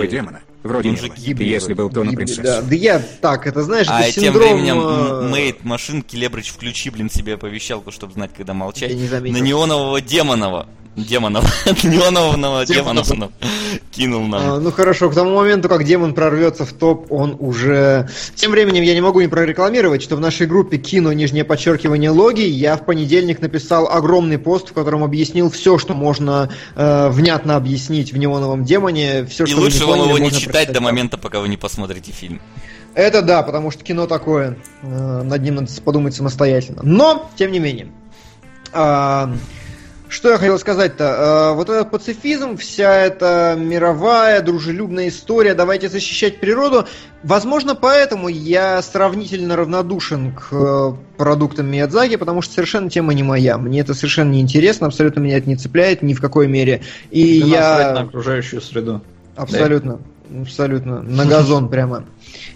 [0.09, 0.41] демона.
[0.67, 2.43] Вроде он же гибли, если был то на принцессу.
[2.43, 6.91] Да, да я так, это знаешь, а это тем временем э, Мейт машинки Лебрич включи,
[6.91, 8.93] блин, себе оповещалку, чтобы знать, когда молчать.
[8.93, 10.67] На неонового демонова
[10.97, 11.45] демонов,
[11.85, 13.09] неонового демонов
[13.91, 14.43] кинул нам.
[14.43, 18.09] А, ну хорошо, к тому моменту, как демон прорвется в топ, он уже...
[18.35, 22.43] Тем временем я не могу не прорекламировать, что в нашей группе кино, нижнее подчеркивание логи,
[22.43, 28.13] я в понедельник написал огромный пост, в котором объяснил все, что можно э, внятно объяснить
[28.13, 29.27] в неоновом демоне.
[29.27, 32.41] Все, И что лучше вам его не читать до момента, пока вы не посмотрите фильм.
[32.95, 34.57] Это да, потому что кино такое.
[34.83, 36.81] Э, над ним надо подумать самостоятельно.
[36.83, 37.89] Но, тем не менее.
[38.73, 39.29] Э,
[40.09, 41.05] что я хотел сказать-то?
[41.53, 46.87] Э, вот этот пацифизм, вся эта мировая, дружелюбная история, давайте защищать природу.
[47.23, 53.59] Возможно, поэтому я сравнительно равнодушен к э, продуктам Миядзаки, потому что совершенно тема не моя.
[53.59, 56.83] Мне это совершенно не интересно, абсолютно меня это не цепляет ни в какой мере.
[57.11, 57.93] И Ты я...
[57.93, 59.03] на окружающую среду.
[59.35, 60.01] Абсолютно.
[60.31, 62.05] абсолютно, на газон прямо.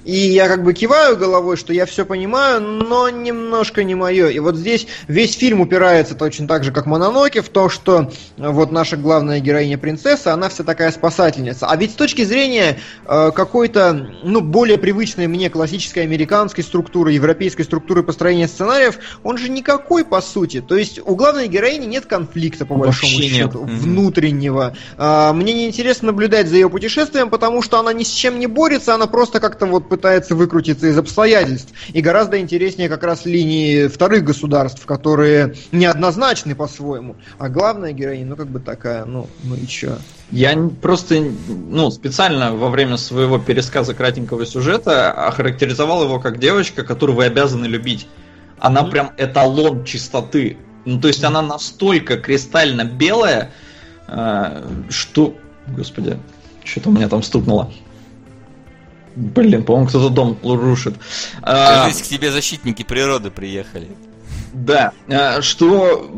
[0.05, 4.29] И я как бы киваю головой, что я все понимаю, но немножко не мое.
[4.29, 8.73] И вот здесь весь фильм упирается точно так же, как Мононоке, в то, что вот
[8.73, 11.67] наша главная героиня принцесса, она вся такая спасательница.
[11.67, 17.63] А ведь с точки зрения э, какой-то, ну, более привычной мне классической американской структуры, европейской
[17.63, 20.63] структуры построения сценариев, он же никакой по сути.
[20.63, 23.33] То есть у главной героини нет конфликта, по Вообще большому нет.
[23.33, 24.75] счету, внутреннего.
[24.97, 28.95] А, мне неинтересно наблюдать за ее путешествием, потому что она ни с чем не борется,
[28.95, 31.75] она просто как-то вот пытается выкрутиться из обстоятельств.
[31.93, 37.17] И гораздо интереснее как раз линии вторых государств, которые неоднозначны по-своему.
[37.39, 39.99] А главная героиня, ну как бы такая, ну, ну и чё?
[40.31, 47.17] Я просто, ну, специально во время своего пересказа кратенького сюжета охарактеризовал его как девочка, которую
[47.17, 48.07] вы обязаны любить.
[48.61, 50.57] Она прям эталон чистоты.
[50.85, 53.51] Ну, то есть она настолько кристально белая,
[54.07, 55.35] э, что...
[55.67, 56.17] Господи,
[56.65, 57.71] что-то у меня там стукнуло.
[59.21, 60.95] Блин, по-моему, кто-то дом рушит.
[61.43, 63.89] А, Кажись, к тебе защитники природы приехали.
[64.53, 66.11] Да, э, что,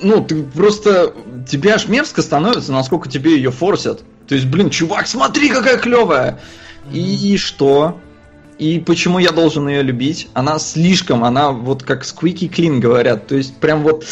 [0.00, 1.14] ну, ты просто,
[1.48, 4.02] тебе аж мерзко становится, насколько тебе ее форсят.
[4.26, 6.40] То есть, блин, чувак, смотри, какая клевая.
[6.92, 8.00] И что?
[8.58, 10.28] И почему я должен ее любить?
[10.34, 13.26] Она слишком, она вот как squeaky clean говорят.
[13.28, 14.04] То есть, прям вот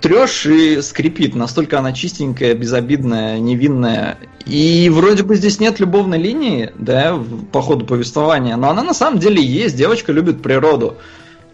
[0.00, 1.34] трешь и скрипит.
[1.34, 4.18] Настолько она чистенькая, безобидная, невинная.
[4.46, 7.18] И вроде бы здесь нет любовной линии, да,
[7.52, 9.76] по ходу повествования, но она на самом деле есть.
[9.76, 10.96] Девочка любит природу.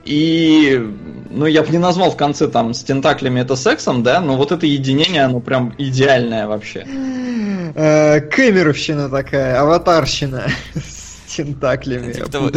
[0.04, 0.80] И,
[1.30, 4.52] ну, я бы не назвал в конце там с тентаклями это сексом, да, но вот
[4.52, 6.86] это единение, оно прям идеальное вообще.
[7.74, 10.44] Э, Кэмеровщина такая, аватарщина
[11.36, 12.12] тентаклями.
[12.12, 12.52] Типа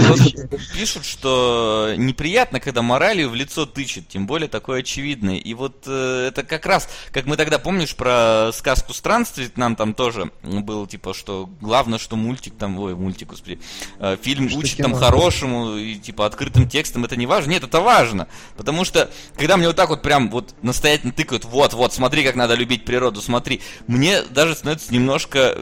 [0.74, 5.38] Пишут, что неприятно, когда моралью в лицо тычет, тем более такой очевидный.
[5.38, 9.94] И вот э, это как раз, как мы тогда, помнишь, про сказку странствий, нам там
[9.94, 13.60] тоже было, типа, что главное, что мультик там, ой, мультик, господи,
[14.00, 17.52] э, фильм Что учит там хорошему, и, типа, открытым текстом, это не важно.
[17.52, 18.28] Нет, это важно.
[18.58, 22.36] Потому что, когда мне вот так вот прям вот настоятельно тыкают, вот, вот, смотри, как
[22.36, 25.58] надо любить природу, смотри, мне даже становится немножко,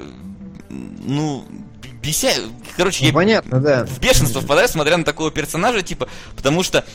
[0.70, 1.46] ну,
[2.02, 2.32] беся...
[2.76, 3.86] Короче, Ну, я понятно, да.
[3.86, 6.86] в бешенство впадаю, смотря на такого персонажа, типа, потому что,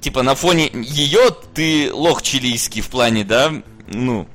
[0.00, 3.52] типа, на фоне ее ты лох чилийский в плане, да,
[3.88, 4.26] ну,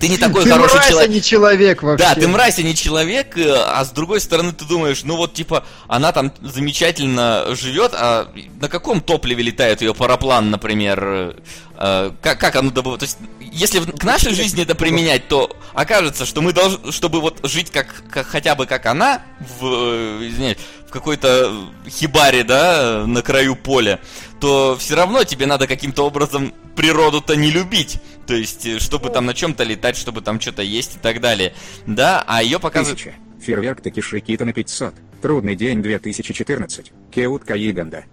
[0.00, 1.10] ты не такой Ты хороший мразь, а человек.
[1.10, 2.04] не человек вообще.
[2.04, 5.34] Да, ты мразь, а не человек, э, а с другой стороны ты думаешь, ну вот
[5.34, 8.28] типа она там замечательно живет, а
[8.60, 11.36] на каком топливе летает ее параплан, например?
[11.78, 13.00] э, как, как оно добывает?
[13.00, 13.18] То есть,
[13.52, 17.86] если к нашей жизни это применять, то окажется, что мы должны, чтобы вот жить как,
[18.10, 19.22] как- хотя бы как она,
[19.60, 20.58] в, э, извиняюсь,
[20.88, 21.52] в какой-то
[21.88, 23.98] хибаре, да, на краю поля,
[24.40, 27.96] то все равно тебе надо каким-то образом природу-то не любить.
[28.26, 31.54] То есть, э, чтобы там на чем-то летать, чтобы там что-то есть и так далее.
[31.86, 32.98] Да, а ее показывают...
[33.00, 33.14] Тысяча.
[33.40, 34.94] Фейерверк Такиши Кита на 500.
[35.20, 36.92] Трудный день 2014.
[37.14, 38.04] Кеут Каиганда.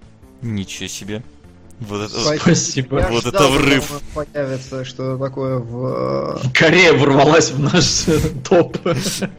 [0.42, 1.24] Ничего себе.
[1.80, 2.38] Вот это...
[2.38, 3.00] Спасибо.
[3.02, 4.02] Я Вот ждал, это врыв.
[4.14, 6.40] появится что такое в...
[6.44, 8.78] э, Корея ворвалась в наш э, топ.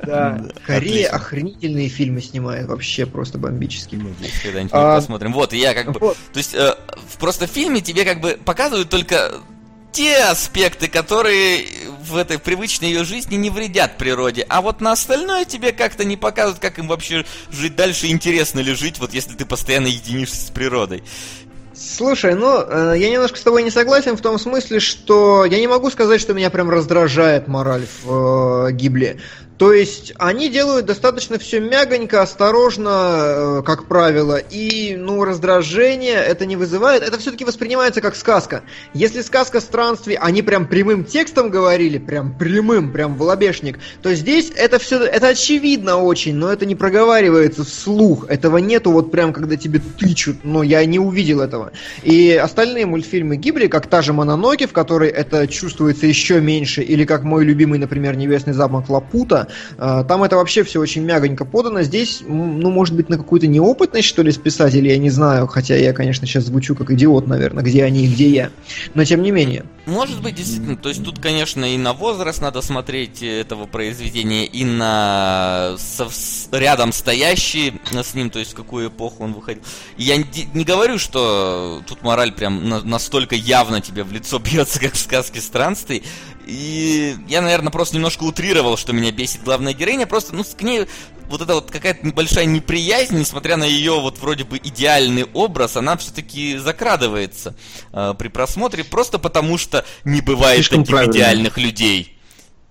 [0.07, 1.17] Да, Корея отлично.
[1.17, 4.01] охренительные фильмы снимает, вообще просто бомбические.
[4.03, 5.33] Надеюсь, когда-нибудь А, мы посмотрим.
[5.35, 6.01] Вот, и я как бы...
[6.01, 6.17] Вот.
[6.33, 6.75] То есть, э,
[7.09, 9.35] в- просто в фильме тебе как бы показывают только
[9.93, 11.67] те аспекты, которые
[12.03, 14.45] в этой привычной ее жизни не вредят природе.
[14.49, 18.75] А вот на остальное тебе как-то не показывают, как им вообще жить дальше, интересно ли
[18.75, 21.05] жить, вот если ты постоянно единишься с природой.
[21.75, 25.67] Слушай, ну, э, я немножко с тобой не согласен в том смысле, что я не
[25.67, 29.21] могу сказать, что меня прям раздражает мораль в э, Гибле.
[29.63, 36.47] То есть они делают достаточно все мягонько, осторожно, э, как правило, и, ну, раздражение это
[36.47, 37.05] не вызывает.
[37.05, 38.65] Это все-таки воспринимается как сказка.
[38.93, 44.51] Если сказка странствий, они прям прямым текстом говорили, прям прямым, прям в лобешник, то здесь
[44.57, 48.29] это все, это очевидно очень, но это не проговаривается вслух.
[48.29, 51.71] Этого нету вот прям, когда тебе тычут, но я не увидел этого.
[52.03, 57.05] И остальные мультфильмы Гибли, как та же Мононоки, в которой это чувствуется еще меньше, или
[57.05, 61.83] как мой любимый, например, Небесный замок Лапута, там это вообще все очень мягонько подано.
[61.83, 65.77] Здесь, ну, может быть, на какую-то неопытность, что ли, с писателей, я не знаю, хотя
[65.77, 68.51] я, конечно, сейчас звучу как идиот, наверное, где они и где я.
[68.95, 69.65] Но тем не менее.
[69.87, 70.77] Может быть, действительно.
[70.77, 75.77] То есть тут, конечно, и на возраст надо смотреть этого произведения, и на
[76.53, 79.63] рядом стоящий с ним, то есть в какую эпоху он выходил.
[79.97, 84.95] Я не, говорю, что тут мораль прям на- настолько явно тебе в лицо бьется, как
[84.95, 86.03] в сказке странствий.
[86.47, 90.07] И я, наверное, просто немножко утрировал, что меня бесит главная героиня.
[90.07, 90.87] Просто, ну, к ней
[91.29, 95.97] вот эта вот какая-то небольшая неприязнь, несмотря на ее вот вроде бы идеальный образ, она
[95.97, 97.55] все-таки закрадывается
[97.93, 101.13] э, при просмотре, просто потому что не бывает Слишком таких правильно.
[101.13, 102.19] идеальных людей.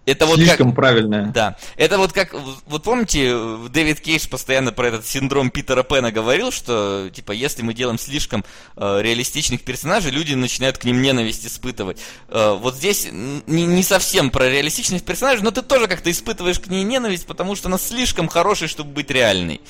[0.05, 0.75] Это вот Слишком как...
[0.75, 1.27] правильное.
[1.27, 1.57] Да.
[1.77, 2.33] Это вот как...
[2.65, 3.35] Вот помните,
[3.69, 8.43] Дэвид Кейдж постоянно про этот синдром Питера Пэна говорил, что, типа, если мы делаем слишком
[8.77, 11.99] э, реалистичных персонажей, люди начинают к ним ненависть испытывать.
[12.29, 16.67] Э, вот здесь не, не совсем про реалистичных персонажей, но ты тоже как-то испытываешь к
[16.67, 19.61] ней ненависть, потому что она слишком хорошая, чтобы быть реальной.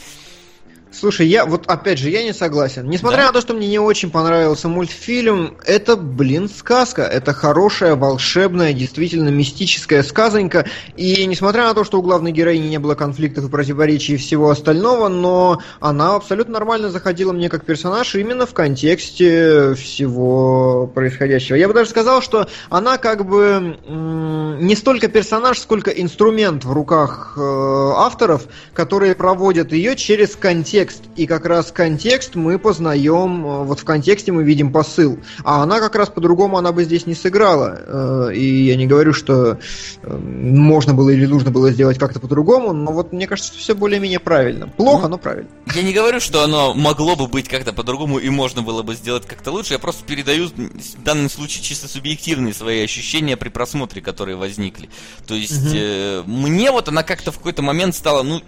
[0.94, 2.90] Слушай, я вот опять же, я не согласен.
[2.90, 3.28] Несмотря да?
[3.28, 7.04] на то, что мне не очень понравился мультфильм, это, блин, сказка.
[7.04, 10.66] Это хорошая, волшебная, действительно мистическая сказонька.
[10.98, 14.50] И несмотря на то, что у главной героини не было конфликтов и противоречий и всего
[14.50, 21.56] остального, но она абсолютно нормально заходила мне как персонаж именно в контексте всего происходящего.
[21.56, 27.36] Я бы даже сказал, что она как бы не столько персонаж, сколько инструмент в руках
[27.38, 33.64] э, авторов, которые проводят ее через контекст контекст, и как раз контекст мы познаем, э,
[33.66, 35.20] вот в контексте мы видим посыл.
[35.44, 37.80] А она как раз по-другому она бы здесь не сыграла.
[37.86, 39.60] Э, и я не говорю, что
[40.02, 43.76] э, можно было или нужно было сделать как-то по-другому, но вот мне кажется, что все
[43.76, 44.68] более-менее правильно.
[44.68, 45.50] Плохо, ну, но правильно.
[45.76, 49.26] Я не говорю, что оно могло бы быть как-то по-другому и можно было бы сделать
[49.28, 54.36] как-то лучше, я просто передаю в данном случае чисто субъективные свои ощущения при просмотре, которые
[54.36, 54.90] возникли.
[55.28, 55.76] То есть угу.
[55.76, 58.42] э, мне вот она как-то в какой-то момент стала, ну,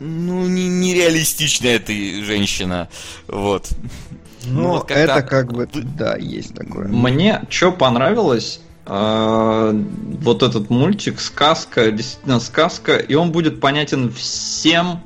[0.00, 2.88] ну, не, нереалистичная ты женщина.
[3.28, 3.68] Вот.
[4.46, 6.88] Ну, ну вот как это как бы, да, есть такое.
[6.88, 9.84] Мне что понравилось, э,
[10.22, 15.02] вот этот мультик, сказка, действительно сказка, и он будет понятен всем,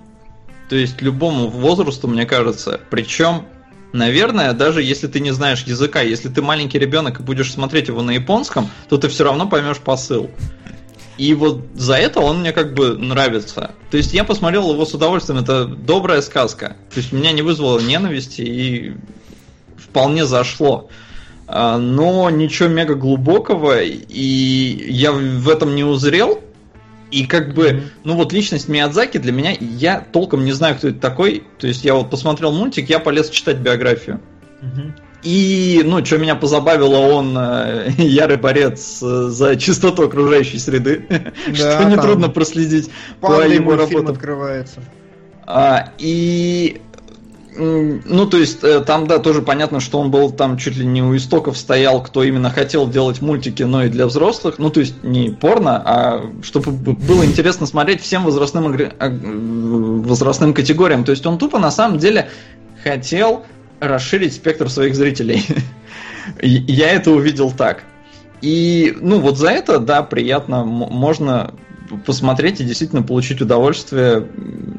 [0.68, 2.80] то есть любому возрасту, мне кажется.
[2.90, 3.46] Причем,
[3.92, 8.02] наверное, даже если ты не знаешь языка, если ты маленький ребенок и будешь смотреть его
[8.02, 10.30] на японском, то ты все равно поймешь посыл.
[11.16, 13.72] И вот за это он мне как бы нравится.
[13.90, 16.76] То есть я посмотрел его с удовольствием, это добрая сказка.
[16.92, 18.92] То есть меня не вызвало ненависти и
[19.76, 20.88] вполне зашло.
[21.46, 26.40] А, но ничего мега глубокого, и я в этом не узрел.
[27.10, 27.82] И как бы, mm-hmm.
[28.02, 31.44] ну вот личность Миядзаки для меня, я толком не знаю, кто это такой.
[31.58, 34.20] То есть я вот посмотрел мультик, я полез читать биографию.
[34.62, 35.03] Mm-hmm.
[35.24, 41.54] И, ну, что меня позабавило, он э, ярый борец э, за чистоту окружающей среды, да,
[41.54, 42.90] что нетрудно проследить
[43.20, 44.08] по его работам.
[44.08, 44.80] открывается.
[45.46, 46.80] А, и
[47.56, 51.02] ну, то есть, э, там, да, тоже понятно, что он был там чуть ли не
[51.02, 54.58] у истоков стоял, кто именно хотел делать мультики, но и для взрослых.
[54.58, 58.76] Ну, то есть, не порно, а чтобы было интересно смотреть всем возрастным,
[60.02, 61.04] возрастным категориям.
[61.04, 62.28] То есть, он тупо на самом деле
[62.82, 63.44] хотел
[63.88, 65.44] расширить спектр своих зрителей.
[66.42, 67.84] Я это увидел так.
[68.40, 71.54] И, ну, вот за это, да, приятно, можно
[72.06, 74.26] посмотреть и действительно получить удовольствие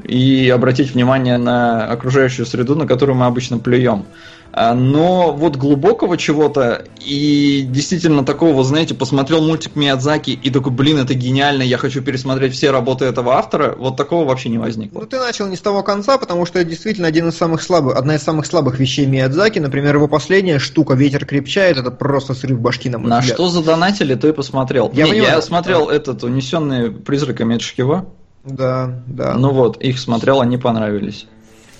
[0.03, 4.05] и обратить внимание на окружающую среду, на которую мы обычно плюем.
[4.05, 4.05] А,
[4.53, 11.13] но вот глубокого чего-то и действительно такого, знаете, посмотрел мультик Миядзаки и такой, блин, это
[11.13, 15.01] гениально, я хочу пересмотреть все работы этого автора, вот такого вообще не возникло.
[15.01, 17.97] Ну ты начал не с того конца, потому что это действительно один из самых слабых,
[17.97, 22.59] одна из самых слабых вещей Миядзаки, например, его последняя штука «Ветер крепчает», это просто срыв
[22.59, 23.35] башки на мой На взгляд.
[23.35, 24.89] что задонатили, то и посмотрел.
[24.93, 25.95] Я, не, я смотрел да.
[25.95, 28.05] этот «Унесенный призраками» от Шкива.
[28.45, 29.33] Да, да.
[29.33, 31.27] Ну вот, их смотрел, они понравились.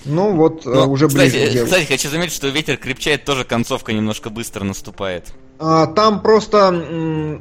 [0.06, 1.64] Ну вот, э, Но, уже кстати, ближе.
[1.64, 5.32] Кстати, хочу заметить, что ветер крепчает, тоже концовка немножко быстро наступает.
[5.58, 6.68] А, там просто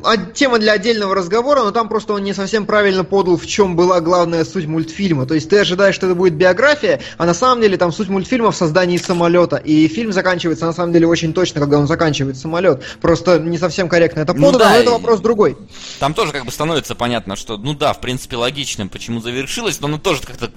[0.03, 3.75] а, тема для отдельного разговора, но там просто он не совсем правильно подал, в чем
[3.75, 5.25] была главная суть мультфильма.
[5.25, 8.51] То есть ты ожидаешь, что это будет биография, а на самом деле там суть мультфильма
[8.51, 9.57] в создании самолета.
[9.57, 12.83] И фильм заканчивается на самом деле очень точно, когда он заканчивает самолет.
[13.01, 15.57] Просто не совсем корректно это подано, ну, да, но это вопрос другой.
[15.99, 19.87] Там тоже как бы становится понятно, что, ну да, в принципе, логично, почему завершилось, но
[19.87, 20.51] оно тоже как-то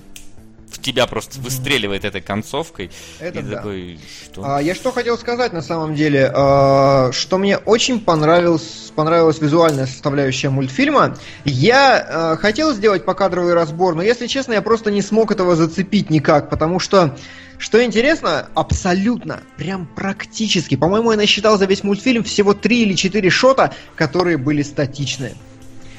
[0.78, 2.90] в тебя просто выстреливает этой концовкой.
[3.18, 3.56] Это и да.
[3.56, 4.42] такой, что?
[4.44, 9.86] А, я что хотел сказать на самом деле, а, что мне очень понравилось, понравилась визуальная
[9.86, 11.16] составляющая мультфильма.
[11.44, 16.10] Я а, хотел сделать покадровый разбор, но если честно, я просто не смог этого зацепить
[16.10, 17.16] никак, потому что
[17.58, 23.30] что интересно, абсолютно, прям практически, по-моему, я насчитал за весь мультфильм всего три или четыре
[23.30, 25.34] шота, которые были статичные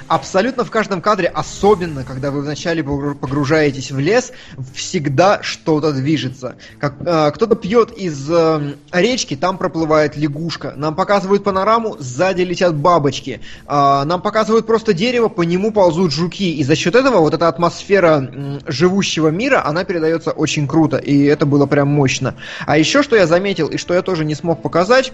[0.10, 4.34] абсолютно в каждом кадре, особенно когда вы вначале погружаетесь в лес,
[4.74, 6.56] всегда что-то движется.
[6.80, 10.74] Как, э, кто-то пьет из э, речки, там проплывает лягушка.
[10.76, 13.40] Нам показывают панораму, сзади летят бабочки.
[13.68, 16.56] Э, нам показывают просто дерево, по нему ползут жуки.
[16.56, 20.98] И за счет этого вот эта атмосфера э, живущего мира, она передается очень круто.
[20.98, 22.36] И это было прям мощно.
[22.66, 25.14] А еще что я заметил, и что я тоже не смог показать,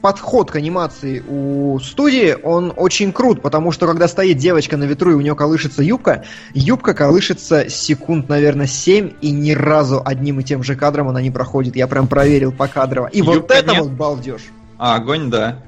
[0.00, 5.12] подход к анимации у студии, он очень крут, потому что когда стоит девочка на ветру
[5.12, 6.24] и у нее колышется юбка,
[6.54, 11.30] юбка колышется секунд, наверное, 7, и ни разу одним и тем же кадром она не
[11.30, 11.76] проходит.
[11.76, 13.08] Я прям проверил по кадрово.
[13.08, 13.82] И Юбка вот это нет.
[13.82, 14.42] вот балдеж.
[14.78, 15.58] А, огонь, да.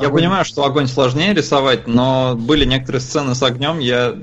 [0.00, 0.22] Я Огонь.
[0.22, 4.14] понимаю, что огонь сложнее рисовать, но были некоторые сцены с огнем, я...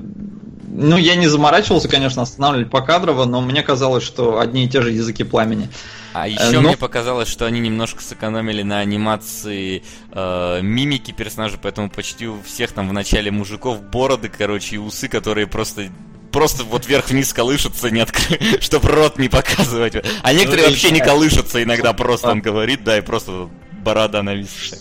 [0.72, 4.92] Ну, я не заморачивался, конечно, останавливать покадрово, но мне казалось, что одни и те же
[4.92, 5.68] языки пламени.
[6.12, 9.82] А еще Э, но- мне показалось, что они немножко сэкономили на анимации
[10.12, 15.08] э, мимики персонажа, поэтому почти у всех там в начале мужиков бороды, короче, и усы,
[15.08, 15.88] которые просто
[16.30, 18.38] просто вот вверх-вниз колышутся, не откры...
[18.60, 19.94] чтобы рот не показывать.
[20.22, 22.32] А некоторые Ну, вообще не колышутся, иногда просто Да.
[22.34, 23.48] он говорит, да, и просто
[23.82, 24.78] борода нависшая.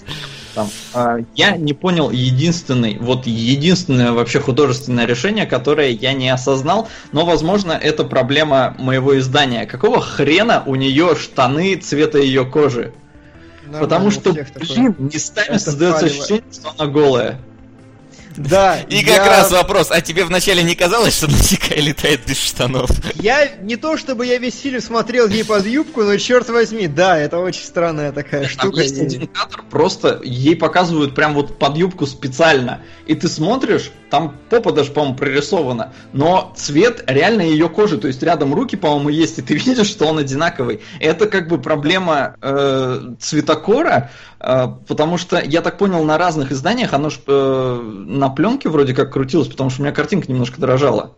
[0.55, 6.87] Там, а, я не понял единственный, вот единственное вообще художественное решение, которое я не осознал,
[7.11, 9.65] но, возможно, это проблема моего издания.
[9.65, 12.93] Какого хрена у нее штаны цвета ее кожи?
[13.63, 16.17] Нормально Потому что, блин, местами Это создается палево.
[16.17, 17.39] ощущение, что она голая.
[18.37, 22.37] Да, И я- как раз вопрос, а тебе вначале не казалось, что Насикай летает без
[22.37, 22.89] штанов?
[23.15, 27.17] Я не то чтобы я весь фильм смотрел ей под юбку, но черт возьми, да,
[27.17, 28.81] это очень странная такая Там штука.
[28.81, 32.81] есть и- один кадр, просто ей показывают прям вот под юбку специально.
[33.07, 38.21] И ты смотришь, там попа даже, по-моему, прорисована, но цвет реально ее кожи, то есть
[38.23, 40.81] рядом руки, по-моему, есть, и ты видишь, что он одинаковый.
[40.99, 46.93] Это как бы проблема э, цветокора, э, потому что, я так понял, на разных изданиях
[46.93, 51.15] оно ж э, на пленке вроде как крутилось, потому что у меня картинка немножко дрожала.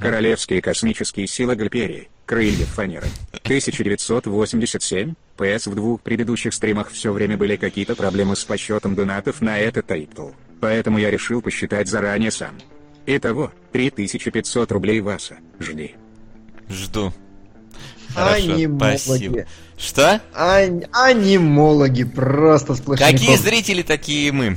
[0.00, 2.08] Королевские космические силы Гальперии.
[2.24, 3.06] Крылья фанеры.
[3.44, 5.14] 1987.
[5.36, 9.86] ПС в двух предыдущих стримах все время были какие-то проблемы с подсчетом донатов на этот
[9.86, 10.30] тайтл.
[10.60, 12.56] Поэтому я решил посчитать заранее сам.
[13.06, 15.36] Итого, 3500 рублей Васа.
[15.60, 15.94] Жди.
[16.68, 17.12] Жду.
[18.14, 18.96] Хорошо, Анимологи.
[18.98, 19.44] спасибо.
[19.78, 20.20] Что?
[20.34, 23.12] Ань- Анимологи, просто сплошные.
[23.12, 24.56] Какие зрители, такие и мы.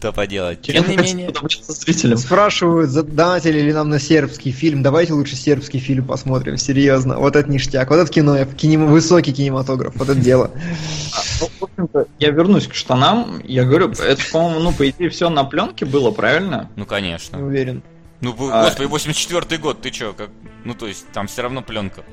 [0.00, 0.62] Что поделать?
[0.62, 1.30] Тем не менее...
[1.68, 2.16] зрителям.
[2.16, 4.82] Спрашивают, задонатили ли нам на сербский фильм.
[4.82, 7.18] Давайте лучше сербский фильм посмотрим, серьезно.
[7.18, 10.52] Вот это ништяк, вот это кино, кинем- высокий кинематограф, вот это дело.
[10.54, 13.42] А, ну, в общем-то, я вернусь к штанам.
[13.44, 16.70] Я говорю, это, по-моему, ну, по идее, все на пленке было, правильно?
[16.76, 17.44] Ну, Не конечно.
[17.44, 17.82] уверен.
[18.22, 20.30] Ну, А- господи, 84 год, ты чё, как...
[20.64, 22.04] Ну, то есть, там все равно пленка.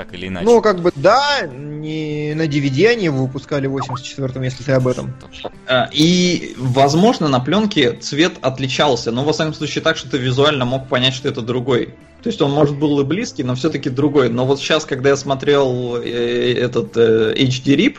[0.00, 0.46] Так или иначе.
[0.46, 4.88] Ну, как бы, да, не на DVD они его выпускали в 84-м, если ты об
[4.88, 5.12] этом.
[5.66, 10.64] А, И, возможно, на пленке цвет отличался, но, во всяком случае, так, что ты визуально
[10.64, 11.94] мог понять, что это другой.
[12.22, 14.30] То есть он, может, был и близкий, но все-таки другой.
[14.30, 17.98] Но вот сейчас, когда я смотрел э, этот э, HD RIP,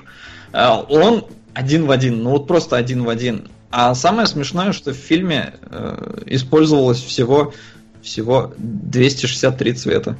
[0.53, 3.47] э, он один в один, ну вот просто один в один.
[3.69, 7.53] А самое смешное, что в фильме э, использовалось всего,
[8.01, 10.17] всего 263 цвета.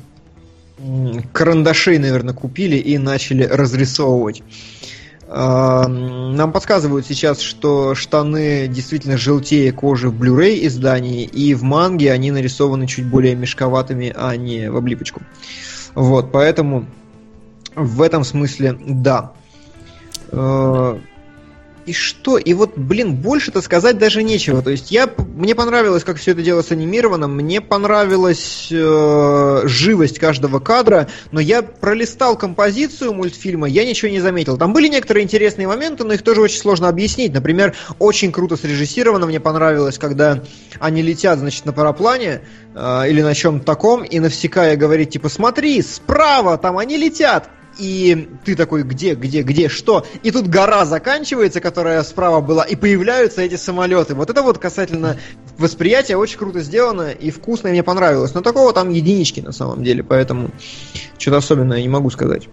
[1.34, 4.44] Карандашей, наверное, купили и начали разрисовывать.
[5.28, 12.12] А, Нам подсказывают сейчас, что штаны действительно желтее кожи в Blu-ray издании, и в манге
[12.12, 15.22] они нарисованы чуть более мешковатыми, а не в облипочку.
[15.96, 16.86] Вот, поэтому
[17.76, 19.32] в этом смысле да.
[21.86, 22.38] И что?
[22.38, 24.62] И вот, блин, больше-то сказать даже нечего.
[24.62, 30.60] То есть я, мне понравилось, как все это дело санимировано, мне понравилась э, живость каждого
[30.60, 34.58] кадра, но я пролистал композицию мультфильма, я ничего не заметил.
[34.58, 37.34] Там были некоторые интересные моменты, но их тоже очень сложно объяснить.
[37.34, 40.44] Например, очень круто срежиссировано, мне понравилось, когда
[40.80, 42.42] они летят, значит, на параплане
[42.76, 47.50] э, или на чем-то таком, и Навсекая говорит, типа, смотри, справа, там они летят.
[47.82, 50.06] И ты такой, где, где, где, что?
[50.22, 54.14] И тут гора заканчивается, которая справа была, и появляются эти самолеты.
[54.14, 55.18] Вот это вот касательно
[55.58, 58.36] восприятия очень круто сделано и вкусно, и мне понравилось.
[58.36, 60.52] Но такого там единички на самом деле, поэтому
[61.18, 62.50] что-то особенное не могу сказать.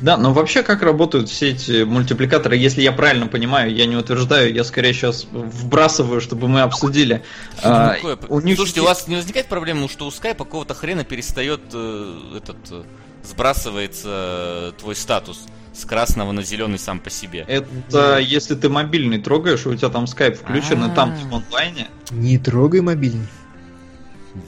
[0.00, 4.52] Да, но вообще как работают все эти мультипликаторы, если я правильно понимаю, я не утверждаю,
[4.52, 7.22] я скорее сейчас вбрасываю, чтобы мы обсудили.
[7.62, 11.04] А, Ну, у них Слушайте, у вас не возникает проблемы, что у Skype какого-то хрена
[11.04, 12.82] перестает э, этот э,
[13.26, 17.44] сбрасывается э, твой статус с красного на зеленый сам по себе?
[17.46, 21.28] Это если ты мобильный трогаешь, у тебя там скайп включен, и там А.
[21.28, 21.88] в онлайне.
[22.10, 23.28] Не трогай мобильный.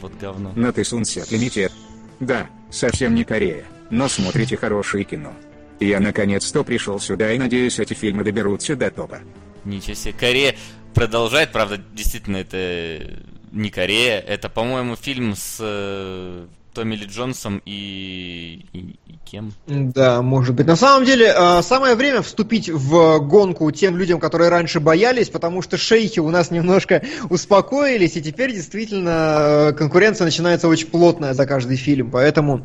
[0.01, 0.53] Вот говно.
[0.55, 1.73] На ты Сунсет Лимитед.
[2.21, 5.33] Да, совсем не Корея, но смотрите хорошее кино.
[5.81, 9.21] Я наконец-то пришел сюда и надеюсь эти фильмы доберутся до топа.
[9.65, 10.13] Ничего себе.
[10.13, 10.57] Корея
[10.95, 13.19] продолжает, правда, действительно, это
[13.53, 14.19] не Корея.
[14.21, 16.47] Это, по-моему, фильм с э,
[16.79, 18.65] Томми Ли Джонсом и...
[18.73, 19.53] и- и кем?
[19.67, 20.67] Да, может быть.
[20.69, 25.61] На самом деле, э, самое время вступить в гонку тем людям, которые раньше боялись, потому
[25.61, 31.47] что шейхи у нас немножко успокоились, и теперь действительно э, конкуренция начинается очень плотная за
[31.47, 32.65] каждый фильм, поэтому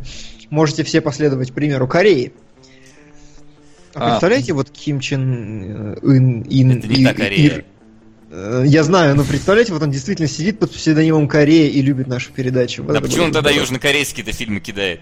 [0.51, 2.33] можете все последовать примеру Кореи.
[3.95, 4.09] А А.
[4.11, 7.47] представляете, вот Ким Чен э, Ын, Ин, Это не И- та Корея.
[7.57, 7.65] Ир-
[8.65, 12.81] Я знаю, но представляете, вот он действительно сидит под псевдонимом Корея и любит нашу передачу.
[12.81, 13.61] Вот Да это почему он тогда здорово.
[13.61, 15.01] южнокорейские-то фильмы кидает?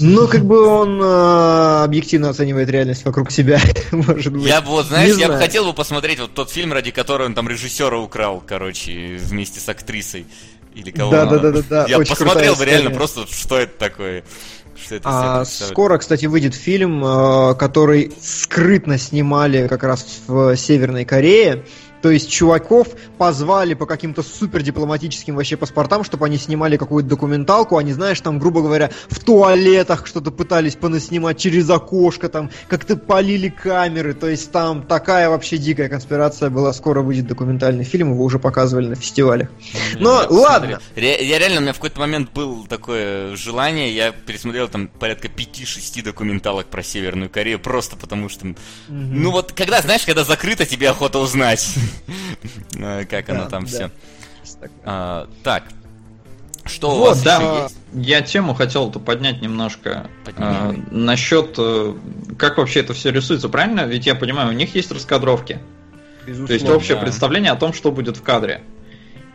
[0.00, 3.60] Ну, как бы он э, объективно оценивает реальность вокруг себя,
[3.90, 4.46] может быть.
[4.46, 7.26] Я бы, вот, знаешь, Не я бы хотел бы посмотреть вот тот фильм, ради которого
[7.26, 10.26] он там режиссера украл, короче, вместе с актрисой.
[10.74, 11.86] Или кого Да, да, да, да, да.
[11.88, 14.24] Я очень посмотрел бы реально просто, что это такое.
[14.82, 21.04] Что это А скоро, кстати, выйдет фильм, э, который скрытно снимали как раз в Северной
[21.04, 21.64] Корее.
[22.06, 22.86] То есть чуваков
[23.18, 27.78] позвали по каким-то супер дипломатическим вообще паспортам, чтобы они снимали какую-то документалку.
[27.78, 33.48] Они, знаешь, там, грубо говоря, в туалетах что-то пытались понаснимать через окошко, там как-то полили
[33.48, 34.14] камеры.
[34.14, 36.72] То есть там такая вообще дикая конспирация была.
[36.72, 39.48] Скоро выйдет документальный фильм, его уже показывали на фестивалях.
[39.98, 40.78] Но Я ладно.
[40.94, 45.26] Ре- Я реально, у меня в какой-то момент было такое желание, я пересмотрел там порядка
[45.26, 48.46] 5-6 документалок про Северную Корею, просто потому что...
[48.88, 51.66] Ну вот, когда, знаешь, когда закрыто, тебе охота узнать,
[53.08, 53.90] как оно там все.
[55.42, 55.64] Так,
[56.66, 57.76] что у Вот, вас Да, есть?
[57.94, 60.76] я тему хотел-то поднять немножко Поднимай.
[60.76, 61.94] э, насчет, э,
[62.38, 63.86] как вообще это все рисуется, правильно?
[63.86, 65.60] Ведь я понимаю, у них есть раскадровки.
[66.24, 67.02] То есть общее да.
[67.02, 68.62] представление о том, что будет в кадре.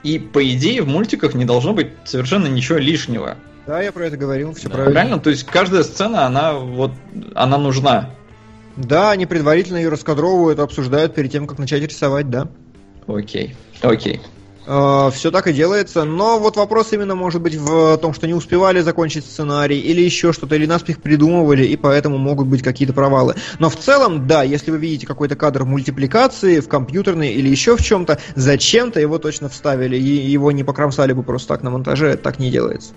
[0.03, 3.37] И по идее в мультиках не должно быть совершенно ничего лишнего.
[3.65, 4.75] Да, я про это говорил, все Да.
[4.75, 4.93] правильно.
[4.93, 5.19] Правильно?
[5.19, 6.91] То есть каждая сцена, она вот,
[7.35, 8.09] она нужна.
[8.77, 12.47] Да, они предварительно ее раскадровывают, обсуждают перед тем, как начать рисовать, да.
[13.07, 14.21] Окей, окей.
[14.65, 18.79] все так и делается, но вот вопрос именно может быть в том, что не успевали
[18.81, 23.35] закончить сценарий, или еще что-то, или наспех придумывали, и поэтому могут быть какие-то провалы.
[23.59, 27.83] Но в целом, да, если вы видите какой-то кадр мультипликации в компьютерной или еще в
[27.83, 32.39] чем-то, зачем-то его точно вставили, и его не покромсали бы просто так на монтаже, так
[32.39, 32.93] не делается.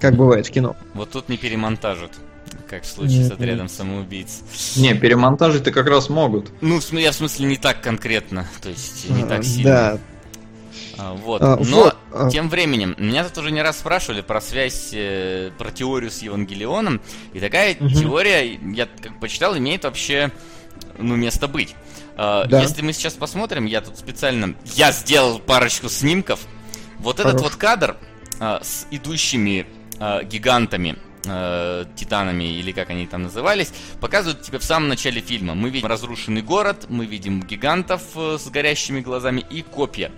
[0.00, 0.76] Как бывает в кино.
[0.94, 2.12] Вот тут не перемонтажат,
[2.68, 4.42] как в случае с Нет, отрядом самоубийц.
[4.76, 6.50] Не, перемонтажить-то как раз могут.
[6.60, 9.70] Ну, я в смысле не так конкретно, то есть не А, так сильно.
[9.70, 9.98] Да.
[10.98, 11.42] А, вот.
[11.42, 12.30] А, Но вот, а.
[12.30, 17.00] тем временем, меня тут уже не раз спрашивали про связь, э, про теорию с Евангелионом.
[17.32, 17.88] И такая Мгм.
[17.94, 20.30] теория, я как почитал, имеет вообще
[20.98, 21.74] ну, место быть.
[22.16, 22.60] А, Да.
[22.60, 24.54] Если мы сейчас посмотрим, я тут специально.
[24.74, 26.40] Я сделал парочку снимков.
[26.98, 27.52] Вот этот Хорош.
[27.52, 27.96] вот кадр
[28.38, 29.66] а, с идущими
[29.98, 30.96] а, гигантами.
[31.26, 35.54] Э, титанами или как они там назывались, показывают тебе в самом начале фильма.
[35.54, 40.10] Мы видим разрушенный город, мы видим гигантов э, с горящими глазами и копья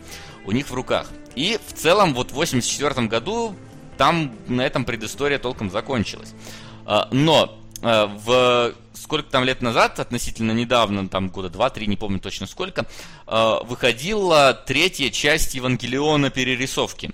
[0.45, 1.11] у них в руках.
[1.35, 3.55] И в целом вот в 84 году
[3.97, 6.35] там на этом предыстория толком закончилась.
[6.85, 12.21] А, Но а, в сколько там лет назад, относительно недавно, там года два-три, не помню
[12.21, 12.87] точно сколько,
[13.27, 17.11] а, выходила третья часть Евангелиона перерисовки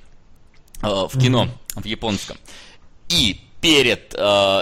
[0.83, 2.37] а, в кино, в японском.
[3.09, 4.19] И перед э,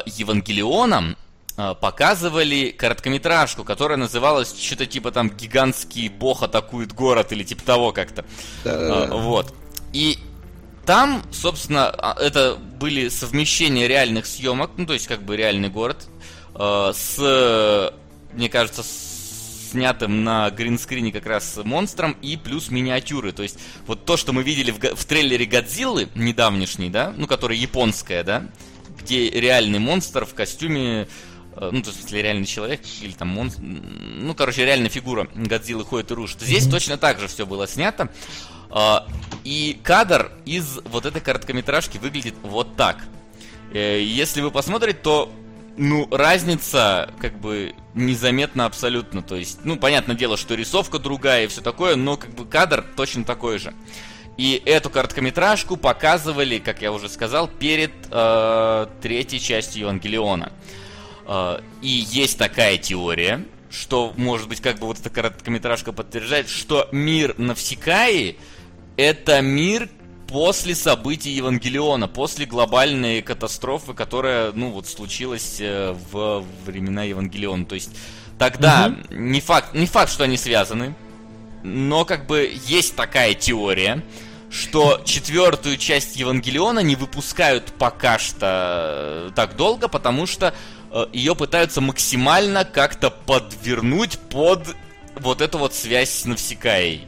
[0.07, 1.17] Евангелионом
[1.57, 7.93] э, показывали короткометражку, которая называлась что-то типа там «Гигантский бог атакует город» или типа того
[7.93, 8.25] как-то.
[8.65, 9.55] А, Вот.
[9.93, 10.19] И
[10.85, 16.09] там, собственно, а, это были совмещения реальных съемок, ну, то есть, как бы реальный город,
[16.55, 17.93] э, с,
[18.33, 18.83] мне кажется,
[19.71, 23.33] снятым на гринскрине как раз монстром и плюс миниатюры.
[23.33, 27.59] То есть, вот то, что мы видели в, в трейлере Годзиллы недавнешней, да, ну, которая
[27.59, 28.45] японская, да,
[29.09, 31.09] где реальный монстр в костюме
[31.57, 35.85] э, ну, то есть, смысле, реальный человек, или там монстр, ну, короче, реальная фигура Годзиллы
[35.85, 36.43] ходит и рушит.
[36.43, 38.11] Здесь точно так же все было снято.
[38.71, 39.07] А,
[39.45, 43.03] И кадр из вот этой короткометражки выглядит вот так.
[43.73, 45.33] Э, Если вы посмотрите, то
[45.79, 49.23] ну, разница как бы незаметна абсолютно.
[49.23, 52.85] То есть, ну, понятное дело, что рисовка другая и все такое, но как бы кадр
[52.97, 53.73] точно такой же.
[54.39, 60.53] И эту короткометражку показывали, как я уже сказал, перед э, третьей частью Евангелиона.
[61.27, 66.89] Э, и есть такая теория, что, может быть, как бы вот эта короткометражка подтверждает, что
[66.93, 68.39] мир Навсекаи
[68.97, 69.89] это мир
[70.29, 77.65] после событий Евангелиона, после глобальной катастрофы, которая, ну, вот случилась э, в времена Евангелиона.
[77.65, 77.91] То есть
[78.39, 80.95] тогда не факт, не факт, что они связаны,
[81.63, 84.03] но как бы есть такая теория,
[84.51, 90.55] что четвертую часть Евангелиона не выпускают пока что э, так долго, потому что
[90.91, 94.75] э, ее пытаются максимально как-то подвернуть под
[95.17, 97.07] вот эту вот связь с Навсекаей.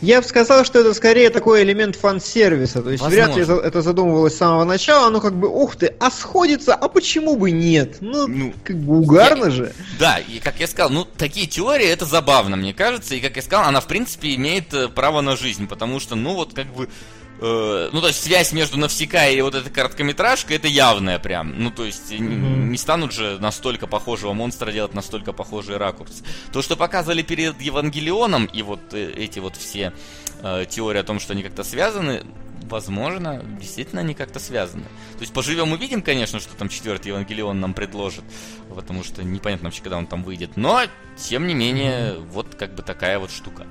[0.00, 2.82] Я бы сказал, что это скорее такой элемент фан-сервиса.
[2.82, 3.34] То есть Возможно.
[3.34, 5.10] вряд ли это, задумывалось с самого начала.
[5.10, 7.96] Ну, как бы, ух ты, а сходится, а почему бы нет?
[8.00, 9.72] Ну, Ну, как бы угарно же.
[9.98, 13.42] Да, и как я сказал, ну, такие теории, это забавно, мне кажется, и, как я
[13.42, 16.88] сказал, она, в принципе, имеет э, право на жизнь, потому что, ну, вот, как бы,
[17.40, 21.70] э, ну, то есть, связь между Навсекай и вот этой короткометражкой, это явная прям, ну,
[21.70, 22.70] то есть, Мгм.
[22.70, 26.22] не станут же настолько похожего монстра делать настолько похожий ракурс.
[26.52, 29.92] То, что показывали перед Евангелионом, и вот э, эти вот все
[30.42, 32.22] э, теории о том, что они как-то связаны,
[32.62, 34.84] возможно, действительно они как-то связаны.
[35.14, 38.24] То есть поживем увидим, конечно, что там четвертый Евангелион нам предложит,
[38.74, 40.56] потому что непонятно вообще, когда он там выйдет.
[40.56, 40.82] Но,
[41.16, 43.66] тем не менее, вот как бы такая вот штука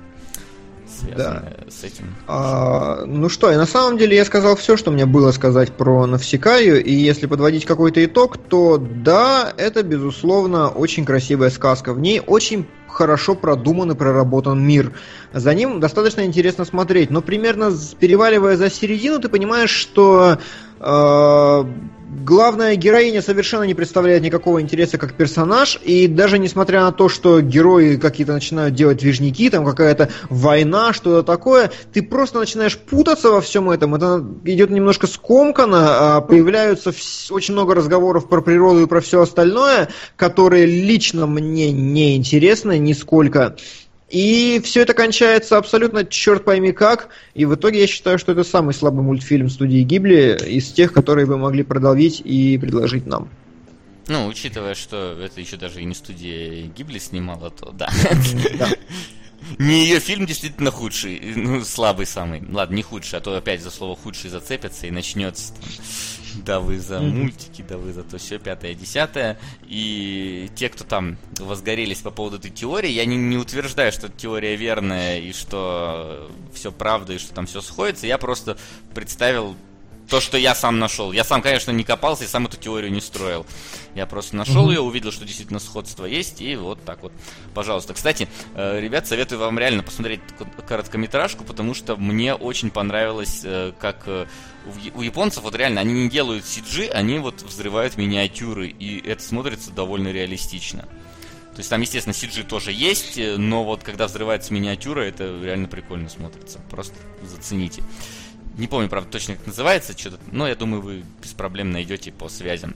[0.98, 1.70] связанная да.
[1.70, 2.14] с этим.
[2.26, 6.06] А, ну что, и на самом деле я сказал все, что мне было сказать про
[6.06, 11.92] Навсекаю, и если подводить какой-то итог, то да, это безусловно очень красивая сказка.
[11.92, 14.92] В ней очень хорошо продуман и проработан мир.
[15.32, 20.38] За ним достаточно интересно смотреть, но примерно переваливая за середину, ты понимаешь, что
[20.80, 21.64] э,
[22.08, 27.40] главная героиня совершенно не представляет никакого интереса как персонаж, и даже несмотря на то, что
[27.40, 33.40] герои какие-то начинают делать движники, там какая-то война, что-то такое, ты просто начинаешь путаться во
[33.40, 36.92] всем этом, это идет немножко скомканно, а появляются
[37.30, 43.56] очень много разговоров про природу и про все остальное, которые лично мне не интересны нисколько.
[44.08, 47.10] И все это кончается абсолютно черт пойми как.
[47.34, 51.26] И в итоге я считаю, что это самый слабый мультфильм студии Гибли из тех, которые
[51.26, 53.28] вы могли продолбить и предложить нам.
[54.06, 57.90] Ну, учитывая, что это еще даже и не студия Гибли снимала, то да.
[59.58, 62.42] Не ее фильм действительно худший, ну, слабый самый.
[62.50, 65.52] Ладно, не худший, а то опять за слово худший зацепятся и начнется
[66.44, 69.38] да вы за мультики, да вы за то все пятое, десятое.
[69.66, 74.56] И те, кто там возгорелись по поводу этой теории, я не, не утверждаю, что теория
[74.56, 78.06] верная и что все правда и что там все сходится.
[78.06, 78.58] Я просто
[78.94, 79.56] представил
[80.08, 81.12] то, что я сам нашел.
[81.12, 83.46] Я сам, конечно, не копался и сам эту теорию не строил.
[83.94, 84.74] Я просто нашел mm-hmm.
[84.74, 87.12] ее, увидел, что действительно сходство есть, и вот так вот,
[87.54, 87.94] пожалуйста.
[87.94, 90.20] Кстати, э, ребят, советую вам реально посмотреть
[90.66, 94.26] короткометражку, потому что мне очень понравилось, э, как э,
[94.94, 99.70] у японцев вот реально они не делают CG, они вот взрывают миниатюры, и это смотрится
[99.72, 100.82] довольно реалистично.
[101.52, 106.08] То есть там, естественно, CG тоже есть, но вот когда взрывается миниатюра, это реально прикольно
[106.08, 106.60] смотрится.
[106.70, 107.82] Просто зацените.
[108.58, 112.28] Не помню, правда, точно как называется, что-то, но я думаю, вы без проблем найдете по
[112.28, 112.74] связям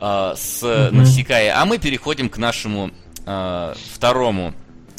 [0.00, 0.90] э, с mm-hmm.
[0.92, 1.60] Навсекая.
[1.60, 2.92] А мы переходим к нашему
[3.26, 4.54] э, второму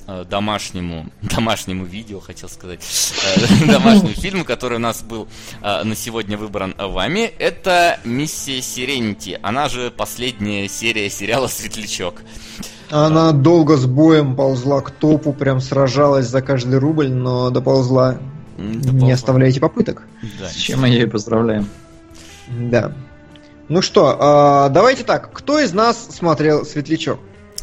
[0.07, 2.81] э, домашнему, домашнему видео, хотел сказать,
[3.65, 5.29] домашнему фильму, который у нас был
[5.61, 7.31] на сегодня выбран вами.
[7.39, 9.39] Это «Миссия Сиренити».
[9.41, 12.15] Она же последняя серия сериала «Светлячок».
[12.91, 18.17] Она долго с боем ползла к топу, прям сражалась за каждый рубль, но доползла
[18.59, 20.03] не оставляете попыток.
[20.39, 21.67] Да, с чем мы ей поздравляем.
[22.47, 22.93] Да.
[23.67, 25.31] Ну что, а, давайте так.
[25.31, 27.19] Кто из нас смотрел Светлячок?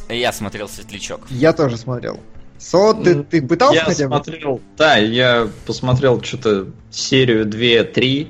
[0.08, 1.22] Я смотрел Светлячок.
[1.30, 2.20] Я тоже смотрел.
[2.58, 4.16] Со, ты, ты пытался я хотя бы?
[4.22, 8.28] смотрел, да, я посмотрел что-то серию 2-3,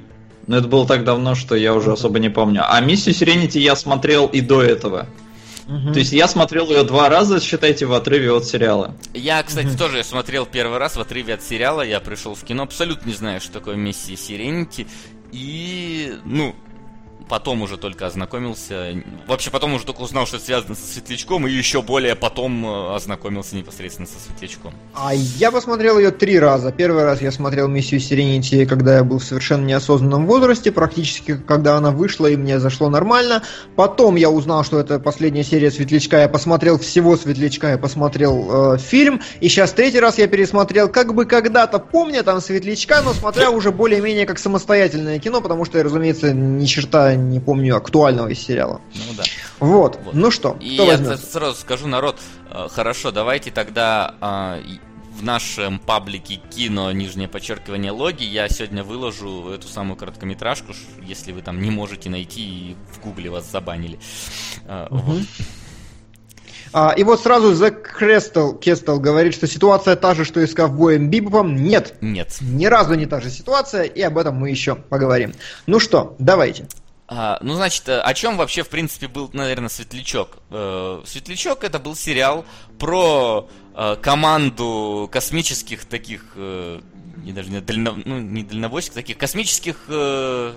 [0.49, 2.63] но это было так давно, что я уже особо не помню.
[2.67, 5.07] А миссию Сиренити я смотрел и до этого.
[5.69, 5.93] Угу.
[5.93, 8.95] То есть я смотрел ее два раза, считайте, в отрыве от сериала.
[9.15, 9.79] Я, кстати, угу.
[9.79, 11.83] тоже смотрел первый раз в отрыве от сериала.
[11.83, 14.87] Я пришел в кино, абсолютно не знаю, что такое миссия Сиренити.
[15.33, 16.55] И, ну,
[17.29, 18.95] потом уже только ознакомился.
[19.27, 22.95] Вообще потом уже только узнал, что это связано со Светлячком, и еще более потом э,
[22.95, 24.73] ознакомился непосредственно со Светлячком.
[24.95, 26.73] А я посмотрел ее три раза.
[26.73, 31.77] Первый раз я смотрел миссию Сиренити, когда я был в совершенно неосознанном возрасте, практически когда
[31.77, 33.43] она вышла, и мне зашло нормально.
[33.75, 36.21] Потом я узнал, что это последняя серия Светлячка.
[36.21, 39.21] Я посмотрел всего Светлячка, я посмотрел э, фильм.
[39.41, 43.73] И сейчас третий раз я пересмотрел, как бы когда-то помня там Светлячка, но смотря уже
[43.73, 48.81] более-менее как самостоятельное кино, потому что я, разумеется, ни черта не помню актуального из сериала.
[48.95, 49.25] Ну да.
[49.59, 49.99] Вот.
[50.05, 50.15] вот.
[50.15, 52.19] Ну что, И кто я сразу скажу, народ,
[52.51, 54.59] э, хорошо, давайте тогда а,
[55.19, 60.73] в нашем паблике кино, нижнее подчеркивание логи, я сегодня выложу эту самую короткометражку,
[61.03, 63.99] если вы там не можете найти и в гугле вас забанили.
[64.67, 65.23] Вот.
[66.73, 70.53] А, и вот сразу за Крестел Кестел говорит, что ситуация та же, что и с
[70.53, 71.57] ковбоем Бибопом.
[71.57, 71.95] Нет.
[72.03, 72.37] Нет.
[72.43, 75.33] Ни разу не та же ситуация, и об этом мы еще поговорим.
[75.67, 76.67] Ну что, давайте.
[77.09, 80.39] А, ну, значит, э, о чем вообще, в принципе, был, наверное, Светлячок?
[80.51, 82.45] Э, Светлячок это был сериал
[82.79, 86.81] про э, команду космических таких, э,
[87.19, 90.55] не даже не, дально, ну, не дальнобойщиков, таких космических э,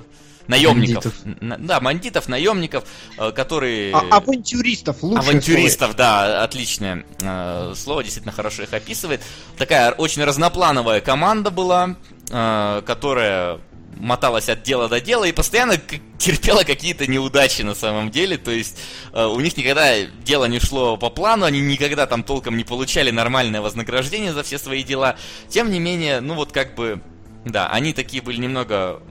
[0.47, 1.23] наемников.
[1.23, 1.65] Бандитов.
[1.67, 2.83] Да, бандитов, наемников,
[3.17, 3.93] э, которые...
[3.93, 5.97] А, авантюристов, лучше Авантюристов, слово.
[5.97, 9.21] да, отличное э, слово, действительно хорошо их описывает.
[9.57, 11.95] Такая очень разноплановая команда была,
[12.31, 13.59] э, которая
[13.99, 15.77] моталась от дела до дела и постоянно
[16.17, 18.37] терпела какие-то неудачи на самом деле.
[18.37, 18.79] То есть
[19.13, 23.11] э, у них никогда дело не шло по плану, они никогда там толком не получали
[23.11, 25.17] нормальное вознаграждение за все свои дела.
[25.49, 27.01] Тем не менее, ну вот как бы,
[27.45, 29.01] да, они такие были немного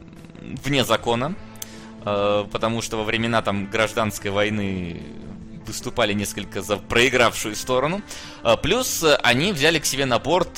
[0.40, 1.34] вне закона,
[2.04, 5.02] э, потому что во времена там гражданской войны
[5.68, 8.02] выступали несколько за проигравшую сторону.
[8.62, 10.54] Плюс они взяли к себе на борт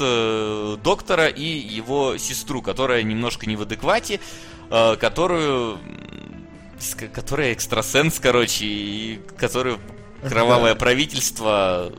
[0.83, 4.21] доктора и его сестру, которая немножко не в адеквате,
[4.71, 5.79] которую
[7.13, 9.79] которая экстрасенс, короче, и которую
[10.27, 11.93] кровавое правительство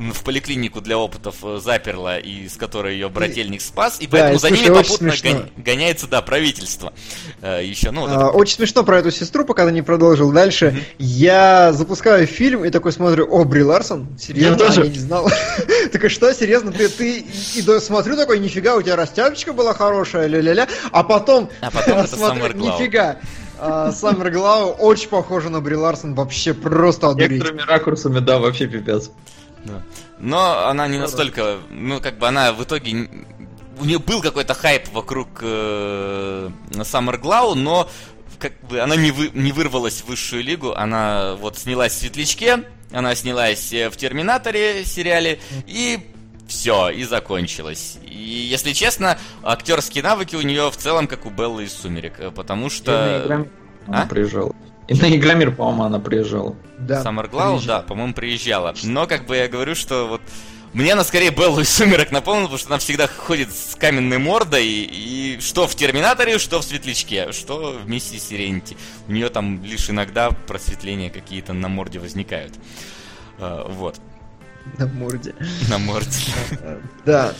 [0.00, 4.38] в поликлинику для опытов э, заперла, и с которой ее брательник спас, и поэтому да,
[4.38, 5.50] за ними попутно гон...
[5.56, 6.92] гоняется, да, правительство.
[7.42, 10.66] Э, Еще, ну, вот а, Очень смешно про эту сестру, пока ты не продолжил дальше.
[10.66, 10.94] Mm-hmm.
[10.98, 14.08] Я запускаю фильм и такой смотрю, о, Бри Ларсон?
[14.18, 14.52] Серьезно?
[14.52, 14.84] Я тоже.
[14.84, 15.30] Я не знал.
[15.92, 17.18] Так и что, серьезно, ты, ты
[17.54, 21.50] и смотрю такой, нифига, у тебя растяжечка была хорошая, ля-ля-ля, а потом...
[21.60, 23.18] А потом это смотрю, нифига.
[23.92, 27.32] Саммер Глау очень похожа на Бри Ларсон, вообще просто одурить.
[27.32, 29.10] Некоторыми ракурсами, да, вообще пипец.
[29.64, 29.82] Да.
[30.18, 33.08] Но она не настолько, ну как бы она в итоге
[33.80, 37.88] у нее был какой-то хайп вокруг э, Summer Glau, но
[38.38, 42.64] как бы она не, вы, не вырвалась в высшую лигу, она вот снялась в Светлячке,
[42.92, 45.98] она снялась э, в Терминаторе сериале, и
[46.48, 47.98] все, и закончилось.
[48.04, 52.30] И, если честно, актерские навыки у нее в целом как у Беллы из «Сумерек», э,
[52.30, 53.46] потому что...
[53.86, 54.06] А?
[54.06, 54.54] Приезжала.
[54.90, 56.56] И на Игромир, по-моему, она приезжала.
[56.78, 57.00] Да.
[57.04, 58.74] Саммерглау, да, по-моему, приезжала.
[58.82, 60.20] Но, как бы я говорю, что вот
[60.72, 64.66] мне она скорее Беллу из «Сумерек» напомнила, потому что она всегда ходит с каменной мордой,
[64.66, 68.76] и, и что в «Терминаторе», что в «Светлячке», что в «Миссии Сиренити».
[69.06, 72.54] У нее там лишь иногда просветления какие-то на морде возникают.
[73.38, 74.00] Uh, вот.
[74.76, 75.36] На морде.
[75.68, 76.18] На морде.
[77.06, 77.32] Да.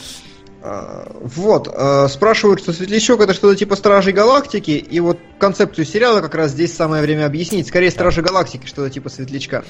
[0.61, 6.35] Вот, а, спрашивают, что Светлячок это что-то типа Стражей Галактики, и вот концепцию сериала как
[6.35, 7.67] раз здесь самое время объяснить.
[7.67, 9.63] Скорее, Стражи Галактики, что-то типа Светлячка.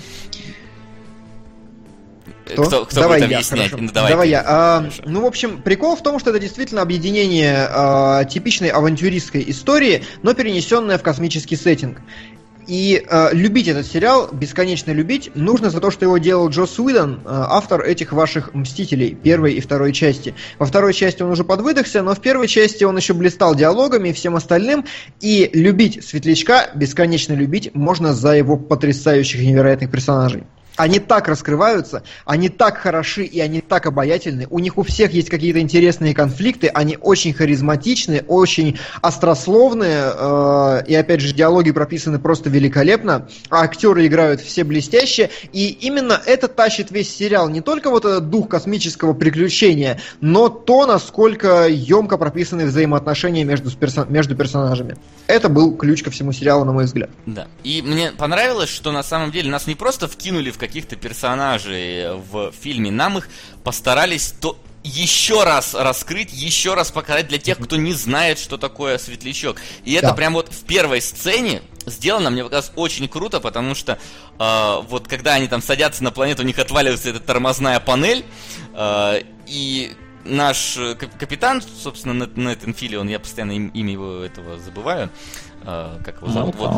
[2.45, 2.63] Кто?
[2.63, 3.71] Кто, кто давай будет я, объяснять?
[3.71, 4.43] Ну, давай давай я.
[4.45, 10.03] А, ну, в общем, прикол в том, что это действительно объединение а, типичной авантюристской истории,
[10.21, 12.01] но перенесенное в космический сеттинг.
[12.67, 17.15] И э, любить этот сериал, бесконечно любить, нужно за то, что его делал Джо Уидон,
[17.15, 20.35] э, автор этих ваших «Мстителей», первой и второй части.
[20.59, 24.13] Во второй части он уже подвыдохся, но в первой части он еще блистал диалогами и
[24.13, 24.85] всем остальным.
[25.19, 30.43] И любить Светлячка, бесконечно любить, можно за его потрясающих и невероятных персонажей.
[30.81, 34.47] Они так раскрываются, они так хороши и они так обаятельны.
[34.49, 40.95] У них у всех есть какие-то интересные конфликты, они очень харизматичны, очень острословные, э, и
[40.95, 46.89] опять же диалоги прописаны просто великолепно, а актеры играют все блестяще, и именно это тащит
[46.89, 47.47] весь сериал.
[47.47, 54.11] Не только вот этот дух космического приключения, но то, насколько емко прописаны взаимоотношения между, персон-
[54.11, 54.95] между персонажами.
[55.27, 57.11] Это был ключ ко всему сериалу, на мой взгляд.
[57.27, 57.47] Да.
[57.63, 62.53] И мне понравилось, что на самом деле нас не просто вкинули в каких-то персонажей в
[62.53, 63.27] фильме, нам их
[63.61, 68.97] постарались то еще раз раскрыть, еще раз показать для тех, кто не знает, что такое
[68.97, 69.57] светлячок.
[69.83, 70.13] И это да.
[70.13, 73.99] прям вот в первой сцене сделано, мне показалось, очень круто, потому что
[74.39, 78.23] э, вот когда они там садятся на планету, у них отваливается эта тормозная панель,
[78.73, 79.91] э, и
[80.23, 80.79] наш
[81.19, 85.09] капитан, собственно, Нэтан Филлион, я постоянно им, имя его этого забываю,
[85.63, 86.71] э, как его зовут, вот,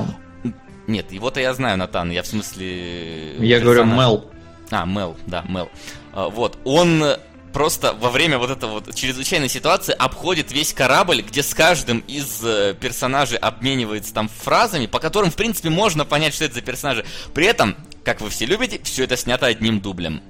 [0.88, 3.36] нет, его-то я знаю, Натан, я в смысле...
[3.38, 3.64] Я персонаж.
[3.64, 4.26] говорю Мел.
[4.72, 5.70] А, Мел, да, Мел.
[6.14, 7.04] А, вот, он
[7.54, 12.42] просто во время вот этой вот чрезвычайной ситуации обходит весь корабль, где с каждым из
[12.44, 17.06] э, персонажей обменивается там фразами, по которым, в принципе, можно понять, что это за персонажи.
[17.34, 20.22] При этом, как вы все любите, все это снято одним дублем.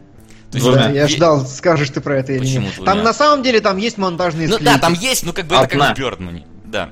[0.51, 2.85] То есть, да, я ждал, скажешь ты про это или Почему нет.
[2.85, 5.65] Там на самом деле там есть монтажные Ну да, там есть, ну как бы Одна.
[5.65, 6.45] это как в Бёрдмане.
[6.65, 6.91] Да.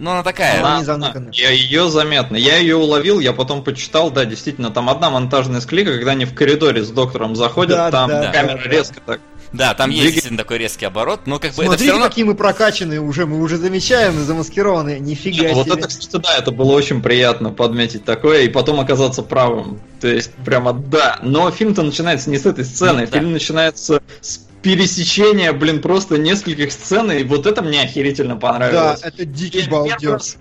[0.00, 0.60] Но она такая.
[0.60, 1.30] Она, не заныкана.
[1.32, 2.36] Я ее заметно.
[2.36, 6.34] Я ее уловил, я потом почитал, да, действительно, там одна монтажная склейка, когда они в
[6.34, 9.20] коридоре с доктором заходят, да, там да, камера да, резко так.
[9.54, 12.08] Да, там есть действительно такой резкий оборот, но как бы Смотрите, это все равно...
[12.08, 15.54] какие мы прокачанные уже, мы уже замечаем, замаскированные, нифига себе.
[15.54, 19.80] Вот это, кстати, да, это было очень приятно подметить такое и потом оказаться правым.
[20.00, 21.20] То есть, прямо да.
[21.22, 23.18] Но фильм-то начинается не с этой сцены, да.
[23.18, 29.02] фильм начинается с пересечение, блин, просто нескольких сцен, и вот это мне охерительно понравилось.
[29.02, 30.36] Да, это дикий балдеж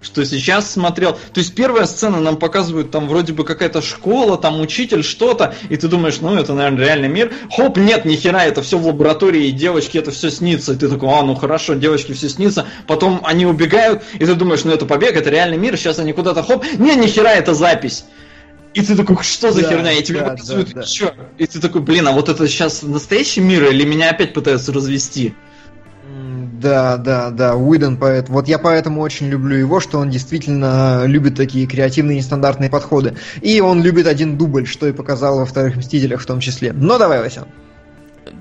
[0.00, 1.12] что сейчас смотрел.
[1.12, 5.76] То есть первая сцена нам показывают там вроде бы какая-то школа, там учитель, что-то, и
[5.76, 7.32] ты думаешь, ну это, наверное, реальный мир.
[7.54, 10.72] Хоп, нет, ни хера, это все в лаборатории, и девочки это все снится.
[10.72, 12.66] И ты такой, а, ну хорошо, девочки все снится.
[12.86, 16.42] Потом они убегают, и ты думаешь, ну это побег, это реальный мир, сейчас они куда-то
[16.42, 16.64] хоп.
[16.78, 18.04] Не, ни хера, это запись.
[18.72, 19.92] И ты такой, что за да, херня?
[19.92, 21.14] И тебе да, показывают да, да.
[21.38, 25.34] И ты такой, блин, а вот это сейчас настоящий мир или меня опять пытаются развести?
[26.60, 28.28] Да, да, да, Уидон поэт.
[28.28, 33.16] Вот я поэтому очень люблю его, что он действительно любит такие креативные нестандартные подходы.
[33.40, 36.74] И он любит один дубль, что и показал во вторых Мстителях в том числе.
[36.74, 37.46] Но давай, Вася.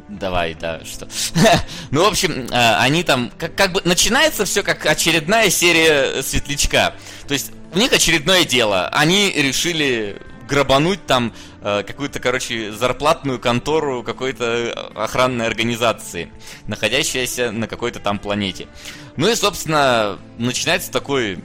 [0.10, 1.08] Давай, да, что.
[1.91, 6.96] ну, в общем, э, они там, как, как бы, начинается все как очередная серия Светлячка.
[7.26, 8.90] То есть, у них очередное дело.
[8.90, 16.32] Они решили грабануть там э, какую-то, короче, зарплатную контору какой-то охранной организации,
[16.68, 18.68] находящейся на какой-то там планете.
[19.16, 21.40] Ну и, собственно, начинается такой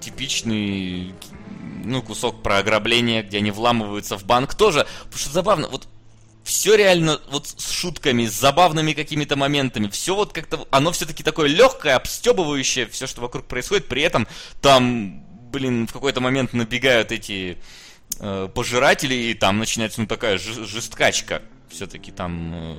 [0.00, 1.14] типичный
[1.84, 4.86] ну, кусок про ограбление, где они вламываются в банк тоже.
[5.04, 5.88] Потому что забавно, вот
[6.42, 9.88] все реально вот с шутками, с забавными какими-то моментами.
[9.88, 13.88] Все вот как-то, оно все-таки такое легкое, обстебывающее, все, что вокруг происходит.
[13.88, 14.28] При этом
[14.60, 17.58] там, блин, в какой-то момент набегают эти
[18.20, 21.42] э, пожиратели, и там начинается ну такая жесткачка.
[21.68, 22.54] Все-таки там...
[22.54, 22.76] Э...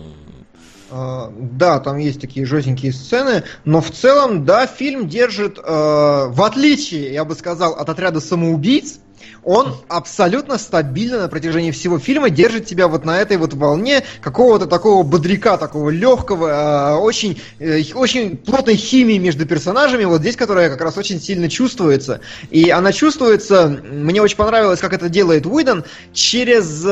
[0.92, 6.44] Uh, да, там есть такие жестенькие сцены, но в целом, да, фильм держит, uh, в
[6.44, 9.00] отличие, я бы сказал, от отряда самоубийц,
[9.44, 14.66] он абсолютно стабильно на протяжении всего фильма держит тебя вот на этой вот волне какого-то
[14.66, 20.70] такого бодряка, такого легкого, а, очень, э, очень плотной химии между персонажами, вот здесь, которая
[20.70, 22.22] как раз очень сильно чувствуется.
[22.50, 25.84] И она чувствуется, мне очень понравилось, как это делает Уидон,
[26.14, 26.86] через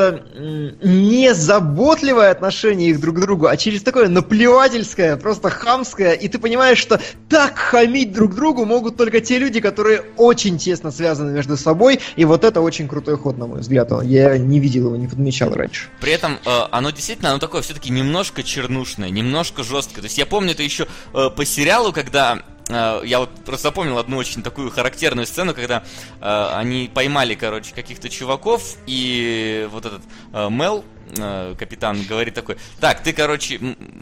[0.84, 6.78] незаботливое отношение их друг к другу, а через такое наплевательское, просто хамское, и ты понимаешь,
[6.78, 12.00] что так хамить друг другу могут только те люди, которые очень тесно связаны между собой,
[12.16, 13.92] и вот это очень крутой ход, на мой взгляд.
[14.04, 15.90] Я не видел его, не подмечал раньше.
[16.00, 20.02] При этом э, оно действительно, оно такое все-таки немножко чернушное, немножко жесткое.
[20.02, 22.40] То есть я помню это еще э, по сериалу, когда
[22.70, 25.84] э, я вот просто запомнил одну очень такую характерную сцену, когда
[26.22, 30.02] э, они поймали, короче, каких-то чуваков, и вот этот
[30.34, 30.84] э, Мел,
[31.18, 33.60] э, капитан, говорит такой, так, ты, короче,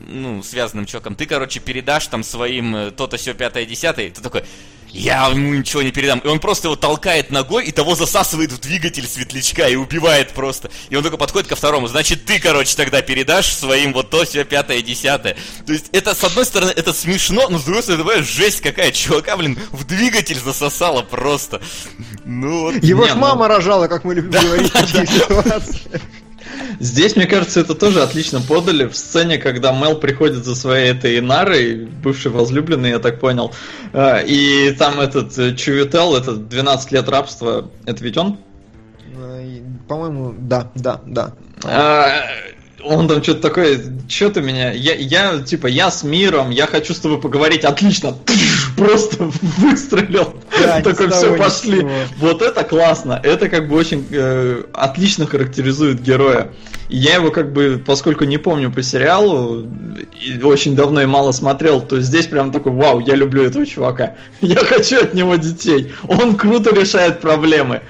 [0.07, 4.43] ну, связанным чуваком, ты, короче, передашь там своим э, то-то, все пятое, десятое, ты такой,
[4.93, 6.19] я ему ничего не передам.
[6.19, 10.69] И он просто его толкает ногой, и того засасывает в двигатель светлячка и убивает просто.
[10.89, 11.87] И он только подходит ко второму.
[11.87, 15.37] Значит, ты, короче, тогда передашь своим вот то, все пятое, десятое.
[15.65, 18.91] То есть, это, с одной стороны, это смешно, но с другой стороны, это, жесть какая.
[18.91, 21.61] Чувака, блин, в двигатель засосала просто.
[22.25, 22.83] Ну вот.
[22.83, 23.21] Его ж ну.
[23.21, 26.01] мама рожала, как мы любим говорить в таких ситуациях.
[26.79, 31.21] Здесь, мне кажется, это тоже отлично подали в сцене, когда Мел приходит за своей этой
[31.21, 33.53] Нарой, бывший возлюбленный, я так понял,
[33.93, 38.37] а, и там этот э, Чувител, это 12 лет рабства, это ведь он?
[39.15, 41.33] Э, по-моему, да, да, да.
[41.63, 42.23] А,
[42.83, 46.93] он там что-то такое, что ты меня, я, я, типа, я с миром, я хочу
[46.93, 48.15] с тобой поговорить, отлично,
[48.77, 51.77] просто выстрелил, да, такой, все, пошли.
[51.77, 51.91] Ничего.
[52.17, 56.51] Вот это классно, это как бы очень э, отлично характеризует героя.
[56.89, 59.67] я его как бы, поскольку не помню по сериалу,
[60.21, 64.15] и очень давно и мало смотрел, то здесь прям такой, вау, я люблю этого чувака,
[64.41, 67.81] я хочу от него детей, он круто решает проблемы.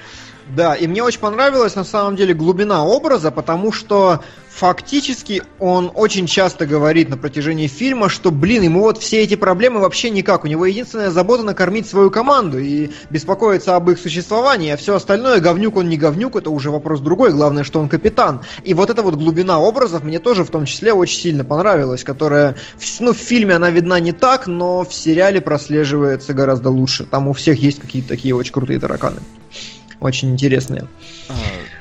[0.48, 6.26] Да, и мне очень понравилась на самом деле глубина образа, потому что фактически он очень
[6.26, 10.44] часто говорит на протяжении фильма, что, блин, ему вот все эти проблемы вообще никак.
[10.44, 15.40] У него единственная забота накормить свою команду и беспокоиться об их существовании, а все остальное,
[15.40, 17.32] говнюк он не говнюк, это уже вопрос другой.
[17.32, 18.42] Главное, что он капитан.
[18.62, 22.56] И вот эта вот глубина образов мне тоже в том числе очень сильно понравилась, которая,
[23.00, 27.04] ну, в фильме она видна не так, но в сериале прослеживается гораздо лучше.
[27.04, 29.20] Там у всех есть какие-то такие очень крутые тараканы
[30.02, 30.86] очень интересные.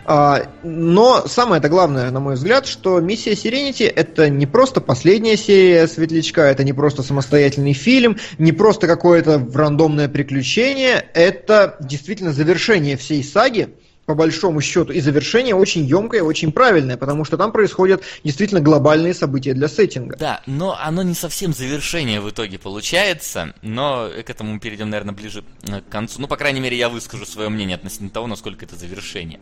[0.05, 5.37] А, но самое это главное, на мой взгляд, что миссия Сиренити это не просто последняя
[5.37, 12.97] серия Светлячка, это не просто самостоятельный фильм, не просто какое-то рандомное приключение, это действительно завершение
[12.97, 13.69] всей саги,
[14.11, 19.13] по большому счету, и завершение очень емкое, очень правильное, потому что там происходят действительно глобальные
[19.13, 20.17] события для сеттинга.
[20.17, 25.13] Да, но оно не совсем завершение в итоге получается, но к этому мы перейдем, наверное,
[25.13, 26.19] ближе э, к концу.
[26.19, 29.39] Ну, по крайней мере, я выскажу свое мнение относительно того, насколько это завершение.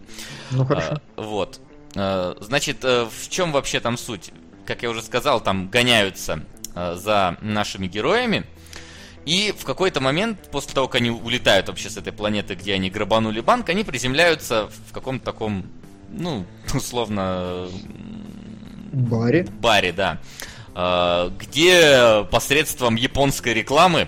[0.52, 1.02] Ну, хорошо.
[1.16, 1.60] А, вот.
[1.96, 4.32] А, значит, э, в чем вообще там суть?
[4.68, 6.44] Как я уже сказал, там гоняются
[6.76, 8.46] за нашими героями,
[9.30, 12.90] и в какой-то момент, после того, как они улетают вообще с этой планеты, где они
[12.90, 15.68] грабанули банк, они приземляются в каком-то таком,
[16.10, 17.68] ну, условно...
[18.92, 19.44] Баре.
[19.62, 20.20] Баре, да.
[20.74, 24.08] А, где посредством японской рекламы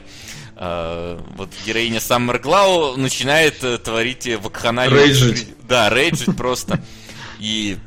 [0.56, 4.98] а, вот героиня Саммер Глау начинает э, творить вакханалию.
[4.98, 5.50] Рейджить.
[5.68, 6.82] Да, рейджить просто.
[7.38, 7.78] И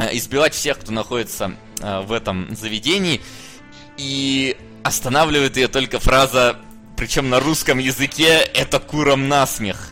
[0.00, 3.20] э, избивать всех, кто находится э, в этом заведении.
[3.98, 4.56] И
[4.86, 6.54] Останавливает ее только фраза,
[6.96, 9.88] причем на русском языке, это куром насмех.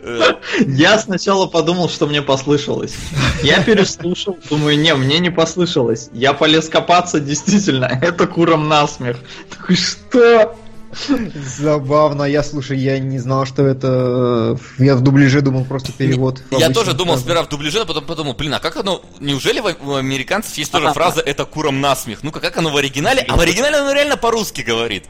[0.00, 0.34] Э,
[0.66, 2.94] Я сначала подумал, что мне послышалось.
[3.42, 6.10] Я переслушал, думаю, не, мне не послышалось.
[6.12, 9.16] Я полез копаться, действительно, это куром насмех.
[9.48, 10.54] Такой, что?
[11.58, 12.24] Забавно.
[12.24, 14.58] Я, слушай, я не знал, что это...
[14.78, 16.42] Э, я в дубляже думал просто перевод.
[16.50, 19.02] Я тоже думал сперва в дубляже, а потом подумал, блин, а как оно...
[19.20, 22.22] Неужели у американцев есть тоже фраза «это куром насмех»?
[22.22, 23.24] Ну-ка, как оно в оригинале?
[23.28, 25.04] А в оригинале оно реально по-русски говорит.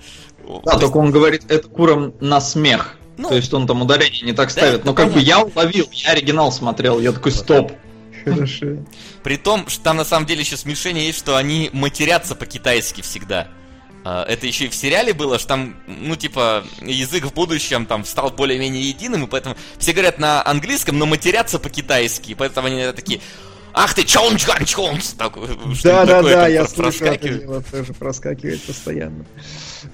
[0.64, 2.96] Да, только он говорит «это куром на смех».
[3.16, 4.82] Ну, То есть он там ударение не так ставит.
[4.82, 5.20] Да, Но как понятно.
[5.20, 7.72] бы я уловил, я оригинал смотрел, я такой, стоп.
[8.24, 8.66] Хорошо.
[9.22, 13.48] При том, что там на самом деле еще смешение есть, что они матерятся по-китайски всегда.
[14.04, 18.04] А, это еще и в сериале было, что там, ну, типа, язык в будущем там
[18.04, 23.20] стал более-менее единым, и поэтому все говорят на английском, но матерятся по-китайски, поэтому они такие
[23.76, 25.14] Ах ты, чонч ган чонч!
[25.18, 29.26] Да, да, да, я слышу, это дело тоже проскакивает постоянно.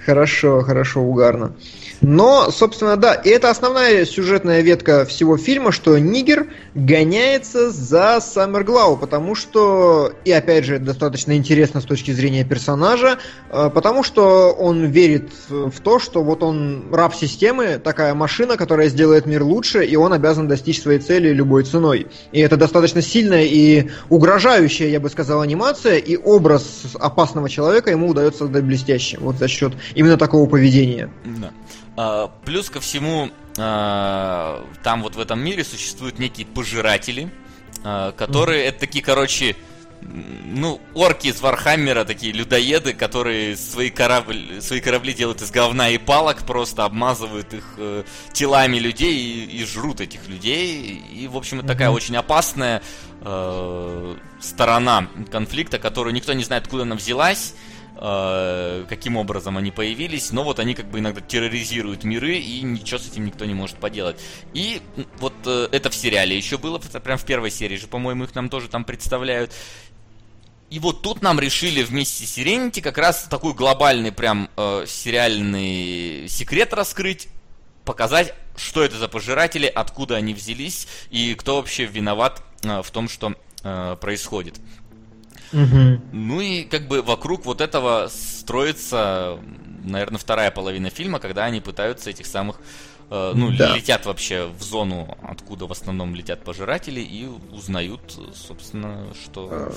[0.04, 1.56] Хорошо, хорошо, угарно.
[2.00, 8.96] Но, собственно, да, и это основная сюжетная ветка всего фильма, что Нигер гоняется за Саммерглау,
[8.96, 13.18] потому что, и опять же, достаточно интересно с точки зрения персонажа,
[13.50, 18.88] э, потому что он верит в то, что вот он раб системы, такая машина, которая
[18.88, 22.06] сделает мир лучше, и он обязан достичь своей цели любой ценой.
[22.32, 28.08] И это достаточно сильная и угрожающая, я бы сказал, анимация, и образ опасного человека ему
[28.08, 31.10] удается создать блестяще, вот за счет именно такого поведения.
[31.24, 31.50] Да.
[32.02, 33.28] А, плюс ко всему,
[33.58, 37.30] а, там вот в этом мире существуют некие пожиратели,
[37.84, 39.54] а, которые это такие, короче,
[40.00, 45.90] ну, орки из Warhammer а, такие людоеды, которые свои корабли, свои корабли делают из говна
[45.90, 51.04] и палок, просто обмазывают их э, телами людей и, и жрут этих людей.
[51.12, 52.80] И, в общем, это такая очень опасная
[53.20, 57.54] э, сторона конфликта, которую никто не знает, откуда она взялась.
[58.02, 62.98] Э, каким образом они появились, но вот они как бы иногда терроризируют миры, и ничего
[62.98, 64.18] с этим никто не может поделать.
[64.54, 64.80] И
[65.18, 68.48] вот э, это в сериале еще было, прям в первой серии же, по-моему, их нам
[68.48, 69.52] тоже там представляют.
[70.70, 76.26] И вот тут нам решили вместе с Serenity как раз такой глобальный прям э, сериальный
[76.26, 77.28] секрет раскрыть,
[77.84, 83.10] показать, что это за пожиратели, откуда они взялись и кто вообще виноват э, в том,
[83.10, 84.58] что э, происходит.
[85.52, 86.00] Угу.
[86.12, 89.38] Ну и как бы вокруг вот этого строится,
[89.84, 92.60] наверное, вторая половина фильма, когда они пытаются этих самых
[93.10, 93.74] э, ну, да.
[93.74, 98.00] летят вообще в зону, откуда в основном летят пожиратели, и узнают,
[98.34, 99.48] собственно, что...
[99.50, 99.72] А,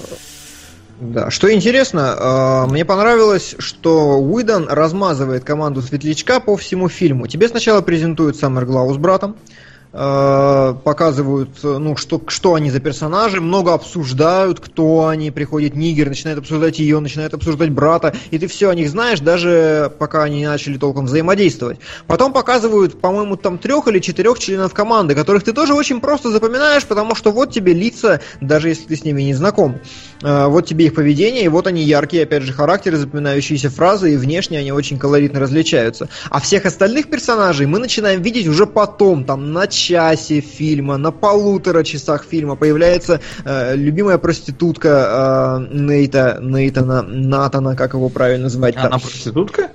[1.00, 7.28] да, что интересно, э, мне понравилось, что Уидон размазывает команду Светлячка по всему фильму.
[7.28, 9.62] Тебе сначала презентуют Саммерглау с братом, Э,
[9.94, 16.80] показывают, ну, что, что они за персонажи, много обсуждают, кто они, приходит Нигер, начинает обсуждать
[16.80, 20.78] ее, начинает обсуждать брата, и ты все о них знаешь, даже пока они не начали
[20.78, 21.78] толком взаимодействовать.
[22.07, 26.86] Потом показывают, по-моему, там трех или четырех членов команды, которых ты тоже очень просто запоминаешь,
[26.86, 29.80] потому что вот тебе лица, даже если ты с ними не знаком.
[30.24, 34.18] Э, вот тебе их поведение, и вот они яркие, опять же, характеры, запоминающиеся фразы, и
[34.18, 36.10] внешне они очень колоритно различаются.
[36.30, 41.84] А всех остальных персонажей мы начинаем видеть уже потом, там, на часе фильма, на полутора
[41.84, 48.76] часах фильма появляется э, любимая проститутка э, Нейта, Нейтана, Натана, как его правильно называть?
[48.77, 49.72] Она проститутка?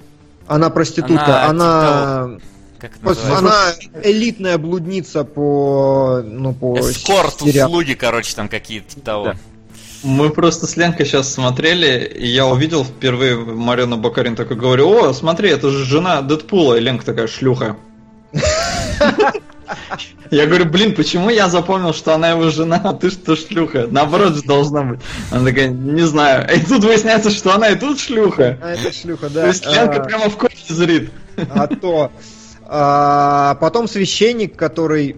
[0.47, 2.25] Она проститутка, она...
[2.25, 2.39] она...
[2.79, 3.73] Как Она
[4.05, 9.25] элитная блудница по, ну, по Эскорт, услуги, короче, там какие-то того.
[9.25, 9.37] Да.
[10.05, 15.13] Мы просто с Ленкой сейчас смотрели, и я увидел впервые Марину Бакарин такой, говорю, о,
[15.13, 17.77] смотри, это же жена Дэдпула, и Ленка такая шлюха.
[20.31, 23.89] Я говорю, блин, почему я запомнил, что она его жена, а ты что шлюха?
[23.91, 25.01] Наоборот же должна быть.
[25.31, 26.47] Она такая, не знаю.
[26.55, 28.59] И тут выясняется, что она и тут шлюха.
[28.63, 29.41] А это шлюха, да.
[29.43, 30.05] То есть Ленка а...
[30.05, 31.11] прямо в кофе зрит.
[31.51, 32.13] А то.
[32.67, 35.17] А, потом священник, который...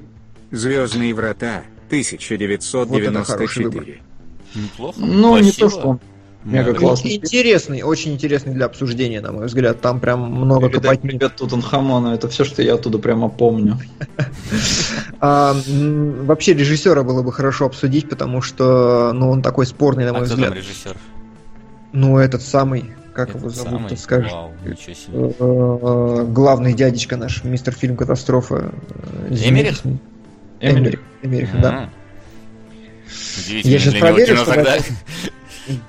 [0.52, 3.98] Звездные врата, 1994.
[4.78, 4.98] Вот Неплохо.
[4.98, 6.01] Ну, не то, что он
[6.44, 7.16] Мега классный.
[7.16, 9.80] Интересный, очень интересный для обсуждения, на мой взгляд.
[9.80, 11.00] Там прям много Передать копать.
[11.02, 13.78] Привет Тутанхамону, это все, что я оттуда прямо помню.
[15.20, 20.22] а, вообще режиссера было бы хорошо обсудить, потому что ну, он такой спорный, на мой
[20.22, 20.54] а взгляд.
[20.54, 20.96] режиссер?
[21.92, 24.32] Ну, этот самый, как его зовут, ты скажешь?
[24.32, 28.72] Вау, э, Главный дядечка наш, мистер фильм Катастрофа.
[29.28, 29.82] Эмерих?
[30.60, 31.90] Эмерих, Эмерих, да.
[33.46, 34.54] Я сейчас проверю, что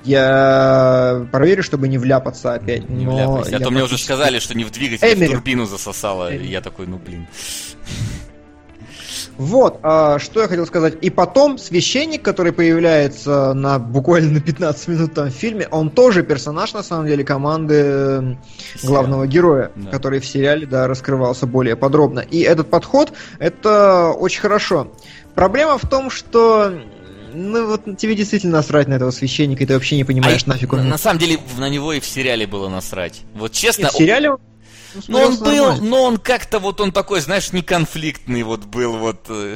[0.03, 2.89] я проверю, чтобы не вляпаться опять.
[2.89, 3.57] Не но вляпайся.
[3.57, 6.33] А то мне уже сказали, что не в двигатель, в турбину засосало.
[6.33, 7.27] И я такой, ну блин.
[9.37, 10.95] Вот, а, что я хотел сказать.
[11.01, 16.23] И потом священник, который появляется на буквально на 15 минут там в фильме, он тоже
[16.23, 18.37] персонаж, на самом деле, команды
[18.83, 19.89] главного героя, да.
[19.89, 22.19] который в сериале, да, раскрывался более подробно.
[22.19, 24.91] И этот подход, это очень хорошо.
[25.33, 26.73] Проблема в том, что
[27.33, 30.73] ну вот тебе действительно насрать на этого священника, и ты вообще не понимаешь, а нафиг
[30.73, 30.87] он.
[30.87, 33.21] На, самом деле на него и в сериале было насрать.
[33.33, 33.87] Вот честно.
[33.87, 34.39] И в сериале он...
[35.07, 35.83] Ну, он был, нормально.
[35.83, 39.25] но он как-то вот он такой, знаешь, не конфликтный вот был вот.
[39.29, 39.55] Э.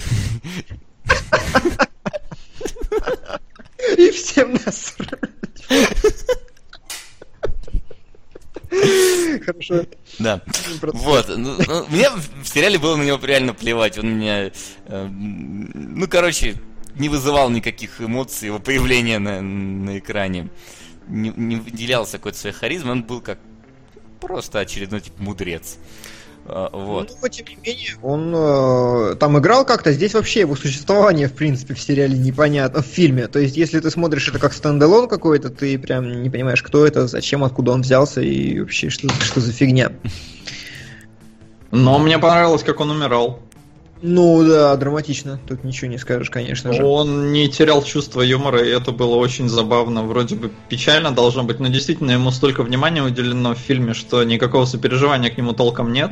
[3.98, 5.20] И всем насрать.
[9.46, 9.86] Хорошо.
[10.20, 10.42] Да.
[10.82, 11.28] Вот.
[11.30, 13.98] Ну, ну, мне в сериале было на него реально плевать.
[13.98, 14.52] Он меня...
[14.88, 16.56] Э, ну, короче,
[16.96, 20.50] не вызывал никаких эмоций его появления на, на экране.
[21.08, 22.94] Не, не выделялся какой-то своей харизмой.
[22.94, 23.40] Он был как
[24.20, 25.78] просто очередной типа мудрец.
[26.48, 27.18] А, вот.
[27.22, 31.74] Ну, тем не менее, он э, там играл как-то, здесь вообще его существование, в принципе,
[31.74, 33.28] в сериале непонятно, в фильме.
[33.28, 37.08] То есть, если ты смотришь это как стендалон какой-то, ты прям не понимаешь, кто это,
[37.08, 39.92] зачем, откуда он взялся и вообще что, что за фигня.
[41.72, 43.42] Но мне понравилось, как он умирал.
[44.08, 45.40] Ну да, драматично.
[45.48, 46.86] Тут ничего не скажешь, конечно же.
[46.86, 50.04] Он не терял чувство юмора, и это было очень забавно.
[50.04, 54.66] Вроде бы печально должно быть, но действительно ему столько внимания уделено в фильме, что никакого
[54.66, 56.12] сопереживания к нему толком нет.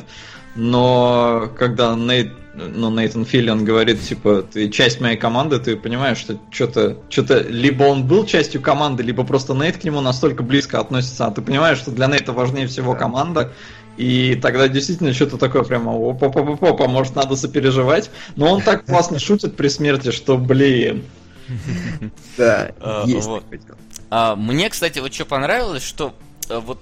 [0.56, 6.40] Но когда Нейт, ну, Нейтан Филлиан говорит, типа, ты часть моей команды, ты понимаешь, что
[6.52, 11.28] что-то, что-то, либо он был частью команды, либо просто Нейт к нему настолько близко относится,
[11.28, 13.52] а ты понимаешь, что для Нейта важнее всего команда,
[13.98, 18.10] и тогда действительно что-то такое прямо опа-опа-опа, может надо сопереживать.
[18.36, 21.04] Но он так классно шутит при смерти, что, блин.
[22.38, 23.30] Да, а, есть.
[24.10, 26.14] А, мне, кстати, вот что понравилось, что
[26.50, 26.80] э, вот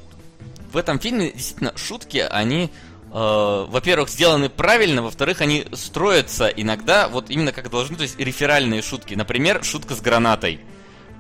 [0.72, 2.70] в этом фильме действительно шутки, они
[3.14, 8.82] Uh, во-первых, сделаны правильно, во-вторых, они строятся иногда вот именно как должны, то есть реферальные
[8.82, 9.16] шутки.
[9.16, 10.62] Например, шутка с гранатой.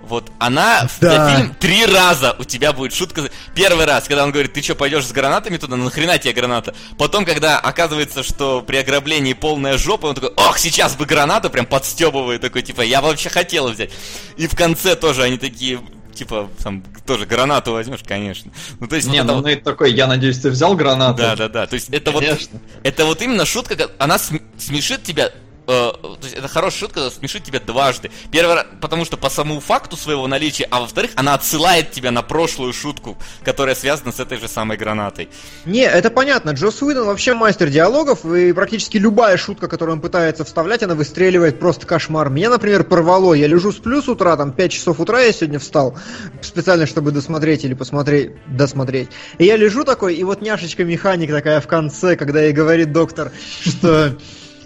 [0.04, 1.28] Вот она да.
[1.28, 3.30] за фильм три раза у тебя будет шутка.
[3.56, 6.74] Первый раз, когда он говорит, ты что, пойдешь с гранатами туда, ну нахрена тебе граната?
[6.98, 11.66] Потом, когда оказывается, что при ограблении полная жопа, он такой, ох, сейчас бы гранату, прям
[11.66, 13.92] подстебывает, такой, типа, я вообще хотел взять.
[14.38, 15.80] И в конце тоже они такие,
[16.14, 18.52] типа, там, тоже гранату возьмешь, конечно.
[18.80, 19.50] Ну, то есть, не, ну, это...
[19.50, 21.20] ну, такой, я надеюсь, ты взял гранату.
[21.20, 21.68] Да, да, да.
[21.68, 22.60] То есть, это конечно.
[22.60, 25.32] вот, это вот именно шутка, она смешит тебя
[25.72, 28.12] то есть это хорошая шутка, смешит тебя дважды.
[28.32, 32.22] Первый раз, потому что по самому факту своего наличия, а во-вторых, она отсылает тебя на
[32.22, 35.30] прошлую шутку, которая связана с этой же самой гранатой.
[35.66, 36.52] Не, это понятно.
[36.52, 41.60] Джос Уидон вообще мастер диалогов, и практически любая шутка, которую он пытается вставлять, она выстреливает
[41.60, 42.30] просто кошмар.
[42.30, 43.34] Меня, например, порвало.
[43.34, 45.98] Я лежу с утра, там 5 часов утра я сегодня встал,
[46.42, 49.10] специально, чтобы досмотреть или посмотреть, досмотреть.
[49.38, 53.32] И я лежу такой, и вот няшечка механик такая в конце, когда ей говорит доктор,
[53.64, 54.16] что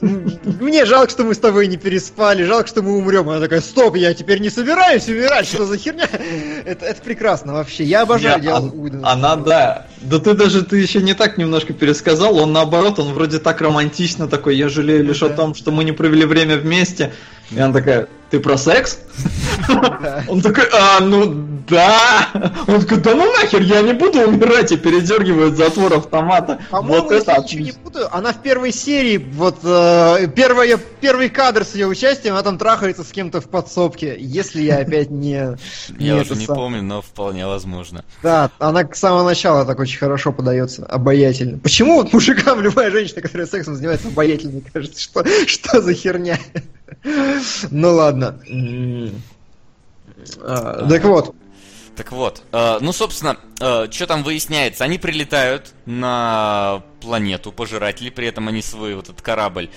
[0.06, 3.30] мне жалко, что мы с тобой не переспали, жалко, что мы умрем.
[3.30, 6.08] Она такая, стоп, я теперь не собираюсь умирать, что за херня?
[6.66, 9.12] Это, это прекрасно вообще, я обожаю диалог Уидона.
[9.12, 13.40] Она, да, да ты даже, ты еще не так немножко пересказал, он наоборот, он вроде
[13.40, 17.14] так романтично такой, я жалею лишь о том, что мы не провели время вместе.
[17.52, 19.00] И она такая, ты про секс?
[20.28, 22.28] Он такой, а, ну да.
[22.68, 26.60] Он такой, да ну нахер, я не буду умирать и передергивает затвор автомата.
[26.70, 31.64] вот это я ничего не путаю, она в первой серии, вот э, первая, первый кадр
[31.64, 35.58] с ее участием, она там трахается с кем-то в подсобке, если я опять не...
[35.98, 38.04] Я уже не помню, но вполне возможно.
[38.22, 41.58] Да, она с самого начала так очень хорошо подается, обаятельно.
[41.60, 46.38] Почему вот мужикам любая женщина, которая сексом занимается, обаятельной, кажется, что, что за херня?
[47.72, 48.40] Ну ладно.
[50.90, 51.36] Так вот.
[51.96, 54.84] Так вот, э, ну, собственно, э, что там выясняется?
[54.84, 59.70] Они прилетают на планету пожиратели, при этом они свой вот этот корабль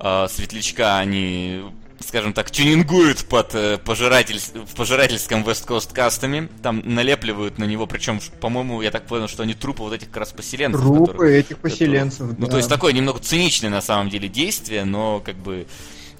[0.00, 1.62] э, светлячка, они,
[2.00, 7.86] скажем так, тюнингуют под э, пожиратель, в пожирательском West Coast кастами, там налепливают на него,
[7.86, 10.80] причем, по-моему, я так понял, что они трупы вот этих как раз поселенцев.
[10.80, 12.46] Трупы которые, этих поселенцев, которые, да.
[12.46, 15.68] Ну, то есть такое немного циничное на самом деле действие, но как бы...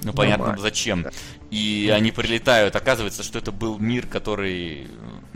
[0.02, 0.62] Ну, понятно, Нормально.
[0.62, 1.06] зачем.
[1.50, 4.86] И они прилетают, оказывается, что это был мир, который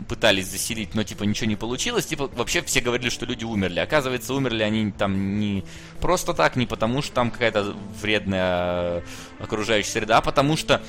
[0.07, 2.05] пытались заселить, но типа ничего не получилось.
[2.05, 3.79] Типа вообще все говорили, что люди умерли.
[3.79, 5.63] Оказывается, умерли они там не
[5.99, 9.03] просто так, не потому что там какая-то вредная
[9.39, 10.81] окружающая среда, а потому что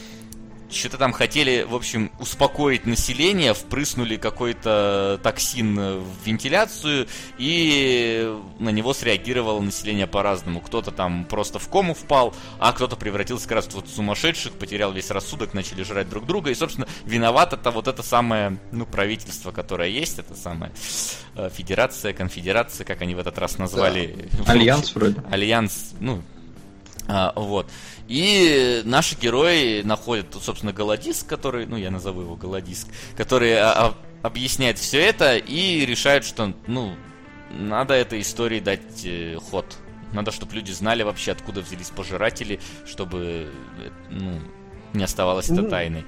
[0.70, 7.06] что-то там хотели, в общем, успокоить население, впрыснули какой-то токсин в вентиляцию,
[7.38, 10.60] и на него среагировало население по-разному.
[10.60, 15.10] Кто-то там просто в кому впал, а кто-то превратился как раз в сумасшедших, потерял весь
[15.10, 19.88] рассудок, начали жрать друг друга, и, собственно, виноват это вот это самое, ну, правительство, которое
[19.88, 20.72] есть, это самое
[21.34, 24.28] э, федерация, конфедерация, как они в этот раз назвали.
[24.32, 24.52] Да.
[24.52, 25.22] Альянс вроде.
[25.30, 26.22] Альянс, ну,
[27.08, 27.70] а, вот.
[28.08, 33.94] И наши герои находят, собственно, Голодиск, который, ну, я назову его Голодиск, который а, а,
[34.22, 36.94] объясняет все это и решает, что, ну,
[37.50, 39.76] надо этой истории дать э, ход.
[40.12, 44.40] Надо, чтобы люди знали вообще, откуда взялись пожиратели, чтобы, э, ну,
[44.92, 46.04] не оставалось это тайной.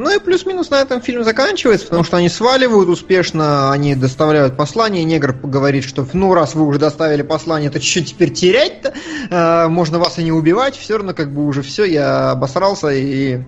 [0.00, 5.04] Ну и плюс-минус на этом фильм заканчивается, потому что они сваливают успешно, они доставляют послание,
[5.04, 8.94] негр говорит, что ну раз вы уже доставили послание, то что теперь терять-то?
[9.28, 13.40] Э, можно вас и не убивать, все равно как бы уже все, я обосрался и...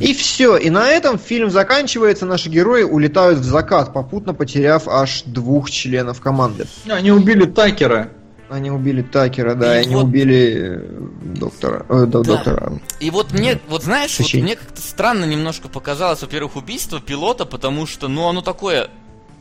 [0.00, 0.56] И все.
[0.56, 6.22] И на этом фильм заканчивается, наши герои улетают в закат, попутно потеряв аж двух членов
[6.22, 6.66] команды.
[6.88, 8.08] Они убили Такера.
[8.50, 10.04] Они убили Такера, да, и, и они вот...
[10.04, 11.84] убили э, доктора.
[11.88, 12.22] Э, да.
[12.22, 12.72] доктора.
[12.98, 17.86] И вот мне, вот знаешь, вот мне как-то странно немножко показалось, во-первых, убийство пилота, потому
[17.86, 18.88] что, ну, оно такое,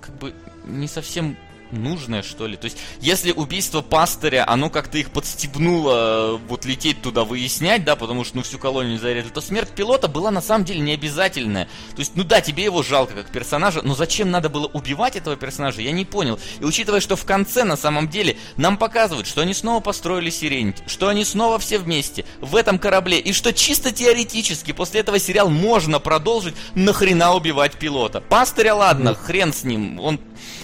[0.02, 0.34] как бы,
[0.66, 1.38] не совсем
[1.72, 2.57] нужное, что ли.
[2.57, 7.95] То есть, если убийство пастыря, оно как-то их подстебнуло э, вот лететь туда выяснять, да,
[7.95, 11.65] потому что ну всю колонию зарезали, то смерть пилота была на самом деле не обязательная.
[11.65, 15.35] То есть, ну да, тебе его жалко как персонажа, но зачем надо было убивать этого
[15.35, 16.39] персонажа, я не понял.
[16.60, 20.84] И учитывая, что в конце на самом деле нам показывают, что они снова построили Сиренити,
[20.88, 25.49] что они снова все вместе в этом корабле, и что чисто теоретически после этого сериал
[25.49, 28.22] можно продолжить, нахрена убивать пилота.
[28.22, 30.19] Пастыря, ладно, хрен с ним, он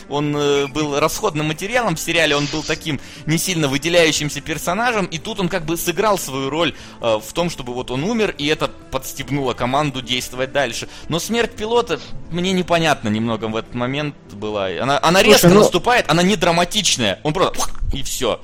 [0.09, 5.17] он э, был расходным материалом в сериале, он был таким не сильно выделяющимся персонажем, и
[5.17, 8.47] тут он как бы сыграл свою роль э, в том, чтобы вот он умер, и
[8.47, 10.87] это подстегнуло команду действовать дальше.
[11.09, 11.99] Но смерть пилота
[12.31, 14.67] мне непонятно немного в этот момент была.
[14.67, 15.59] Она, она Слушай, резко ну...
[15.59, 17.19] наступает, она не драматичная.
[17.23, 18.39] Он просто и все.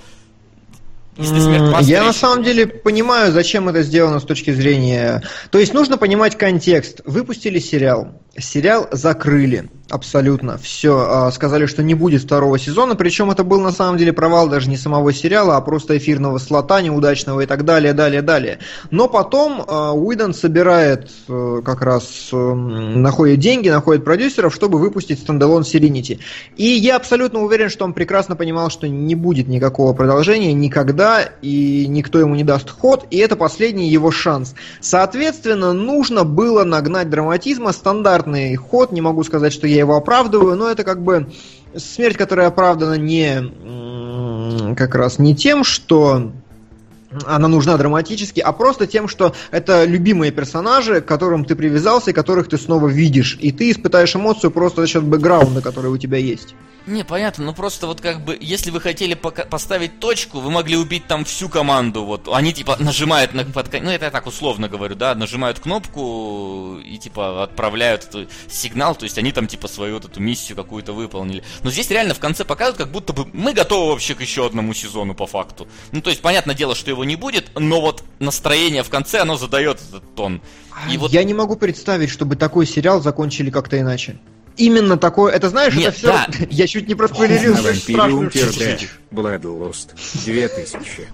[1.82, 5.22] Я на самом деле понимаю, зачем это сделано с точки зрения...
[5.52, 7.02] То есть нужно понимать контекст.
[7.06, 8.14] Выпустили сериал.
[8.40, 9.70] Сериал закрыли.
[9.90, 10.57] Абсолютно.
[10.57, 10.99] Все.
[10.99, 12.95] А, сказали, что не будет второго сезона.
[12.95, 16.82] Причем это был на самом деле провал даже не самого сериала, а просто эфирного слота
[16.82, 18.60] неудачного и так далее, далее, далее.
[18.91, 25.20] Но потом а, Уидон собирает э, как раз, эм, находит деньги, находит продюсеров, чтобы выпустить
[25.20, 26.20] стендалон Serenity.
[26.56, 31.88] И я абсолютно уверен, что он прекрасно понимал, что не будет никакого продолжения никогда, и
[31.88, 34.53] никто ему не даст ход, и это последний его шанс.
[34.82, 37.72] Соответственно, нужно было нагнать драматизма,
[38.30, 41.28] стандартный ход, не могу сказать, что я его оправдываю, но это как бы
[41.76, 46.32] смерть, которая оправдана не как раз не тем, что
[47.26, 52.14] она нужна драматически, а просто тем, что это любимые персонажи, к которым ты привязался и
[52.14, 53.38] которых ты снова видишь.
[53.42, 56.56] И ты испытаешь эмоцию просто за счет бэкграунда, который у тебя есть.
[56.86, 61.08] Не, понятно, ну просто вот как бы, если вы хотели поставить точку, вы могли убить
[61.08, 64.96] там всю команду, вот, они типа нажимают на, под, ну это я так условно говорю,
[64.96, 70.06] да, нажимают кнопку и типа отправляют этот сигнал, то есть они там типа свою вот
[70.06, 71.44] эту миссию какую-то выполнили.
[71.64, 74.74] Но здесь реально в конце показывают, как будто бы мы готовы вообще к еще одному
[74.74, 75.68] сезону по факту.
[75.92, 79.38] Ну то есть понятное дело, что его не будет, но вот настроение в конце, оно
[79.38, 80.42] задает этот тон.
[80.92, 81.12] И вот...
[81.12, 84.18] Я не могу представить, чтобы такой сериал закончили как-то иначе
[84.60, 85.34] именно такое.
[85.34, 86.07] Это знаешь, Нет, это все.
[86.07, 86.27] Да.
[86.49, 87.56] Я чуть не проспойлерил.
[87.56, 88.80] Вампириум Перде.
[89.11, 89.95] Bloodlust
[90.26, 91.07] 2000.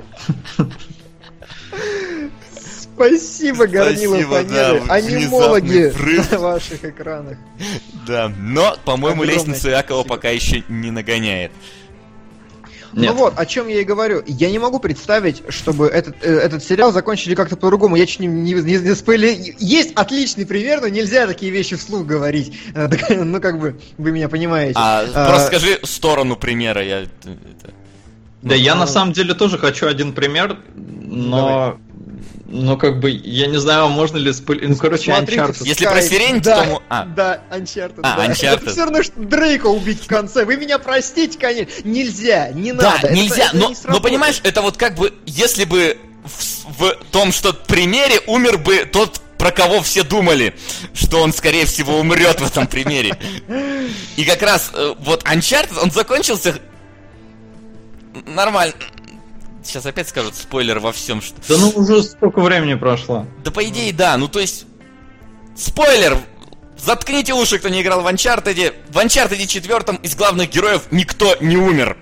[2.95, 4.81] Спасибо, Горнила Фанеры.
[4.85, 5.93] Да, Анимологи
[6.31, 7.37] на ваших экранах.
[8.07, 11.51] Да, но, по-моему, лестницу Якова пока еще не нагоняет.
[12.95, 13.13] Ну Нет.
[13.13, 14.23] Ну вот, о чем я и говорю.
[14.25, 17.97] Я не могу представить, чтобы этот, э, этот сериал закончили как-то по-другому.
[17.97, 19.53] Я чуть не, не, не, не спойли...
[19.59, 22.57] Есть отличный пример, но нельзя такие вещи вслух говорить.
[22.73, 22.87] Э,
[23.23, 24.75] ну, как бы, вы меня понимаете.
[24.77, 26.81] А, а просто скажи сторону примера.
[26.81, 27.05] Я...
[27.23, 27.31] Да,
[28.41, 28.81] ну, я ну...
[28.81, 31.77] на самом деле тоже хочу один пример, но
[32.47, 34.67] ну, как бы, я не знаю, можно ли спойль...
[34.67, 35.65] Ну, короче, Смотрите, Uncharted.
[35.65, 36.83] Если про сирень, да, то...
[36.89, 37.05] А.
[37.05, 37.99] Да, Uncharted.
[38.03, 38.25] А, да.
[38.25, 38.61] Uncharted.
[38.61, 40.45] Это все равно, что Дрейка убить в конце.
[40.45, 41.73] Вы меня простите, конечно.
[41.83, 43.13] Нельзя, не да, надо.
[43.13, 47.31] нельзя, это, но, это но понимаешь, это вот как бы, если бы в, в том,
[47.31, 50.55] что примере умер бы тот про кого все думали,
[50.93, 53.17] что он, скорее всего, умрет в этом примере.
[54.15, 56.55] И как раз э, вот Uncharted, он закончился
[58.25, 58.73] нормально.
[59.65, 61.35] Сейчас опять скажут спойлер во всем, что...
[61.49, 63.25] Да ну уже столько времени прошло.
[63.43, 64.65] Да по идее да, ну то есть...
[65.55, 66.17] Спойлер!
[66.77, 68.75] Заткните уши, кто не играл в Uncharted.
[68.89, 71.97] В Uncharted 4 из главных героев никто не умер.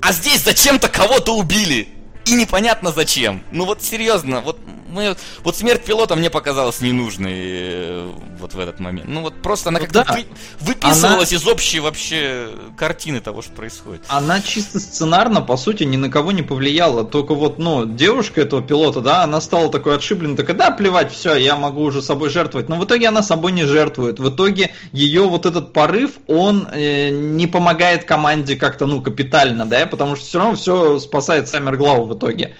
[0.00, 1.88] А здесь зачем-то кого-то убили.
[2.24, 3.44] И непонятно зачем.
[3.52, 4.58] Ну вот серьезно, вот
[4.90, 9.08] мы, вот смерть пилота мне показалась ненужной э, вот в этот момент.
[9.08, 10.14] Ну вот просто она ну, как-то да.
[10.14, 10.26] вы,
[10.60, 11.40] выписывалась она...
[11.40, 14.02] из общей вообще картины того, что происходит.
[14.08, 17.04] Она чисто сценарно, по сути, ни на кого не повлияла.
[17.04, 21.36] Только вот, ну, девушка этого пилота, да, она стала такой отшибленной, такая, да, плевать, все,
[21.36, 22.68] я могу уже собой жертвовать.
[22.68, 24.18] Но в итоге она собой не жертвует.
[24.18, 29.86] В итоге ее вот этот порыв, он э, не помогает команде как-то, ну, капитально, да,
[29.86, 32.54] потому что все равно все спасает Саммерглау в итоге.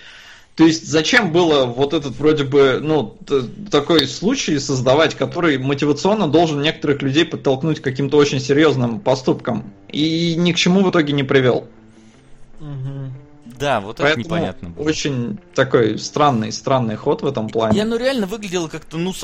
[0.60, 3.16] То есть зачем было вот этот вроде бы, ну,
[3.70, 10.34] такой случай создавать, который мотивационно должен некоторых людей подтолкнуть к каким-то очень серьезным поступкам и
[10.36, 11.66] ни к чему в итоге не привел.
[13.58, 14.84] Да, вот Поэтому это непонятно было.
[14.84, 17.78] Очень такой странный, странный ход в этом плане.
[17.78, 19.14] Я ну реально выглядел как-то, ну,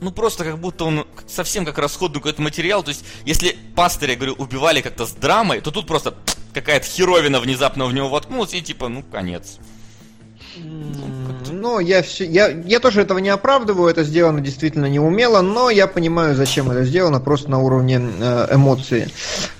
[0.00, 2.82] ну просто как будто он совсем как расходный какой-то материал.
[2.82, 6.14] То есть, если пастыря, говорю, убивали как-то с драмой, то тут просто
[6.52, 9.60] какая-то херовина внезапно в него воткнулась, и типа, ну, конец.
[10.56, 11.49] 嗯。
[11.60, 16.34] Ну, я, все, я, я тоже этого не оправдываю, это сделано действительно неумело, но я понимаю,
[16.34, 19.10] зачем это сделано, просто на уровне э, эмоции.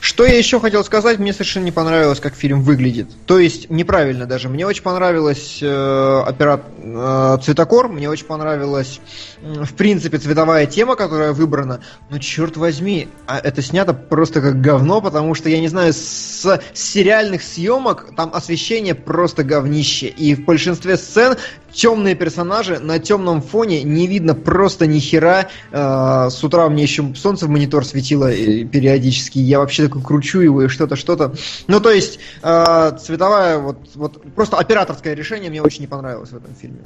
[0.00, 3.08] Что я еще хотел сказать, мне совершенно не понравилось, как фильм выглядит.
[3.26, 4.48] То есть, неправильно даже.
[4.48, 8.98] Мне очень понравилось э, операт, э, цветокор, мне очень понравилась,
[9.42, 11.80] э, в принципе, цветовая тема, которая выбрана.
[12.08, 15.98] Но, черт возьми, а это снято просто как говно, потому что, я не знаю, с,
[16.46, 20.06] с сериальных съемок там освещение просто говнище.
[20.06, 21.36] И в большинстве сцен
[21.72, 25.48] темные персонажи на темном фоне не видно просто ни хера.
[25.70, 29.38] Э, с утра мне еще солнце в монитор светило периодически.
[29.38, 31.34] Я вообще такой кручу его и что-то, что-то.
[31.66, 36.36] Ну, то есть, э, цветовая, вот, вот просто операторское решение мне очень не понравилось в
[36.36, 36.80] этом фильме.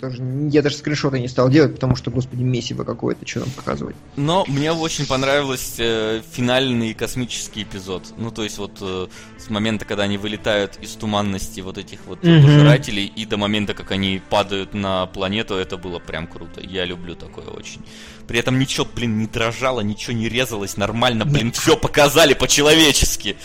[0.00, 3.96] Тоже, я даже скриншоты не стал делать, потому что, господи, месиво какое-то, что там показывать.
[4.16, 8.14] Но мне очень понравился э, финальный космический эпизод.
[8.16, 9.06] Ну, то есть, вот э,
[9.38, 12.42] с момента, когда они вылетают из туманности вот этих вот mm-hmm.
[12.42, 16.60] пожирателей, и до момента, как они падают на планету, это было прям круто.
[16.60, 17.82] Я люблю такое очень.
[18.26, 23.36] При этом ничего, блин, не дрожало, ничего не резалось, нормально, блин, все показали по-человечески.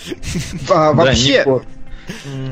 [0.69, 1.45] А, вообще,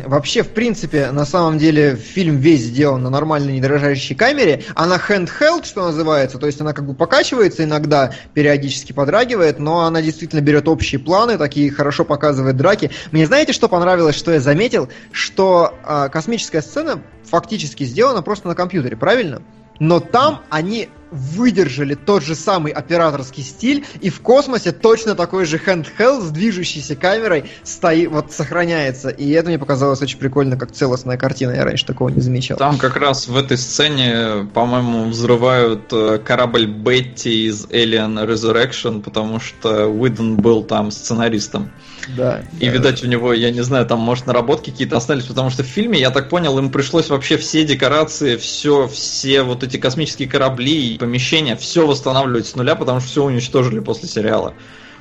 [0.06, 4.64] Вообще, в принципе, на самом деле, фильм весь сделан на нормальной недрожащей камере.
[4.76, 10.02] Она handheld, что называется, то есть она как бы покачивается иногда, периодически подрагивает, но она
[10.02, 12.92] действительно берет общие планы, такие хорошо показывает драки.
[13.12, 14.90] Мне знаете, что понравилось, что я заметил?
[15.12, 19.42] Что э, космическая сцена фактически сделана просто на компьютере, правильно?
[19.80, 25.58] Но там они выдержали тот же самый операторский стиль, и в космосе точно такой же
[25.58, 29.10] handheld с движущейся камерой стоит, вот сохраняется.
[29.10, 31.52] И это мне показалось очень прикольно, как целостная картина.
[31.52, 32.58] Я раньше такого не замечал.
[32.58, 39.40] Там как раз в этой сцене, по-моему, взрывают э, корабль Бетти из Alien Resurrection, потому
[39.40, 41.72] что Уидон был там сценаристом.
[42.16, 42.44] Да.
[42.60, 42.72] И, да.
[42.72, 46.00] видать, у него, я не знаю, там, может, наработки какие-то остались, потому что в фильме,
[46.00, 51.56] я так понял, им пришлось вообще все декорации, все, все вот эти космические корабли помещения,
[51.56, 54.54] все восстанавливать с нуля, потому что все уничтожили после сериала.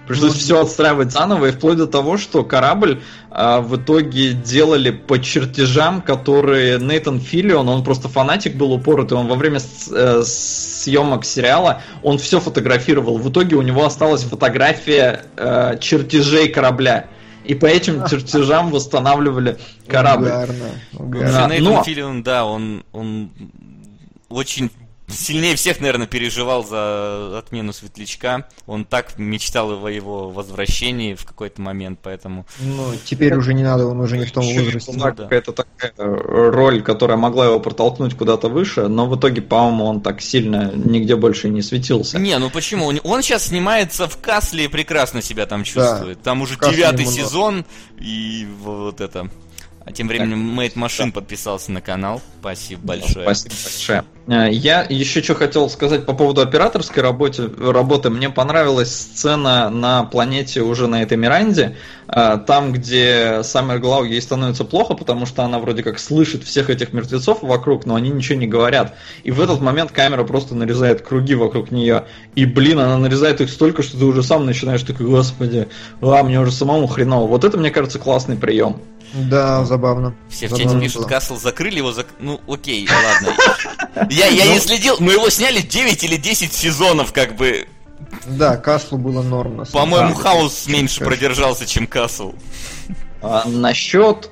[0.06, 4.90] Пришлось ну, все отстраивать заново, и вплоть до того, что корабль а, в итоге делали
[4.90, 10.22] по чертежам, которые Нейтан Филлион, он просто фанатик был упоротый, он во время с, э,
[10.24, 13.18] съемок сериала, он все фотографировал.
[13.18, 17.08] В итоге у него осталась фотография э, чертежей корабля.
[17.44, 19.58] И по этим чертежам восстанавливали
[19.88, 20.26] корабль.
[20.26, 20.54] Угарно,
[20.92, 21.48] угарно.
[21.48, 21.82] Нейтан Но...
[21.82, 23.30] Филлион, да, он, он
[24.28, 24.70] очень
[25.08, 28.46] сильнее всех, наверное, переживал за отмену Светлячка.
[28.66, 32.46] Он так мечтал о его возвращении в какой-то момент, поэтому...
[32.60, 34.92] Ну, теперь уже не надо, он уже не в том возрасте.
[34.94, 35.28] Ну, да.
[35.30, 40.20] Это такая роль, которая могла его протолкнуть куда-то выше, но в итоге, по-моему, он так
[40.20, 42.18] сильно нигде больше не светился.
[42.18, 42.92] Не, ну почему?
[43.04, 46.18] Он сейчас снимается в Касле и прекрасно себя там чувствует.
[46.18, 46.24] Да.
[46.24, 47.64] Там уже девятый сезон,
[47.98, 49.30] и вот это...
[49.84, 51.20] А тем временем Мэйд Машин да.
[51.20, 52.20] подписался на канал.
[52.40, 53.24] Спасибо большое.
[53.24, 54.04] Спасибо большое.
[54.26, 57.50] Э, я еще что хотел сказать по поводу операторской работы.
[57.58, 58.10] работы.
[58.10, 61.76] Мне понравилась сцена на планете уже на этой Миранде,
[62.08, 66.70] э, там, где Саммер Глау ей становится плохо, потому что она вроде как слышит всех
[66.70, 68.94] этих мертвецов вокруг, но они ничего не говорят.
[69.22, 72.06] И в этот момент камера просто нарезает круги вокруг нее.
[72.34, 75.68] И, блин, она нарезает их столько, что ты уже сам начинаешь такой, господи,
[76.00, 77.26] а, мне уже самому хреново.
[77.28, 78.80] Вот это, мне кажется, классный прием.
[79.14, 80.14] Да, забавно.
[80.28, 82.06] Все в чате пишут, Касл закрыли его, зак...
[82.18, 84.08] ну окей, ладно.
[84.16, 87.66] Я, я не следил, но его сняли 9 или 10 сезонов, как бы.
[88.26, 89.64] Да, Каслу было норм.
[89.72, 92.32] По-моему, Хаус меньше продержался, чем Касл.
[93.20, 94.30] А, насчет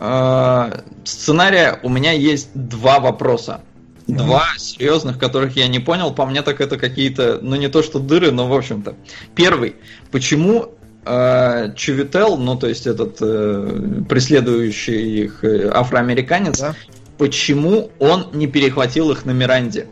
[0.00, 3.60] э, сценария у меня есть два вопроса.
[4.08, 6.12] Два серьезных, которых я не понял.
[6.12, 8.96] По мне так это какие-то, ну не то что дыры, но в общем-то.
[9.36, 9.76] Первый.
[10.10, 10.72] Почему
[11.06, 16.74] э, Чувител, ну то есть этот э, преследующий их э, афроамериканец, да?
[17.18, 19.86] Почему он не перехватил их на Миранде?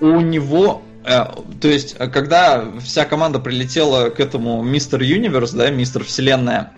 [0.00, 1.24] У него э,
[1.60, 6.72] то есть, когда вся команда прилетела к этому Мистер Юниверс, да, Мистер Вселенная,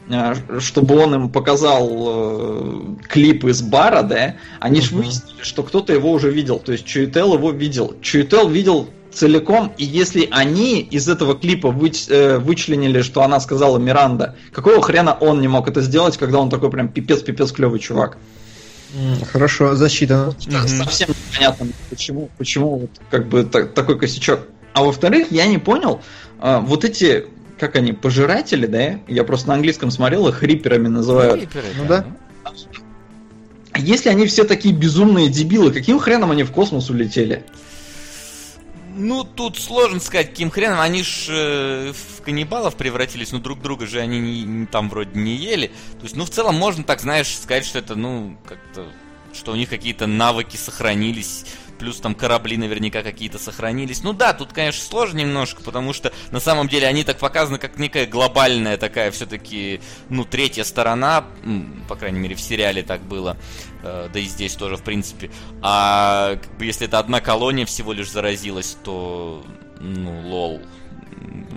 [0.58, 6.12] чтобы он им показал э, клип из бара, да, они же выяснили, что кто-то его
[6.12, 6.58] уже видел.
[6.58, 7.96] То есть Чуител его видел.
[8.02, 13.78] Чуител видел целиком, и если они из этого клипа выч, э, вычленили, что она сказала
[13.78, 18.18] Миранда, какого хрена он не мог это сделать, когда он такой прям пипец-пипец клевый чувак?
[19.32, 20.34] Хорошо, засчитано.
[20.66, 24.40] Совсем непонятно, почему, почему вот как бы так, такой косячок.
[24.72, 26.00] А во-вторых, я не понял,
[26.40, 27.26] э, вот эти,
[27.58, 29.00] как они, пожиратели, да?
[29.06, 31.40] Я просто на английском смотрел, их риперами называют.
[31.40, 32.04] Риперы, ну да.
[33.76, 37.44] Если они все такие безумные дебилы, каким хреном они в космос улетели?
[38.96, 40.78] Ну, тут сложно сказать, каким хреном.
[40.78, 45.18] Они ж э, в каннибалов превратились, но друг друга же они не, не, там вроде
[45.18, 45.68] не ели.
[45.98, 48.86] То есть, ну, в целом можно так, знаешь, сказать, что это, ну, как-то,
[49.32, 51.44] что у них какие-то навыки сохранились
[51.78, 54.02] плюс там корабли наверняка какие-то сохранились.
[54.02, 57.78] Ну да, тут, конечно, сложно немножко, потому что на самом деле они так показаны как
[57.78, 61.26] некая глобальная такая все-таки, ну, третья сторона,
[61.88, 63.36] по крайней мере, в сериале так было,
[63.84, 65.30] да и здесь тоже, в принципе.
[65.62, 69.42] А как бы, если это одна колония всего лишь заразилась, то,
[69.80, 70.60] ну, лол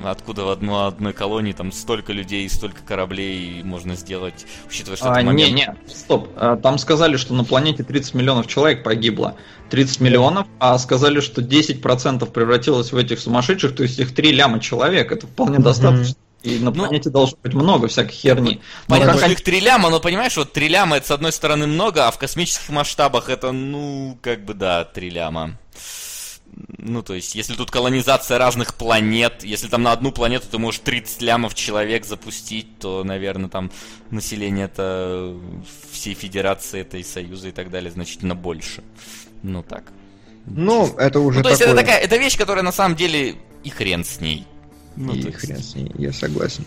[0.03, 5.11] откуда в одной, одной колонии там столько людей и столько кораблей можно сделать, учитывая, что
[5.11, 5.51] а, это момент...
[5.51, 6.29] Не, не, стоп.
[6.35, 9.35] А, там сказали, что на планете 30 миллионов человек погибло.
[9.69, 14.59] 30 миллионов, а сказали, что 10% превратилось в этих сумасшедших, то есть их 3 ляма
[14.59, 15.11] человек.
[15.11, 15.63] Это вполне mm-hmm.
[15.63, 16.15] достаточно.
[16.47, 18.61] И на ну, планете ну, должно быть много всякой херни.
[18.87, 19.21] Понятно, как...
[19.23, 22.11] что их три ляма, но понимаешь, вот три ляма это с одной стороны много, а
[22.11, 25.57] в космических масштабах это, ну, как бы да, три ляма.
[26.77, 30.79] Ну, то есть, если тут колонизация разных планет, если там на одну планету ты можешь
[30.79, 33.69] 30 лямов человек запустить, то, наверное, там
[34.09, 35.35] население это
[35.91, 38.83] всей федерации этой союза и так далее значительно больше.
[39.43, 39.83] Ну, так.
[40.45, 43.69] Ну, это уже Ну, то есть, это такая, это вещь, которая на самом деле и
[43.69, 44.47] хрен с ней.
[44.97, 46.65] Ну, и хрен с ней, я согласен.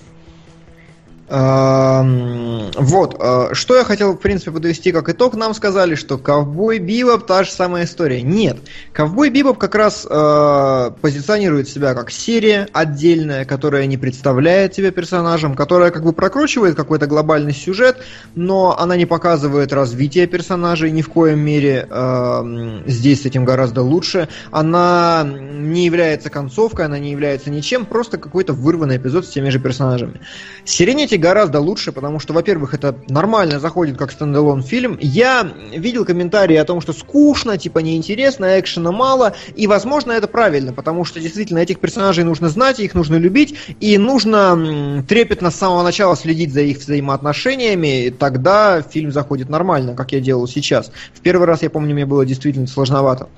[1.30, 5.36] Вот, а, что я хотел, в принципе, подвести как итог.
[5.36, 8.20] Нам сказали, что Ковбой Бибоп та же самая история.
[8.22, 8.58] Нет.
[8.92, 15.54] Ковбой Бибоп как раз э, позиционирует себя как серия отдельная, которая не представляет себя персонажем,
[15.54, 17.98] которая как бы прокручивает какой-то глобальный сюжет,
[18.34, 21.86] но она не показывает развитие персонажей ни в коем мере.
[21.88, 24.28] Э, здесь с этим гораздо лучше.
[24.50, 29.60] Она не является концовкой, она не является ничем, просто какой-то вырванный эпизод с теми же
[29.60, 30.20] персонажами.
[30.64, 34.98] Serenity гораздо лучше, потому что, во-первых, это нормально заходит как стендалон фильм.
[35.00, 40.72] Я видел комментарии о том, что скучно, типа неинтересно, экшена мало, и, возможно, это правильно,
[40.72, 45.82] потому что действительно этих персонажей нужно знать, их нужно любить, и нужно трепетно с самого
[45.82, 50.90] начала следить за их взаимоотношениями, и тогда фильм заходит нормально, как я делал сейчас.
[51.14, 53.28] В первый раз, я помню, мне было действительно сложновато.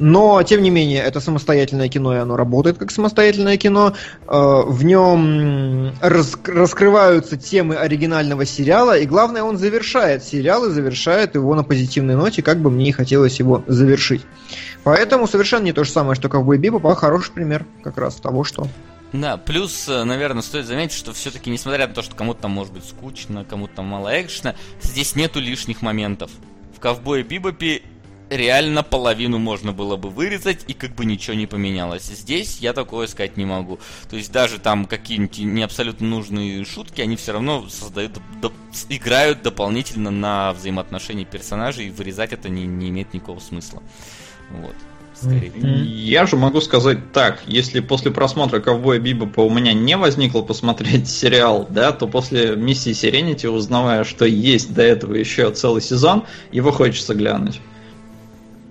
[0.00, 3.92] Но, тем не менее, это самостоятельное кино, и оно работает как самостоятельное кино.
[4.26, 11.54] Э, в нем раскрываются темы оригинального сериала, и главное, он завершает сериал и завершает его
[11.54, 14.22] на позитивной ноте, как бы мне и хотелось его завершить.
[14.84, 18.42] Поэтому совершенно не то же самое, что Ковбой Бибоп, а хороший пример как раз того,
[18.42, 18.66] что
[19.12, 22.72] да, плюс, э, наверное, стоит заметить, что все-таки, несмотря на то, что кому-то там может
[22.72, 26.30] быть скучно, кому-то там мало экшена, здесь нету лишних моментов.
[26.76, 27.82] В Ковбое Бибопе
[28.30, 32.04] реально половину можно было бы вырезать, и как бы ничего не поменялось.
[32.04, 33.78] Здесь я такое сказать не могу.
[34.08, 38.52] То есть даже там какие-нибудь не абсолютно нужные шутки, они все равно создают, до,
[38.88, 43.82] играют дополнительно на взаимоотношения персонажей, и вырезать это не, не имеет никакого смысла.
[44.50, 44.76] Вот.
[45.14, 45.52] Скорее.
[45.84, 51.10] Я же могу сказать так, если после просмотра Ковбоя Бибопа у меня не возникло посмотреть
[51.10, 56.72] сериал, да, то после миссии Сиренити, узнавая, что есть до этого еще целый сезон, его
[56.72, 57.60] хочется глянуть.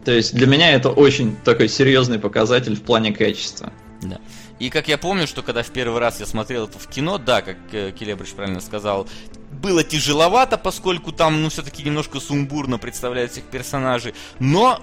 [0.05, 3.71] То есть для меня это очень такой серьезный показатель в плане качества.
[4.01, 4.19] Да.
[4.59, 7.41] И как я помню, что когда в первый раз я смотрел это в кино, да,
[7.41, 9.07] как э, Келебрич правильно сказал,
[9.51, 14.81] было тяжеловато, поскольку там, ну, все-таки немножко сумбурно представляют всех персонажей, но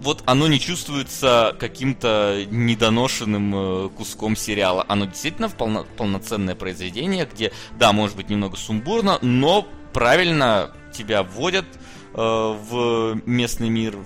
[0.00, 4.84] вот оно не чувствуется каким-то недоношенным э, куском сериала.
[4.88, 11.64] Оно действительно полно, полноценное произведение, где, да, может быть немного сумбурно, но правильно тебя вводят
[12.12, 13.96] э, в местный мир,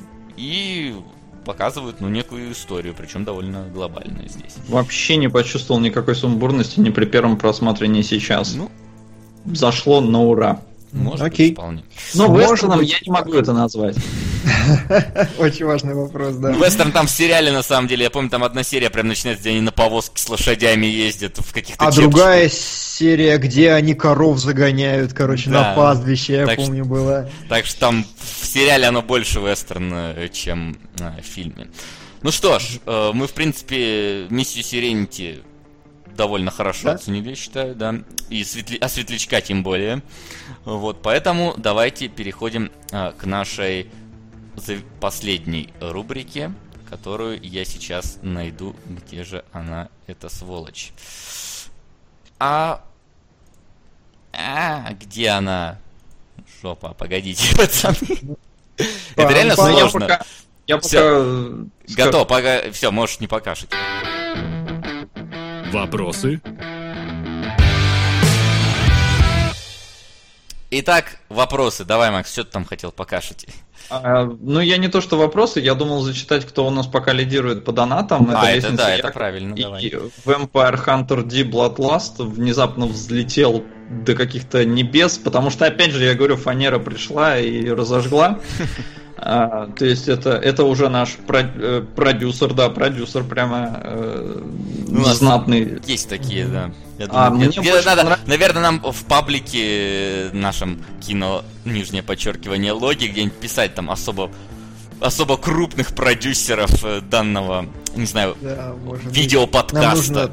[0.41, 0.95] и
[1.45, 4.57] показывают ну, некую историю, причем довольно глобальную здесь.
[4.69, 8.55] Вообще не почувствовал никакой сумбурности ни при первом просмотре, ни сейчас.
[8.55, 8.71] Ну,
[9.45, 10.61] Зашло на ура.
[10.93, 11.51] Может Окей.
[11.51, 11.85] быть, вполне.
[12.15, 13.97] Но вестерном я не могу это назвать.
[15.39, 16.51] Очень важный вопрос, да.
[16.51, 19.51] Вестерн там в сериале, на самом деле, я помню, там одна серия прям начинается, где
[19.51, 25.13] они на повозке с лошадями ездят в каких-то А другая серия, где они коров загоняют,
[25.13, 27.29] короче, на пастбище, я помню, была.
[27.49, 28.05] Так что там
[28.41, 31.69] в сериале оно больше вестерн, э, чем э, в фильме.
[32.23, 35.43] Ну что ж, э, мы, в принципе, миссию Сиренити
[36.21, 36.93] довольно хорошо да?
[36.93, 37.95] оценили, я считаю, да.
[38.29, 38.77] И светли...
[38.79, 40.03] а светлячка тем более.
[40.67, 43.91] Вот, поэтому давайте переходим а, к нашей
[45.01, 46.53] последней рубрике,
[46.91, 50.93] которую я сейчас найду, где же она, эта сволочь.
[52.39, 52.85] А...
[54.35, 55.79] А, где она?
[56.61, 58.37] Жопа, погодите, пацаны.
[59.17, 60.21] Это реально сложно.
[60.67, 60.87] Я пока...
[60.87, 61.67] Все,
[61.97, 62.71] готов, пока...
[62.73, 63.71] Все, можешь не покашить.
[65.73, 66.41] Вопросы?
[70.73, 71.85] Итак, вопросы.
[71.85, 73.47] Давай, Макс, что ты там хотел покашить?
[73.89, 77.65] А, ну, я не то, что вопросы, я думал зачитать, кто у нас пока лидирует
[77.65, 78.31] по донатам.
[78.35, 79.85] А, это, это да, это правильно, и давай.
[80.25, 86.37] Vampire Hunter D Bloodlust внезапно взлетел до каких-то небес, потому что, опять же, я говорю,
[86.37, 88.41] фанера пришла и разожгла.
[89.23, 94.43] А, то есть это, это уже наш э, продюсер, да, продюсер прямо э,
[94.89, 95.79] ну, знатный.
[95.85, 96.71] Есть такие, да.
[96.99, 98.27] Я а, думаю, а, мне я, надо, понрав...
[98.27, 104.31] Наверное, нам в паблике нашем кино, нижнее подчеркивание, логи, где-нибудь писать там особо
[105.01, 108.75] особо крупных продюсеров э, данного, не знаю, да,
[109.05, 109.97] видеоподкаста.
[109.97, 110.31] Нужно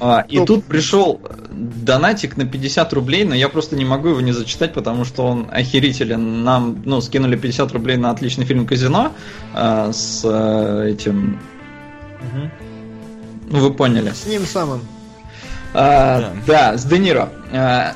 [0.00, 4.32] а, и тут пришел донатик на 50 рублей, но я просто не могу его не
[4.32, 6.44] зачитать, потому что он охерителен.
[6.44, 9.12] Нам, ну, скинули 50 рублей на отличный фильм «Казино»
[9.54, 11.38] а, с а, этим...
[12.20, 12.50] Угу.
[13.50, 14.10] Ну, вы поняли.
[14.10, 14.80] С ним самым.
[15.74, 16.72] А, да.
[16.72, 17.30] да, с Де Ниро.
[17.52, 17.94] А,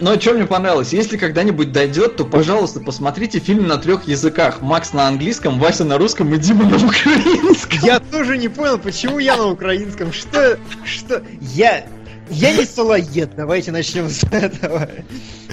[0.00, 4.62] но что мне понравилось, если когда-нибудь дойдет, то, пожалуйста, посмотрите фильм на трех языках.
[4.62, 7.78] Макс на английском, Вася на русском и Дима на украинском.
[7.82, 10.12] Я тоже не понял, почему я на украинском.
[10.12, 10.58] Что?
[10.84, 11.22] Что?
[11.40, 11.86] Я...
[12.30, 14.88] Я не салоед, давайте начнем с этого.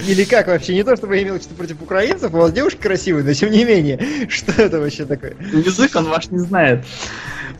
[0.06, 0.74] Или как вообще?
[0.74, 3.64] Не то, чтобы я имел что-то против украинцев, у вас девушка красивая, но тем не
[3.64, 4.28] менее.
[4.28, 5.36] Что это вообще такое?
[5.52, 6.84] Язык он ваш не знает.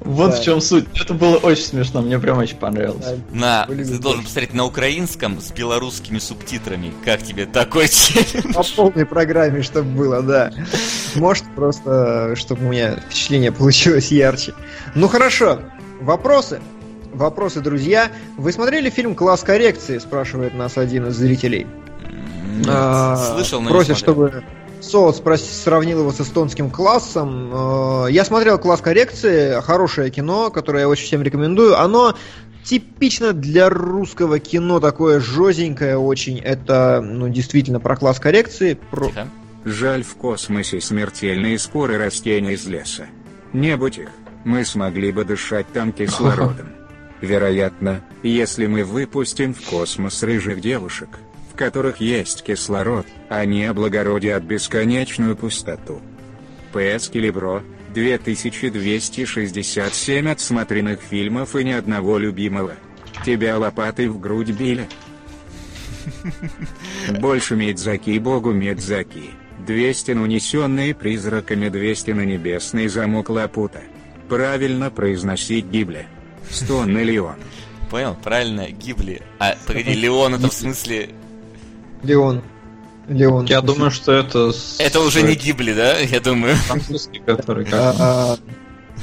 [0.00, 0.36] Вот да.
[0.36, 0.86] в чем суть.
[0.94, 3.18] Это было очень смешно, мне прям очень понравилось.
[3.32, 6.92] На, ты должен посмотреть на украинском с белорусскими субтитрами.
[7.04, 8.52] Как тебе такой челлендж?
[8.54, 10.52] По полной программе, чтобы было, да.
[11.16, 14.54] Может, просто, чтобы у меня впечатление получилось ярче.
[14.94, 15.62] Ну хорошо,
[16.00, 16.60] вопросы?
[17.12, 18.10] Вопросы, друзья.
[18.36, 21.66] Вы смотрели фильм «Класс коррекции?» спрашивает нас один из зрителей.
[22.58, 24.42] Нет, а, слышал, но Просит, чтобы
[24.80, 25.22] Соус
[25.62, 27.50] сравнил его с эстонским классом.
[27.52, 31.78] Э, я смотрел класс коррекции, хорошее кино, которое я очень всем рекомендую.
[31.78, 32.14] Оно
[32.64, 36.38] типично для русского кино такое жозенькое очень.
[36.38, 38.78] Это, ну, действительно про класс коррекции.
[38.90, 39.10] Про...
[39.64, 43.06] Жаль в космосе смертельные споры растений из леса.
[43.52, 44.10] Не будь их,
[44.44, 46.77] мы смогли бы дышать там кислородом.
[47.20, 51.08] Вероятно, если мы выпустим в космос рыжих девушек,
[51.58, 56.00] которых есть кислород, они облагородят бесконечную пустоту.
[56.72, 57.08] П.С.
[57.08, 57.62] Келебро,
[57.92, 62.74] 2267 отсмотренных фильмов и ни одного любимого.
[63.26, 64.86] Тебя лопатой в грудь били.
[67.18, 69.30] Больше Медзаки богу Медзаки.
[69.66, 73.82] 200 на унесенные призраками 200 на небесный замок Лапута.
[74.28, 76.06] Правильно произносить Гибля.
[76.50, 77.36] 100 на Леон.
[77.90, 79.22] Понял, правильно, Гибли.
[79.38, 81.10] А, погоди, Леон это в смысле
[82.02, 82.42] Леон.
[83.08, 83.46] Леон.
[83.46, 84.52] Я думаю, что это...
[84.78, 85.98] Это уже не Гибли, да?
[85.98, 86.54] Я думаю.
[86.56, 87.66] Французский, который...
[87.72, 88.36] А, а,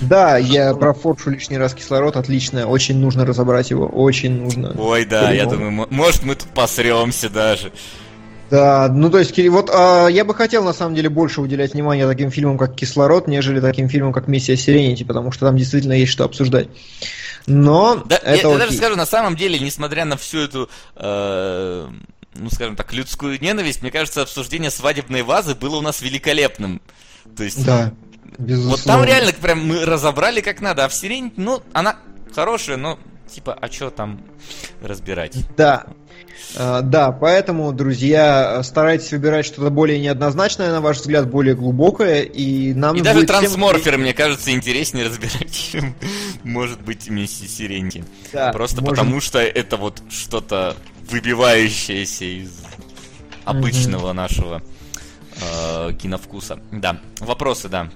[0.01, 4.75] да, я про Форшу лишний раз кислород, отлично, очень нужно разобрать его, очень нужно.
[4.77, 7.71] Ой, да, я думаю, может мы тут посремся даже.
[8.51, 12.05] Да, ну то есть, вот а, я бы хотел на самом деле больше уделять внимание
[12.05, 16.11] таким фильмам, как Кислород, нежели таким фильмам, как Миссия Сиренити, потому что там действительно есть
[16.11, 16.67] что обсуждать.
[17.47, 21.87] Но да, это я, я даже скажу, на самом деле, несмотря на всю эту э,
[22.35, 26.81] ну, скажем так, людскую ненависть, мне кажется, обсуждение свадебной вазы было у нас великолепным.
[27.35, 27.65] То есть...
[27.65, 27.93] Да,
[28.37, 28.71] безусловно.
[28.71, 31.97] Вот там реально прям мы разобрали как надо, а в сирень, ну, она
[32.33, 34.21] хорошая, но типа, а что там
[34.81, 35.35] разбирать?
[35.57, 35.85] Да,
[36.57, 42.73] а, да, поэтому, друзья, старайтесь выбирать что-то более неоднозначное, на ваш взгляд, более глубокое, и
[42.73, 42.95] нам...
[42.95, 44.01] И даже трансморфер, всем...
[44.01, 45.95] мне кажется, интереснее разбирать, чем
[46.43, 48.05] может быть Сиренти.
[48.31, 48.97] Да, Просто может...
[48.97, 50.75] потому, что это вот что-то
[51.09, 52.51] выбивающееся из
[53.43, 54.13] обычного mm-hmm.
[54.13, 54.61] нашего
[55.41, 56.59] э, киновкуса.
[56.71, 57.89] Да, вопросы, да.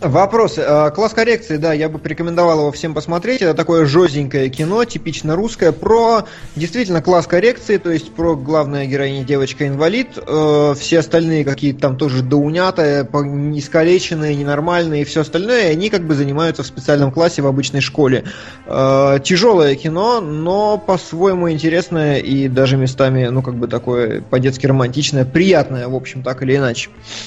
[0.00, 0.60] Вопросы.
[0.60, 3.42] Э, класс коррекции, да, я бы порекомендовал его всем посмотреть.
[3.42, 6.24] Это такое жестенькое кино, типично русское, про
[6.56, 10.18] действительно класс коррекции, то есть про главная героиня девочка-инвалид.
[10.26, 16.14] Э, все остальные какие-то там тоже доунятые, искалеченные, ненормальные и все остальное, они как бы
[16.14, 18.24] занимаются в специальном классе в обычной школе.
[18.66, 25.24] Э, тяжелое кино, но по-своему интересное и даже местами, ну, как бы такое по-детски романтичное,
[25.24, 26.71] приятное, в общем, так или иначе.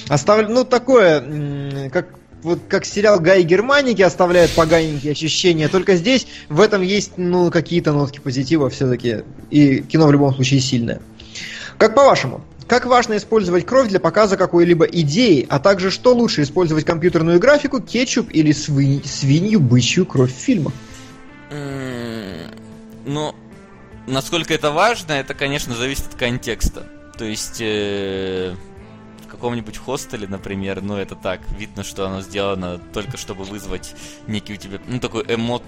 [0.07, 2.07] Оставлю, ну, такое, как
[2.43, 7.91] вот как сериал Гай Германики оставляет поганенькие ощущения, только здесь в этом есть ну какие-то
[7.91, 11.01] нотки позитива все-таки, и кино в любом случае сильное.
[11.79, 16.85] Как по-вашему, как важно использовать кровь для показа какой-либо идеи, а также что лучше использовать
[16.85, 20.73] компьютерную графику, кетчуп или свинь, свинью бычью кровь в фильмах?
[23.05, 23.35] Ну,
[24.07, 26.87] насколько это важно, это, конечно, зависит от контекста.
[27.17, 28.55] То есть, э,
[29.45, 33.93] каком-нибудь хостеле, например, ну это так, видно, что оно сделано только чтобы вызвать
[34.25, 35.61] некий у тебя, ну такой эмот...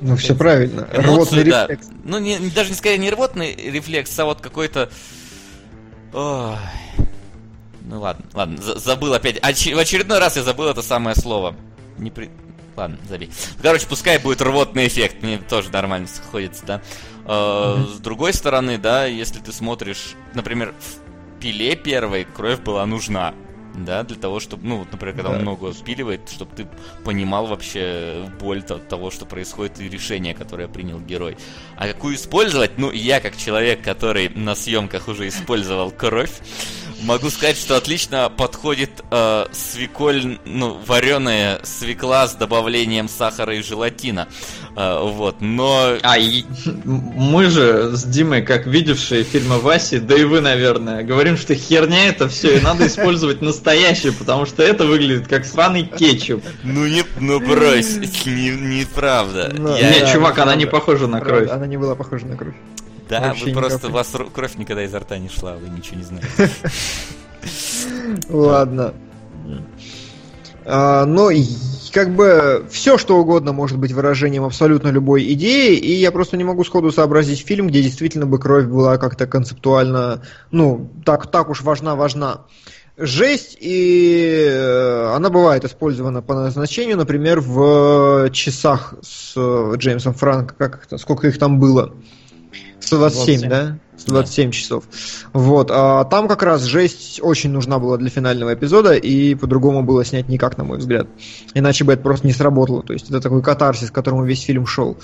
[0.00, 1.62] Ну все правильно, эмоцию, рвотный да.
[1.62, 1.88] рефлекс.
[2.02, 4.90] Ну не, даже не скорее не рвотный рефлекс, а вот какой-то
[6.12, 6.56] Ой.
[7.82, 9.38] Ну ладно, ладно, забыл опять.
[9.38, 11.54] Оч- в очередной раз я забыл это самое слово.
[11.98, 12.30] Не при...
[12.76, 13.30] Ладно, забей.
[13.62, 16.82] Короче, пускай будет рвотный эффект, мне тоже нормально сходится, да.
[17.26, 20.74] Э, с другой стороны, да, если ты смотришь, например,
[21.46, 23.32] пиле первой кровь была нужна
[23.84, 25.36] да, для того, чтобы, ну, вот, например, когда да.
[25.36, 26.66] он много спиливает, чтобы ты
[27.04, 31.36] понимал вообще боль того, что происходит, и решение, которое принял герой.
[31.76, 32.78] А какую использовать?
[32.78, 36.40] Ну, я, как человек, который на съемках уже использовал кровь,
[37.02, 44.28] могу сказать, что отлично подходит э, свеколь, ну, вареная свекла с добавлением сахара и желатина.
[44.76, 45.96] Э, вот, но...
[46.02, 51.36] А, и мы же с Димой, как видевшие фильмы Васи, да и вы, наверное, говорим,
[51.36, 53.65] что херня это все, и надо использовать настоящее,
[54.18, 56.42] потому что это выглядит как сраный кетчуп.
[56.62, 57.96] Ну, не, ну брось,
[58.26, 59.52] не, неправда.
[59.56, 59.90] Ну, Я...
[59.90, 61.50] Нет, чувак, она не похожа на кровь.
[61.50, 62.54] Она не была похожа на кровь.
[63.08, 66.02] Да, Вообще вы просто, у вас кровь никогда изо рта не шла, вы ничего не
[66.02, 66.50] знаете.
[68.28, 68.94] Ладно.
[70.64, 71.30] А, но
[71.92, 76.44] как бы все, что угодно может быть выражением абсолютно любой идеи, и я просто не
[76.44, 81.62] могу сходу сообразить фильм, где действительно бы кровь была как-то концептуально, ну, так, так уж
[81.62, 82.42] важна-важна.
[82.98, 90.54] Жесть, и э, она бывает использована по назначению, например, в часах с э, Джеймсом Франко,
[90.54, 91.94] как это, сколько их там было?
[92.80, 93.50] 127, 27.
[93.50, 93.78] да?
[93.98, 94.52] 127 да.
[94.52, 94.84] часов.
[95.34, 95.70] Вот.
[95.70, 100.28] А там как раз жесть очень нужна была для финального эпизода, и по-другому было снять
[100.28, 101.06] никак, на мой взгляд.
[101.52, 102.82] Иначе бы это просто не сработало.
[102.82, 104.96] То есть это такой катарсис, к которому весь фильм шел.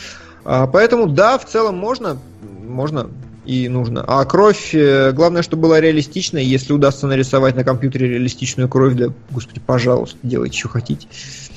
[0.45, 2.17] А, поэтому да, в целом можно,
[2.65, 3.11] можно
[3.45, 4.05] и нужно.
[4.07, 6.45] А кровь, э, главное, чтобы была реалистичной.
[6.45, 11.09] Если удастся нарисовать на компьютере реалистичную кровь, да, господи, пожалуйста, делайте, что хотите.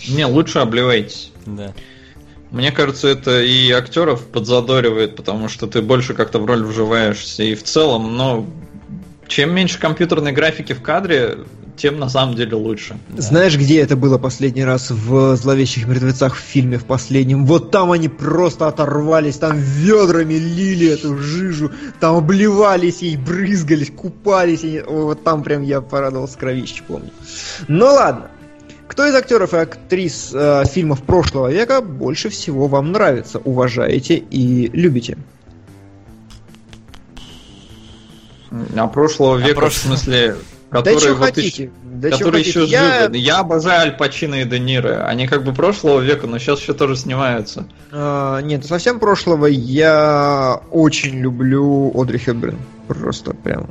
[0.09, 1.31] Не, лучше обливайтесь.
[1.45, 1.73] Да.
[2.51, 7.43] Мне кажется, это и актеров подзадоривает, потому что ты больше как-то в роль вживаешься.
[7.43, 8.45] И в целом, но
[9.27, 11.39] чем меньше компьютерной графики в кадре,
[11.77, 12.97] тем на самом деле лучше.
[13.17, 17.45] Знаешь, где это было последний раз в «Зловещих мертвецах» в фильме в последнем?
[17.45, 24.63] Вот там они просто оторвались, там ведрами лили эту жижу, там обливались ей, брызгались, купались.
[24.63, 24.83] И...
[24.87, 27.11] Вот там прям я порадовался кровище, помню.
[27.67, 28.29] Ну ладно.
[28.87, 34.69] Кто из актеров и актрис э, фильмов прошлого века больше всего вам нравится, уважаете и
[34.73, 35.17] любите?
[38.75, 39.73] А прошлого века, а прош...
[39.73, 40.35] в смысле,
[40.83, 41.63] которые да вот хотите.
[41.63, 42.77] Еще, да которые еще хотите.
[42.77, 43.17] живы.
[43.17, 43.35] Я...
[43.35, 45.05] Я обожаю Аль Пачино и Де Ниро.
[45.05, 47.67] Они как бы прошлого века, но сейчас еще тоже снимаются.
[47.91, 49.45] А, нет, совсем прошлого.
[49.47, 52.57] Я очень люблю Одри Хепберн.
[52.87, 53.69] Просто прям.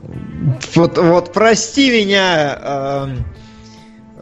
[0.75, 2.59] Вот, вот прости меня.
[2.61, 3.17] Э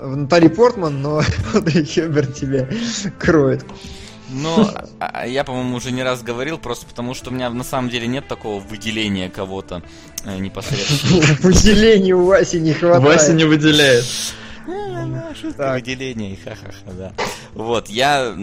[0.03, 1.23] Натали Портман, но
[1.55, 2.69] Одри Хеберн тебя
[3.19, 3.65] кроет.
[4.33, 4.67] Ну,
[5.01, 7.91] а, а я, по-моему, уже не раз говорил, просто потому что у меня на самом
[7.91, 9.83] деле нет такого выделения кого-то
[10.25, 11.37] э, непосредственно.
[11.41, 13.05] Выделения у Васи не хватает.
[13.05, 14.05] Вася не выделяет.
[15.41, 17.13] Шутка выделения, ха-ха-ха, да.
[17.55, 18.35] Вот, я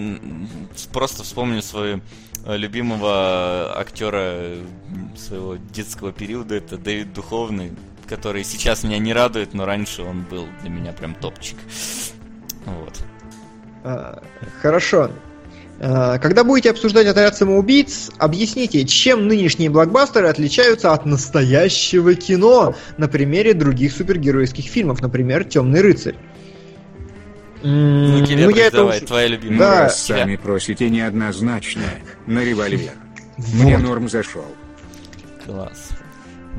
[0.92, 2.02] просто вспомню свою
[2.46, 4.56] э, любимого актера
[5.16, 7.72] своего детского периода, это Дэвид Духовный,
[8.08, 11.58] который сейчас меня не радует, но раньше он был для меня прям топчик.
[12.66, 13.00] Вот.
[13.84, 14.22] А,
[14.62, 15.12] хорошо.
[15.82, 23.08] А, когда будете обсуждать отряд самоубийц, объясните, чем нынешние блокбастеры отличаются от настоящего кино на
[23.08, 26.16] примере других супергеройских фильмов, например, Темный рыцарь.
[27.62, 29.06] Ну, Кирилл, ну, я давай, это...
[29.08, 29.60] твоя любимая.
[29.60, 29.80] Да.
[29.82, 31.84] Раз сами просите неоднозначно.
[32.26, 32.94] На револьвер.
[33.38, 34.46] Мне норм зашел.
[35.46, 35.90] Класс.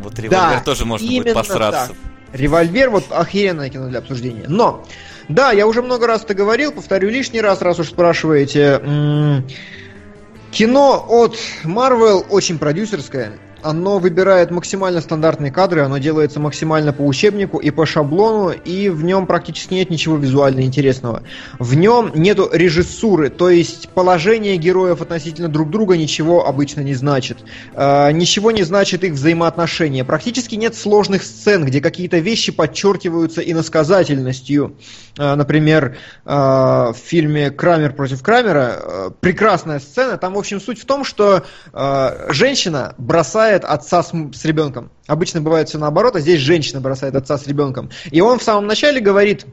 [0.02, 1.88] Вот револьвер да, тоже можно будет посраться.
[1.88, 1.96] Так.
[2.32, 4.44] Револьвер вот охеренное кино для обсуждения.
[4.46, 4.86] Но,
[5.30, 9.44] да, я уже много раз это говорил, повторю лишний раз, раз уж спрашиваете.
[10.50, 17.58] Кино от Marvel очень продюсерское оно выбирает максимально стандартные кадры, оно делается максимально по учебнику
[17.58, 21.22] и по шаблону, и в нем практически нет ничего визуально интересного.
[21.58, 27.38] В нем нету режиссуры, то есть положение героев относительно друг друга ничего обычно не значит.
[27.74, 30.04] Э, ничего не значит их взаимоотношения.
[30.04, 34.76] Практически нет сложных сцен, где какие-то вещи подчеркиваются иносказательностью.
[35.18, 40.16] Э, например, э, в фильме «Крамер против Крамера» э, прекрасная сцена.
[40.16, 44.90] Там, в общем, суть в том, что э, женщина бросает бросает отца с, с ребенком.
[45.06, 47.90] Обычно бывает все наоборот, а здесь женщина бросает отца с ребенком.
[48.10, 49.46] И он в самом начале говорит,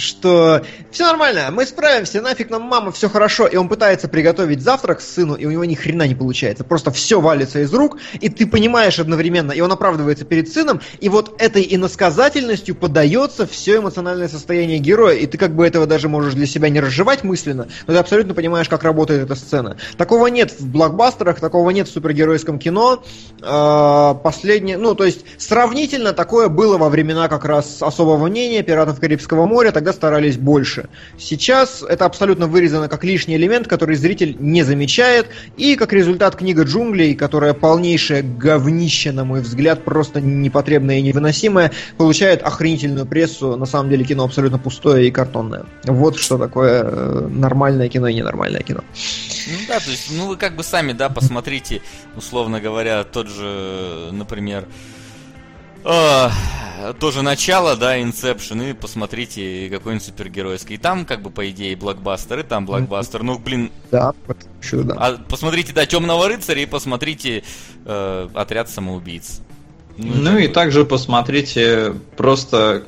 [0.00, 5.00] что все нормально, мы справимся, нафиг нам мама, все хорошо, и он пытается приготовить завтрак
[5.00, 8.46] сыну, и у него ни хрена не получается, просто все валится из рук, и ты
[8.46, 14.78] понимаешь одновременно, и он оправдывается перед сыном, и вот этой иносказательностью подается все эмоциональное состояние
[14.78, 17.98] героя, и ты как бы этого даже можешь для себя не разжевать мысленно, но ты
[17.98, 19.76] абсолютно понимаешь, как работает эта сцена.
[19.96, 23.02] Такого нет в блокбастерах, такого нет в супергеройском кино.
[23.42, 29.00] А, последнее, ну, то есть сравнительно такое было во времена как раз особого мнения «Пиратов
[29.00, 30.88] Карибского моря», тогда старались больше.
[31.18, 36.62] Сейчас это абсолютно вырезано как лишний элемент, который зритель не замечает, и как результат книга
[36.62, 43.66] джунглей, которая полнейшее говнище, на мой взгляд, просто непотребное и невыносимое, получает охренительную прессу, на
[43.66, 45.64] самом деле кино абсолютно пустое и картонное.
[45.84, 48.80] Вот что такое э, нормальное кино и ненормальное кино.
[49.48, 51.82] Ну да, то есть, ну вы как бы сами, да, посмотрите,
[52.16, 54.66] условно говоря, тот же, например,
[55.84, 56.30] о,
[56.98, 60.76] тоже начало, да, Inception, и посмотрите какой-нибудь супергеройский.
[60.76, 63.22] И там, как бы, по идее, блокбастер, и там блокбастер.
[63.22, 63.70] Ну, блин.
[63.90, 64.12] Да,
[64.62, 64.94] еще да.
[64.98, 67.42] А посмотрите, да, Темного рыцаря и посмотрите
[67.84, 69.40] э, Отряд самоубийц.
[69.96, 72.84] Ну, ну и также посмотрите просто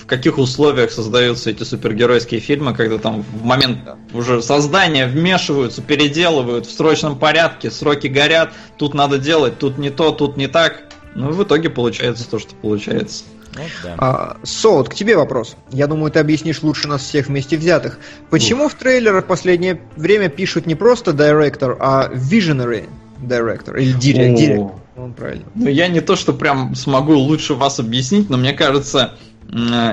[0.00, 3.78] в каких условиях создаются эти супергеройские фильмы, когда там в момент
[4.12, 10.12] уже создания вмешиваются, переделывают в срочном порядке, сроки горят, тут надо делать, тут не то,
[10.12, 10.84] тут не так.
[11.14, 13.24] Ну, в итоге получается то, что получается.
[13.54, 13.94] Вот, да.
[13.98, 15.56] а, к тебе вопрос.
[15.70, 17.98] Я думаю, ты объяснишь лучше нас всех вместе взятых.
[18.30, 18.72] Почему Ух.
[18.72, 22.88] в трейлерах в последнее время пишут не просто директор, а visionary
[23.20, 24.72] director или директор?
[24.96, 25.46] Он правильно.
[25.54, 29.14] Ну, я не то, что прям смогу лучше вас объяснить, но мне кажется,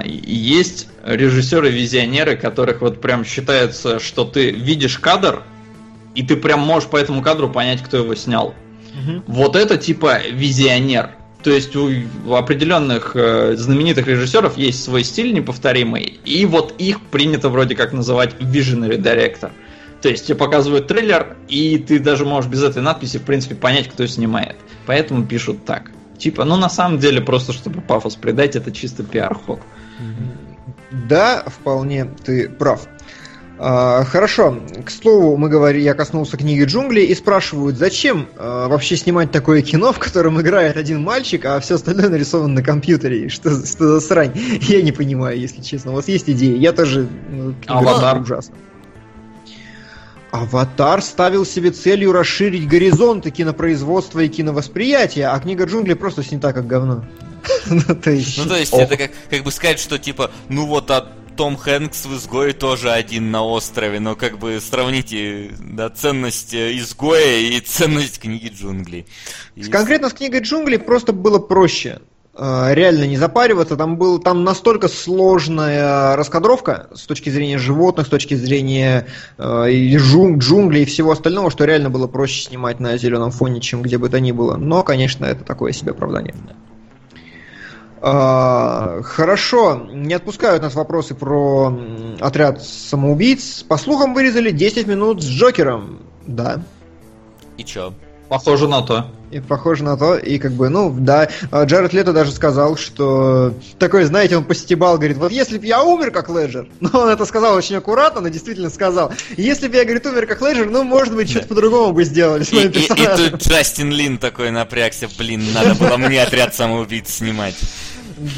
[0.05, 5.43] есть режиссеры-визионеры, которых вот прям считается, что ты видишь кадр,
[6.13, 8.53] и ты прям можешь по этому кадру понять, кто его снял.
[8.97, 9.23] Угу.
[9.27, 11.11] Вот это типа визионер.
[11.43, 11.89] То есть у,
[12.25, 17.93] у определенных э, знаменитых режиссеров есть свой стиль неповторимый, и вот их принято вроде как
[17.93, 19.51] называть visionary director.
[20.01, 23.87] То есть тебе показывают трейлер, и ты даже можешь без этой надписи, в принципе, понять,
[23.87, 24.55] кто снимает.
[24.85, 25.91] Поэтому пишут так.
[26.17, 29.59] Типа, ну на самом деле, просто чтобы пафос придать, это чисто пиар-ход.
[30.91, 32.87] Да, вполне ты прав.
[33.59, 38.95] А, хорошо, к слову, мы говорили, я коснулся книги джунглей и спрашивают, зачем а, вообще
[38.95, 43.29] снимать такое кино, в котором играет один мальчик, а все остальное нарисовано на компьютере?
[43.29, 44.33] Что, что за срань?
[44.61, 45.91] Я не понимаю, если честно.
[45.91, 46.55] У вас есть идеи?
[46.57, 47.07] Я тоже...
[47.31, 48.21] Ну, Аватар.
[48.21, 48.53] Ужасно.
[50.31, 56.67] Аватар ставил себе целью расширить горизонты кинопроизводства и киновосприятия, а книга джунглей просто снята как
[56.67, 57.05] говно.
[57.67, 58.97] ну, то есть, ну, то есть это
[59.29, 61.07] как, бы сказать, что типа, ну вот, а
[61.37, 67.37] том Хэнкс в «Изгое» тоже один на острове, но как бы сравните да, ценность «Изгоя»
[67.37, 69.05] и ценность книги джунглей.
[69.55, 69.63] И...
[69.63, 71.99] Конкретно с книгой джунглей просто было проще.
[72.37, 73.75] Э, реально не запариваться.
[73.77, 79.07] Там был там настолько сложная раскадровка с точки зрения животных, с точки зрения
[79.37, 83.81] э, джун, джунглей и всего остального, что реально было проще снимать на зеленом фоне, чем
[83.81, 84.55] где бы то ни было.
[84.55, 86.35] Но, конечно, это такое себе оправдание.
[88.01, 91.73] А, хорошо, не отпускают нас вопросы про
[92.19, 93.63] отряд самоубийц.
[93.63, 95.99] По слухам вырезали 10 минут с Джокером.
[96.25, 96.61] Да.
[97.57, 97.93] И чё?
[98.29, 99.05] Похоже на то.
[99.29, 103.53] И похоже на то, и как бы, ну, да, а Джаред Лето даже сказал, что
[103.77, 107.25] такой, знаете, он постебал, говорит, вот если бы я умер как Леджер, ну, он это
[107.25, 111.13] сказал очень аккуратно, но действительно сказал, если бы я, говорит, умер как Леджер, ну, может
[111.13, 113.25] быть, что-то по-другому бы сделали с моим персонажем.
[113.25, 117.55] И, и тут Джастин Лин такой напрягся, блин, надо было мне отряд самоубийц снимать.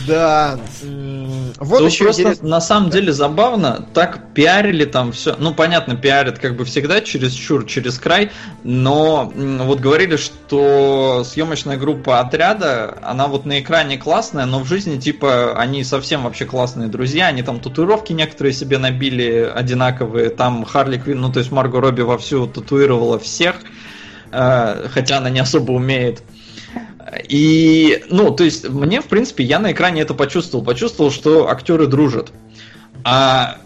[0.08, 0.60] Да.
[1.58, 2.42] Вот Тут еще просто интерес...
[2.42, 5.36] на самом деле забавно, так пиарили там все.
[5.38, 8.32] Ну, понятно, пиарят как бы всегда через чур, через край,
[8.64, 15.00] но вот говорили, что съемочная группа отряда, она вот на экране классная, но в жизни
[15.00, 20.98] типа они совсем вообще классные друзья, они там татуировки некоторые себе набили одинаковые, там Харли
[20.98, 23.56] Квин, ну то есть Марго Робби вовсю татуировала всех,
[24.32, 26.22] э, хотя она не особо умеет.
[27.28, 30.64] И, ну, то есть, мне, в принципе, я на экране это почувствовал.
[30.64, 32.32] Почувствовал, что актеры дружат.
[33.04, 33.58] А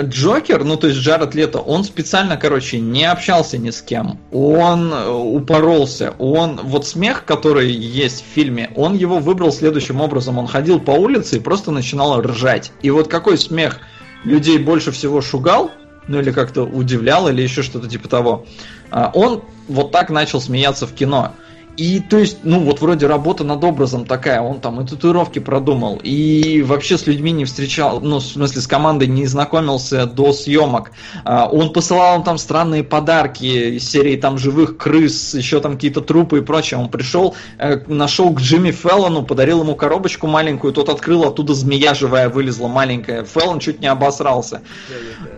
[0.00, 4.18] Джокер, ну то есть Джаред Лето, он специально, короче, не общался ни с кем.
[4.30, 6.14] Он упоролся.
[6.18, 10.38] Он, вот смех, который есть в фильме, он его выбрал следующим образом.
[10.38, 12.72] Он ходил по улице и просто начинал ржать.
[12.82, 13.80] И вот какой смех
[14.24, 15.70] людей больше всего шугал,
[16.08, 18.46] ну или как-то удивлял, или еще что-то типа того,
[18.90, 21.32] а, он вот так начал смеяться в кино.
[21.76, 25.98] И то есть, ну вот вроде работа над образом такая, он там и татуировки продумал,
[26.02, 30.92] и вообще с людьми не встречал, ну в смысле с командой не знакомился до съемок.
[31.24, 36.02] А, он посылал им там странные подарки из серии там живых крыс, еще там какие-то
[36.02, 36.78] трупы и прочее.
[36.78, 41.94] Он пришел, э, нашел к Джимми Феллону, подарил ему коробочку маленькую, тот открыл, оттуда змея
[41.94, 43.24] живая вылезла маленькая.
[43.24, 44.60] Феллон чуть не обосрался.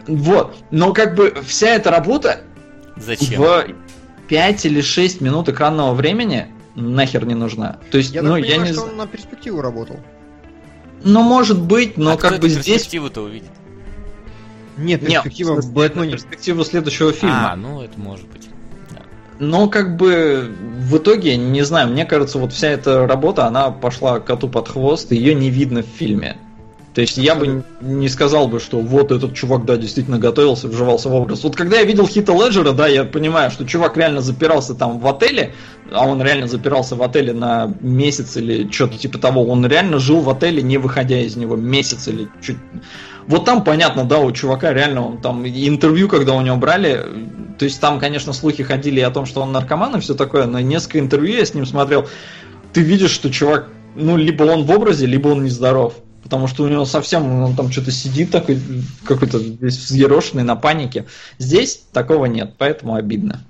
[0.08, 0.56] Вот.
[0.72, 2.40] Но как бы вся эта работа
[2.96, 3.40] Зачем?
[3.40, 3.64] в
[4.28, 7.78] 5 или 6 минут экранного времени нахер не нужна.
[7.90, 10.00] То есть, Я ну, так я понимаю, не что он на перспективу работал.
[11.04, 12.64] Ну, может быть, но а как кто бы здесь...
[12.64, 13.50] перспективу-то увидит?
[14.76, 16.12] Нет, Не, перспектива смысле, это Бэтмене.
[16.12, 17.52] перспективу следующего фильма.
[17.52, 18.48] А, ну это может быть.
[18.90, 19.02] Да.
[19.38, 24.18] Но как бы в итоге, не знаю, мне кажется, вот вся эта работа, она пошла
[24.18, 26.38] коту под хвост, и ее не видно в фильме.
[26.94, 31.08] То есть я бы не сказал бы, что вот этот чувак, да, действительно готовился, вживался
[31.08, 31.42] в образ.
[31.42, 35.06] Вот когда я видел Хита Леджера, да, я понимаю, что чувак реально запирался там в
[35.08, 35.54] отеле,
[35.90, 39.44] а он реально запирался в отеле на месяц или что-то типа того.
[39.44, 42.58] Он реально жил в отеле, не выходя из него месяц или чуть...
[43.26, 47.04] Вот там понятно, да, у чувака реально, он там интервью, когда у него брали,
[47.58, 50.60] то есть там, конечно, слухи ходили о том, что он наркоман и все такое, но
[50.60, 52.06] несколько интервью я с ним смотрел,
[52.72, 55.94] ты видишь, что чувак, ну, либо он в образе, либо он нездоров.
[56.24, 58.58] Потому что у него совсем, он там что-то сидит такой,
[59.04, 61.04] какой-то весь взъерошенный на панике.
[61.38, 63.44] Здесь такого нет, поэтому обидно.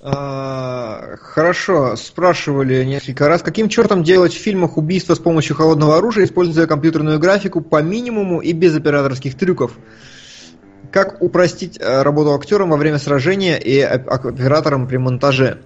[0.00, 6.24] А, Хорошо, спрашивали несколько раз, каким чертом делать в фильмах убийства с помощью холодного оружия,
[6.24, 9.78] используя компьютерную графику по минимуму и без операторских трюков?
[10.90, 15.60] Как упростить э, работу актерам во время сражения и оп- операторам при монтаже?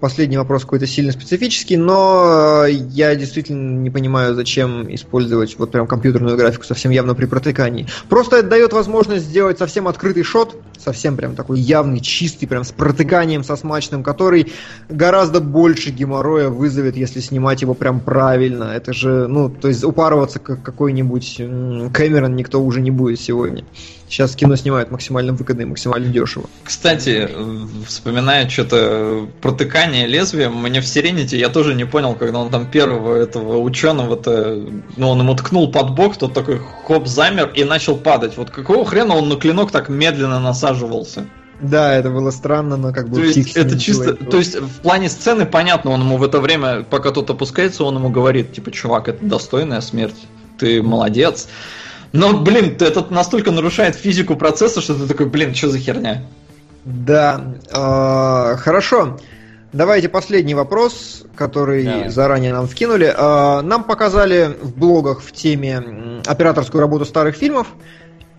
[0.00, 5.86] Последний вопрос какой-то сильно специфический, но э, я действительно не понимаю, зачем использовать вот прям
[5.86, 7.86] компьютерную графику совсем явно при протыкании.
[8.08, 12.70] Просто это дает возможность сделать совсем открытый шот, совсем прям такой явный, чистый, прям с
[12.70, 14.50] протыканием, со смачным, который
[14.88, 18.72] гораздо больше геморроя вызовет, если снимать его прям правильно.
[18.74, 21.36] Это же, ну, то есть упарываться как какой-нибудь
[21.92, 23.64] Кэмерон никто уже не будет сегодня.
[24.10, 26.50] Сейчас кино снимают максимально выгодно и максимально дешево.
[26.64, 27.30] Кстати,
[27.86, 33.14] вспоминая что-то протыкание лезвием, мне в Сирените я тоже не понял, когда он там первого
[33.14, 34.66] этого ученого-то,
[34.96, 38.36] ну, он ему ткнул под бок, тот такой хоп замер и начал падать.
[38.36, 41.26] Вот какого хрена он на клинок так медленно насаживался?
[41.60, 45.08] Да, это было странно, но как бы То есть это чисто, то есть в плане
[45.08, 49.06] сцены понятно, он ему в это время, пока тот опускается, он ему говорит, типа, чувак,
[49.06, 50.16] это достойная смерть,
[50.58, 51.46] ты молодец.
[52.12, 56.24] Но, блин, это настолько нарушает физику процесса, что ты такой, блин, что за херня?
[56.84, 59.18] Да, э, хорошо.
[59.72, 62.08] Давайте последний вопрос, который Давай.
[62.08, 63.14] заранее нам вкинули.
[63.16, 67.68] Э, нам показали в блогах в теме операторскую работу старых фильмов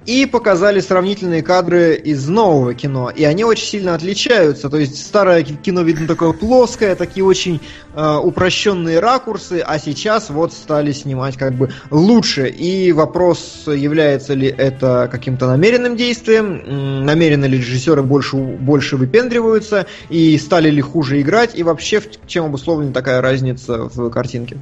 [0.05, 3.11] и показали сравнительные кадры из нового кино.
[3.11, 4.67] И они очень сильно отличаются.
[4.69, 7.61] То есть старое ки- кино видно такое плоское, такие очень
[7.93, 12.49] э, упрощенные ракурсы, а сейчас вот стали снимать как бы лучше.
[12.49, 20.35] И вопрос, является ли это каким-то намеренным действием, намеренно ли режиссеры больше, больше выпендриваются, и
[20.39, 24.57] стали ли хуже играть, и вообще в- чем обусловлена такая разница в картинке.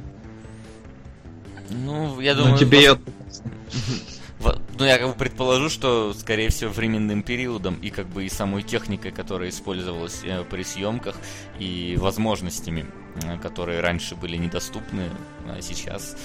[1.70, 2.98] Ну, я Ну, думаю, тебе я...
[4.80, 8.62] Ну, я как бы предположу, что, скорее всего, временным периодом и как бы и самой
[8.62, 11.16] техникой, которая использовалась э, при съемках,
[11.58, 12.86] и возможностями,
[13.22, 15.10] э, которые раньше были недоступны,
[15.46, 16.16] а сейчас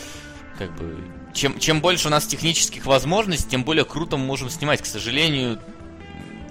[0.58, 0.95] как бы...
[1.34, 4.82] Чем, чем больше у нас технических возможностей, тем более круто мы можем снимать.
[4.82, 5.59] К сожалению,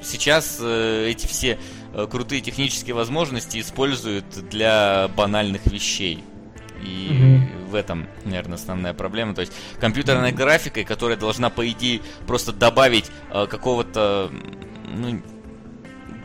[0.03, 1.59] сейчас э, эти все
[1.95, 6.23] э, крутые технические возможности используют для банальных вещей.
[6.85, 9.35] И в этом, наверное, основная проблема.
[9.35, 14.31] То есть компьютерной графикой, которая должна, по идее, просто добавить э, какого-то
[14.95, 15.23] ну,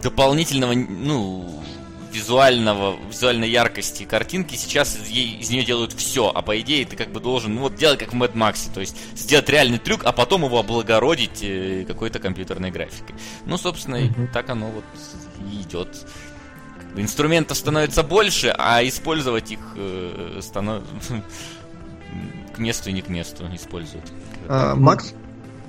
[0.01, 1.63] дополнительного, ну,
[2.11, 6.95] визуального, визуальной яркости картинки, сейчас из, ей- из нее делают все, а по идее ты
[6.95, 10.01] как бы должен, ну вот делать как в Mad Max, то есть сделать реальный трюк,
[10.05, 13.15] а потом его облагородить э, какой-то компьютерной графикой.
[13.45, 14.27] Ну, собственно, Мгм.
[14.33, 14.83] так оно вот
[15.51, 16.05] и идет.
[17.01, 20.83] Инструментов становится больше, а использовать их э, станов-
[22.55, 24.05] к месту и не к месту используют.
[24.47, 25.13] А, Макс?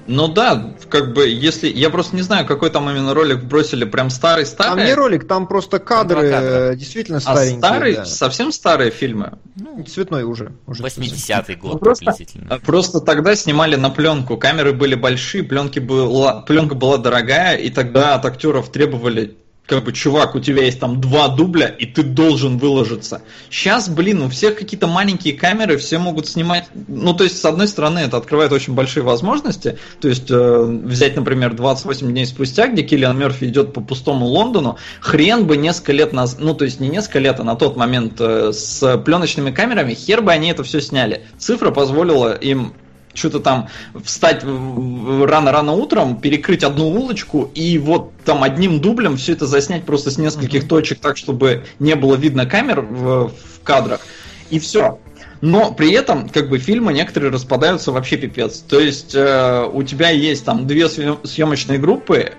[0.07, 1.69] Ну да, как бы, если...
[1.69, 4.87] Я просто не знаю, какой там именно ролик бросили, прям Там старый-старый.
[4.87, 6.73] не ролик, там просто кадры два кадра.
[6.73, 7.59] э, действительно а старенькие.
[7.59, 8.05] старый, да.
[8.07, 9.39] совсем старые фильмы.
[9.55, 10.53] Ну, Цветной уже.
[10.67, 12.59] уже 80-й Ну, год просто- приблизительно.
[12.59, 18.15] Просто тогда снимали на пленку, камеры были большие, пленки была, пленка была дорогая, и тогда
[18.17, 19.37] от актеров требовали
[19.71, 23.23] как бы, чувак, у тебя есть там два дубля, и ты должен выложиться.
[23.51, 26.65] Сейчас, блин, у всех какие-то маленькие камеры, все могут снимать.
[26.89, 29.79] Ну, то есть, с одной стороны, это открывает очень большие возможности.
[30.01, 34.77] То есть, э, взять, например, 28 дней спустя, где Киллиан Мерфи идет по пустому Лондону,
[34.99, 38.15] хрен бы несколько лет назад, ну, то есть, не несколько лет, а на тот момент
[38.19, 41.23] э, с пленочными камерами, хер бы они это все сняли.
[41.39, 42.75] Цифра позволила им
[43.15, 43.69] что-то там
[44.05, 50.11] встать рано-рано утром, перекрыть одну улочку и вот там одним дублем все это заснять просто
[50.11, 50.69] с нескольких mm-hmm.
[50.69, 54.01] точек так, чтобы не было видно камер в, в кадрах.
[54.51, 54.99] И все.
[55.41, 58.59] Но при этом, как бы, фильмы некоторые распадаются вообще пипец.
[58.59, 62.33] То есть э, у тебя есть там две съемочные группы,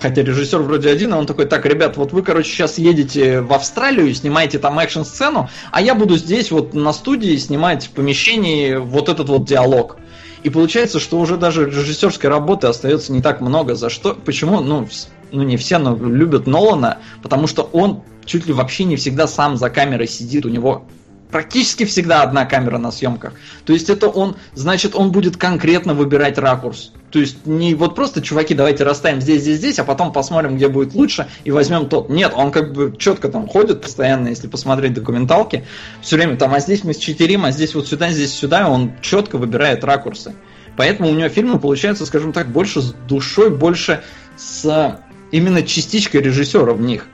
[0.00, 3.52] хотя режиссер вроде один, и он такой, так, ребят, вот вы, короче, сейчас едете в
[3.52, 9.08] Австралию, снимаете там экшн-сцену, а я буду здесь вот на студии снимать в помещении вот
[9.08, 9.98] этот вот диалог.
[10.46, 13.74] И получается, что уже даже режиссерской работы остается не так много.
[13.74, 14.14] За что?
[14.14, 14.60] Почему?
[14.60, 14.86] Ну,
[15.32, 19.56] ну не все, но любят Нолана, потому что он чуть ли вообще не всегда сам
[19.56, 20.46] за камерой сидит.
[20.46, 20.84] У него
[21.30, 23.34] практически всегда одна камера на съемках.
[23.64, 26.92] То есть это он, значит, он будет конкретно выбирать ракурс.
[27.10, 30.68] То есть не вот просто, чуваки, давайте расставим здесь, здесь, здесь, а потом посмотрим, где
[30.68, 32.10] будет лучше, и возьмем тот.
[32.10, 35.64] Нет, он как бы четко там ходит постоянно, если посмотреть документалки,
[36.02, 39.38] все время там, а здесь мы счетерим, а здесь вот сюда, здесь сюда, он четко
[39.38, 40.34] выбирает ракурсы.
[40.76, 44.02] Поэтому у него фильмы получаются, скажем так, больше с душой, больше
[44.36, 47.06] с именно частичкой режиссера в них.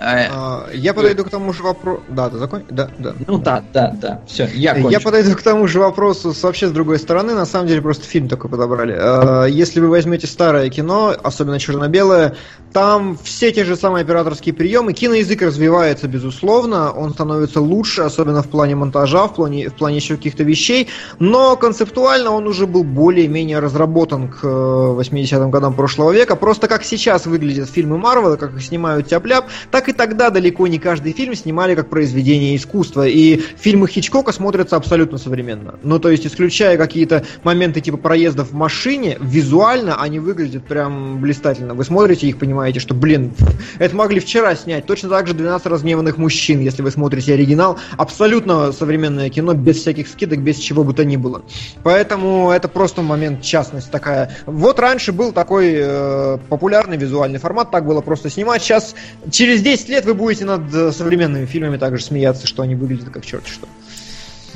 [0.00, 2.02] А, а, я подойду к тому же вопросу.
[2.08, 2.68] Да, ты закончил?
[2.70, 3.14] Да, да.
[3.26, 4.20] Ну да, да, да.
[4.28, 4.90] Все, я кончу.
[4.90, 7.34] Я подойду к тому же вопросу с вообще с другой стороны.
[7.34, 8.96] На самом деле просто фильм такой подобрали.
[8.96, 12.36] А, если вы возьмете старое кино, особенно черно-белое,
[12.72, 14.92] там все те же самые операторские приемы.
[14.92, 16.92] Киноязык развивается, безусловно.
[16.92, 20.88] Он становится лучше, особенно в плане монтажа, в плане, в плане еще каких-то вещей.
[21.18, 26.36] Но концептуально он уже был более-менее разработан к 80-м э, годам прошлого века.
[26.36, 30.78] Просто как сейчас выглядят фильмы Марвела, как их снимают тяп-ляп, так и тогда далеко не
[30.78, 35.78] каждый фильм снимали как произведение искусства, и фильмы Хичкока смотрятся абсолютно современно.
[35.82, 41.74] Ну, то есть, исключая какие-то моменты типа проездов в машине, визуально они выглядят прям блистательно.
[41.74, 43.32] Вы смотрите их, понимаете, что, блин,
[43.78, 44.86] это могли вчера снять.
[44.86, 47.78] Точно так же 12 разгневанных мужчин, если вы смотрите оригинал.
[47.96, 51.42] Абсолютно современное кино, без всяких скидок, без чего бы то ни было.
[51.82, 54.36] Поэтому это просто момент частность такая.
[54.46, 58.62] Вот раньше был такой э, популярный визуальный формат, так было просто снимать.
[58.62, 58.94] Сейчас
[59.30, 63.10] через 10 10 лет вы будете над э, современными фильмами также смеяться, что они выглядят
[63.10, 63.68] как черт что.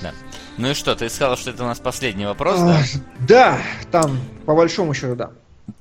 [0.02, 0.12] Да.
[0.58, 2.82] Ну и что, ты сказал, что это у нас последний вопрос, а, да?
[3.20, 3.58] Да,
[3.92, 5.30] там, по большому счету, да.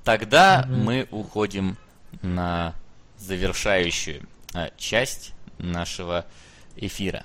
[0.04, 0.76] Тогда mm-hmm.
[0.76, 1.76] мы уходим
[2.22, 2.76] на
[3.18, 4.22] завершающую
[4.54, 6.26] а, часть нашего
[6.76, 7.24] эфира.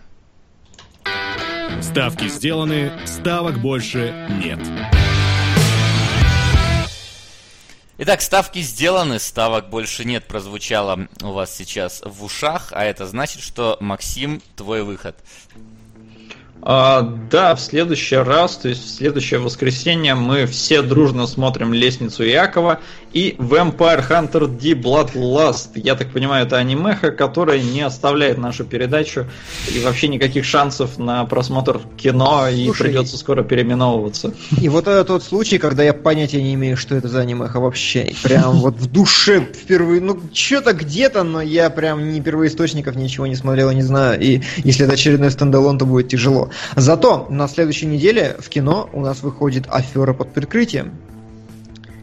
[1.83, 4.61] Ставки сделаны, ставок больше нет.
[7.99, 13.41] Итак, ставки сделаны, ставок больше нет, прозвучало у вас сейчас в ушах, а это значит,
[13.41, 15.17] что Максим, твой выход.
[16.61, 22.23] А, да, в следующий раз, то есть в следующее воскресенье мы все дружно смотрим «Лестницу
[22.23, 22.81] Якова»
[23.17, 25.71] и Vampire Hunter D Bloodlust.
[25.77, 29.25] Я так понимаю, это анимеха, которая не оставляет нашу передачу
[29.75, 34.35] и вообще никаких шансов на просмотр кино, и Слушай, придется скоро переименовываться.
[34.61, 38.13] И вот это тот случай, когда я понятия не имею, что это за анимеха вообще.
[38.23, 43.35] Прям вот в душе впервые, ну что-то где-то, но я прям ни первоисточников ничего не
[43.35, 44.21] смотрел, не знаю.
[44.21, 46.51] И если это очередной стендалон, то будет тяжело.
[46.77, 50.93] Зато на следующей неделе в кино у нас выходит афера под прикрытием.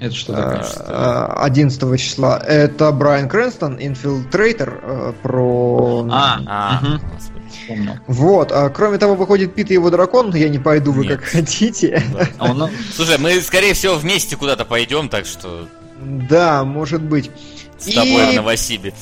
[0.03, 1.45] Это что такое?
[1.45, 2.37] 11 а, числа.
[2.37, 6.05] Это Брайан Крэнстон, инфилтрейтер, э, про...
[6.11, 6.99] А, а, угу.
[8.07, 11.19] Вот, а кроме того, выходит Пит и его дракон, я не пойду, вы Нет.
[11.19, 12.03] как хотите.
[12.37, 12.69] А он...
[12.93, 15.69] Слушай, мы, скорее всего, вместе куда-то пойдем, так что...
[16.01, 17.31] Да, может быть.
[17.77, 18.93] С тобой в Новосибе.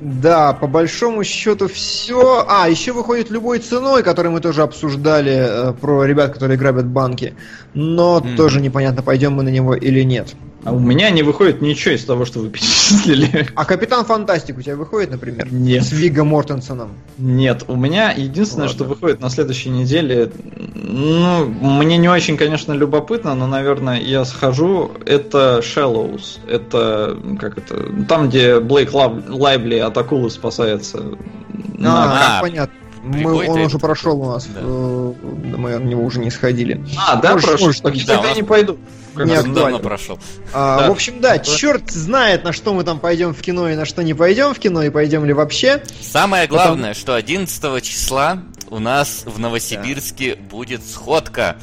[0.00, 2.44] Да, по большому счету все.
[2.48, 7.34] А, еще выходит любой ценой, который мы тоже обсуждали э, про ребят, которые грабят банки.
[7.74, 8.36] Но mm.
[8.36, 10.34] тоже непонятно, пойдем мы на него или нет.
[10.64, 13.48] А у меня не выходит ничего из того, что вы перечислили.
[13.54, 15.48] А Капитан Фантастик у тебя выходит, например?
[15.50, 15.84] Нет.
[15.84, 16.90] С Виго Мортенсоном?
[17.18, 18.74] Нет, у меня единственное, Ладно.
[18.74, 20.30] что выходит на следующей неделе,
[20.74, 26.38] ну, мне не очень, конечно, любопытно, но, наверное, я схожу, это Shallows.
[26.46, 30.98] Это, как это, там, где Блейк Лайбли от акулы спасается.
[30.98, 32.38] А, на...
[32.38, 32.74] а понятно.
[33.02, 34.46] Мы, он уже прошел у нас.
[34.46, 34.60] Да.
[34.62, 35.12] Э,
[35.56, 36.84] мы на него уже не сходили.
[36.98, 37.66] А, да, можешь, прошел.
[37.66, 38.78] Можешь, так я тогда не пойду.
[39.14, 39.78] Как не актуально.
[39.78, 40.18] прошел.
[40.52, 40.88] А, да.
[40.88, 44.02] В общем, да, черт знает, на что мы там пойдем в кино и на что
[44.02, 45.82] не пойдем в кино, и пойдем ли вообще.
[46.00, 47.00] Самое главное, Потом...
[47.00, 50.42] что 11 числа у нас в Новосибирске да.
[50.48, 51.56] будет сходка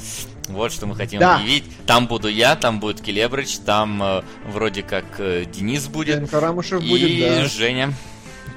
[0.49, 1.37] Вот что мы хотим Да.
[1.37, 1.63] объявить.
[1.85, 6.19] Там буду я, там будет Келебрыч, там э, вроде как э, Денис будет.
[6.19, 7.45] Дэн Карамышев и будет, да.
[7.45, 7.93] Женя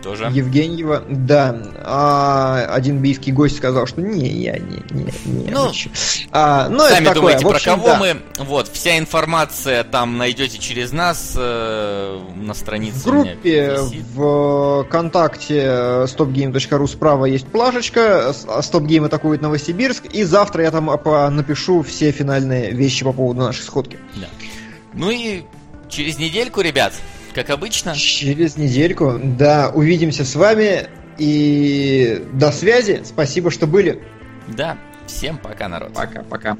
[0.03, 0.29] тоже.
[0.33, 1.57] Евгеньева, да.
[1.85, 5.51] А один бийский гость сказал, что не, я не, не, не.
[5.51, 5.93] Ну, ничего.
[6.33, 7.21] а, ну, это Сами такое.
[7.21, 7.99] думаете, общем, про кого да.
[7.99, 8.45] мы.
[8.45, 12.99] Вот, вся информация там найдете через нас э, на странице.
[12.99, 13.79] В группе
[14.15, 20.91] в ВКонтакте э, stopgame.ru справа есть плашечка, а StopGame атакует Новосибирск, и завтра я там
[20.91, 23.99] а, напишу все финальные вещи по поводу нашей сходки.
[24.93, 25.43] Ну и
[25.89, 26.95] через недельку, ребят,
[27.35, 27.95] как обычно.
[27.95, 29.21] Через недельку.
[29.23, 30.89] Да, увидимся с вами.
[31.19, 33.03] И до связи.
[33.05, 34.03] Спасибо, что были.
[34.49, 34.79] Да.
[35.07, 35.93] Всем пока, народ.
[35.93, 36.57] Пока-пока.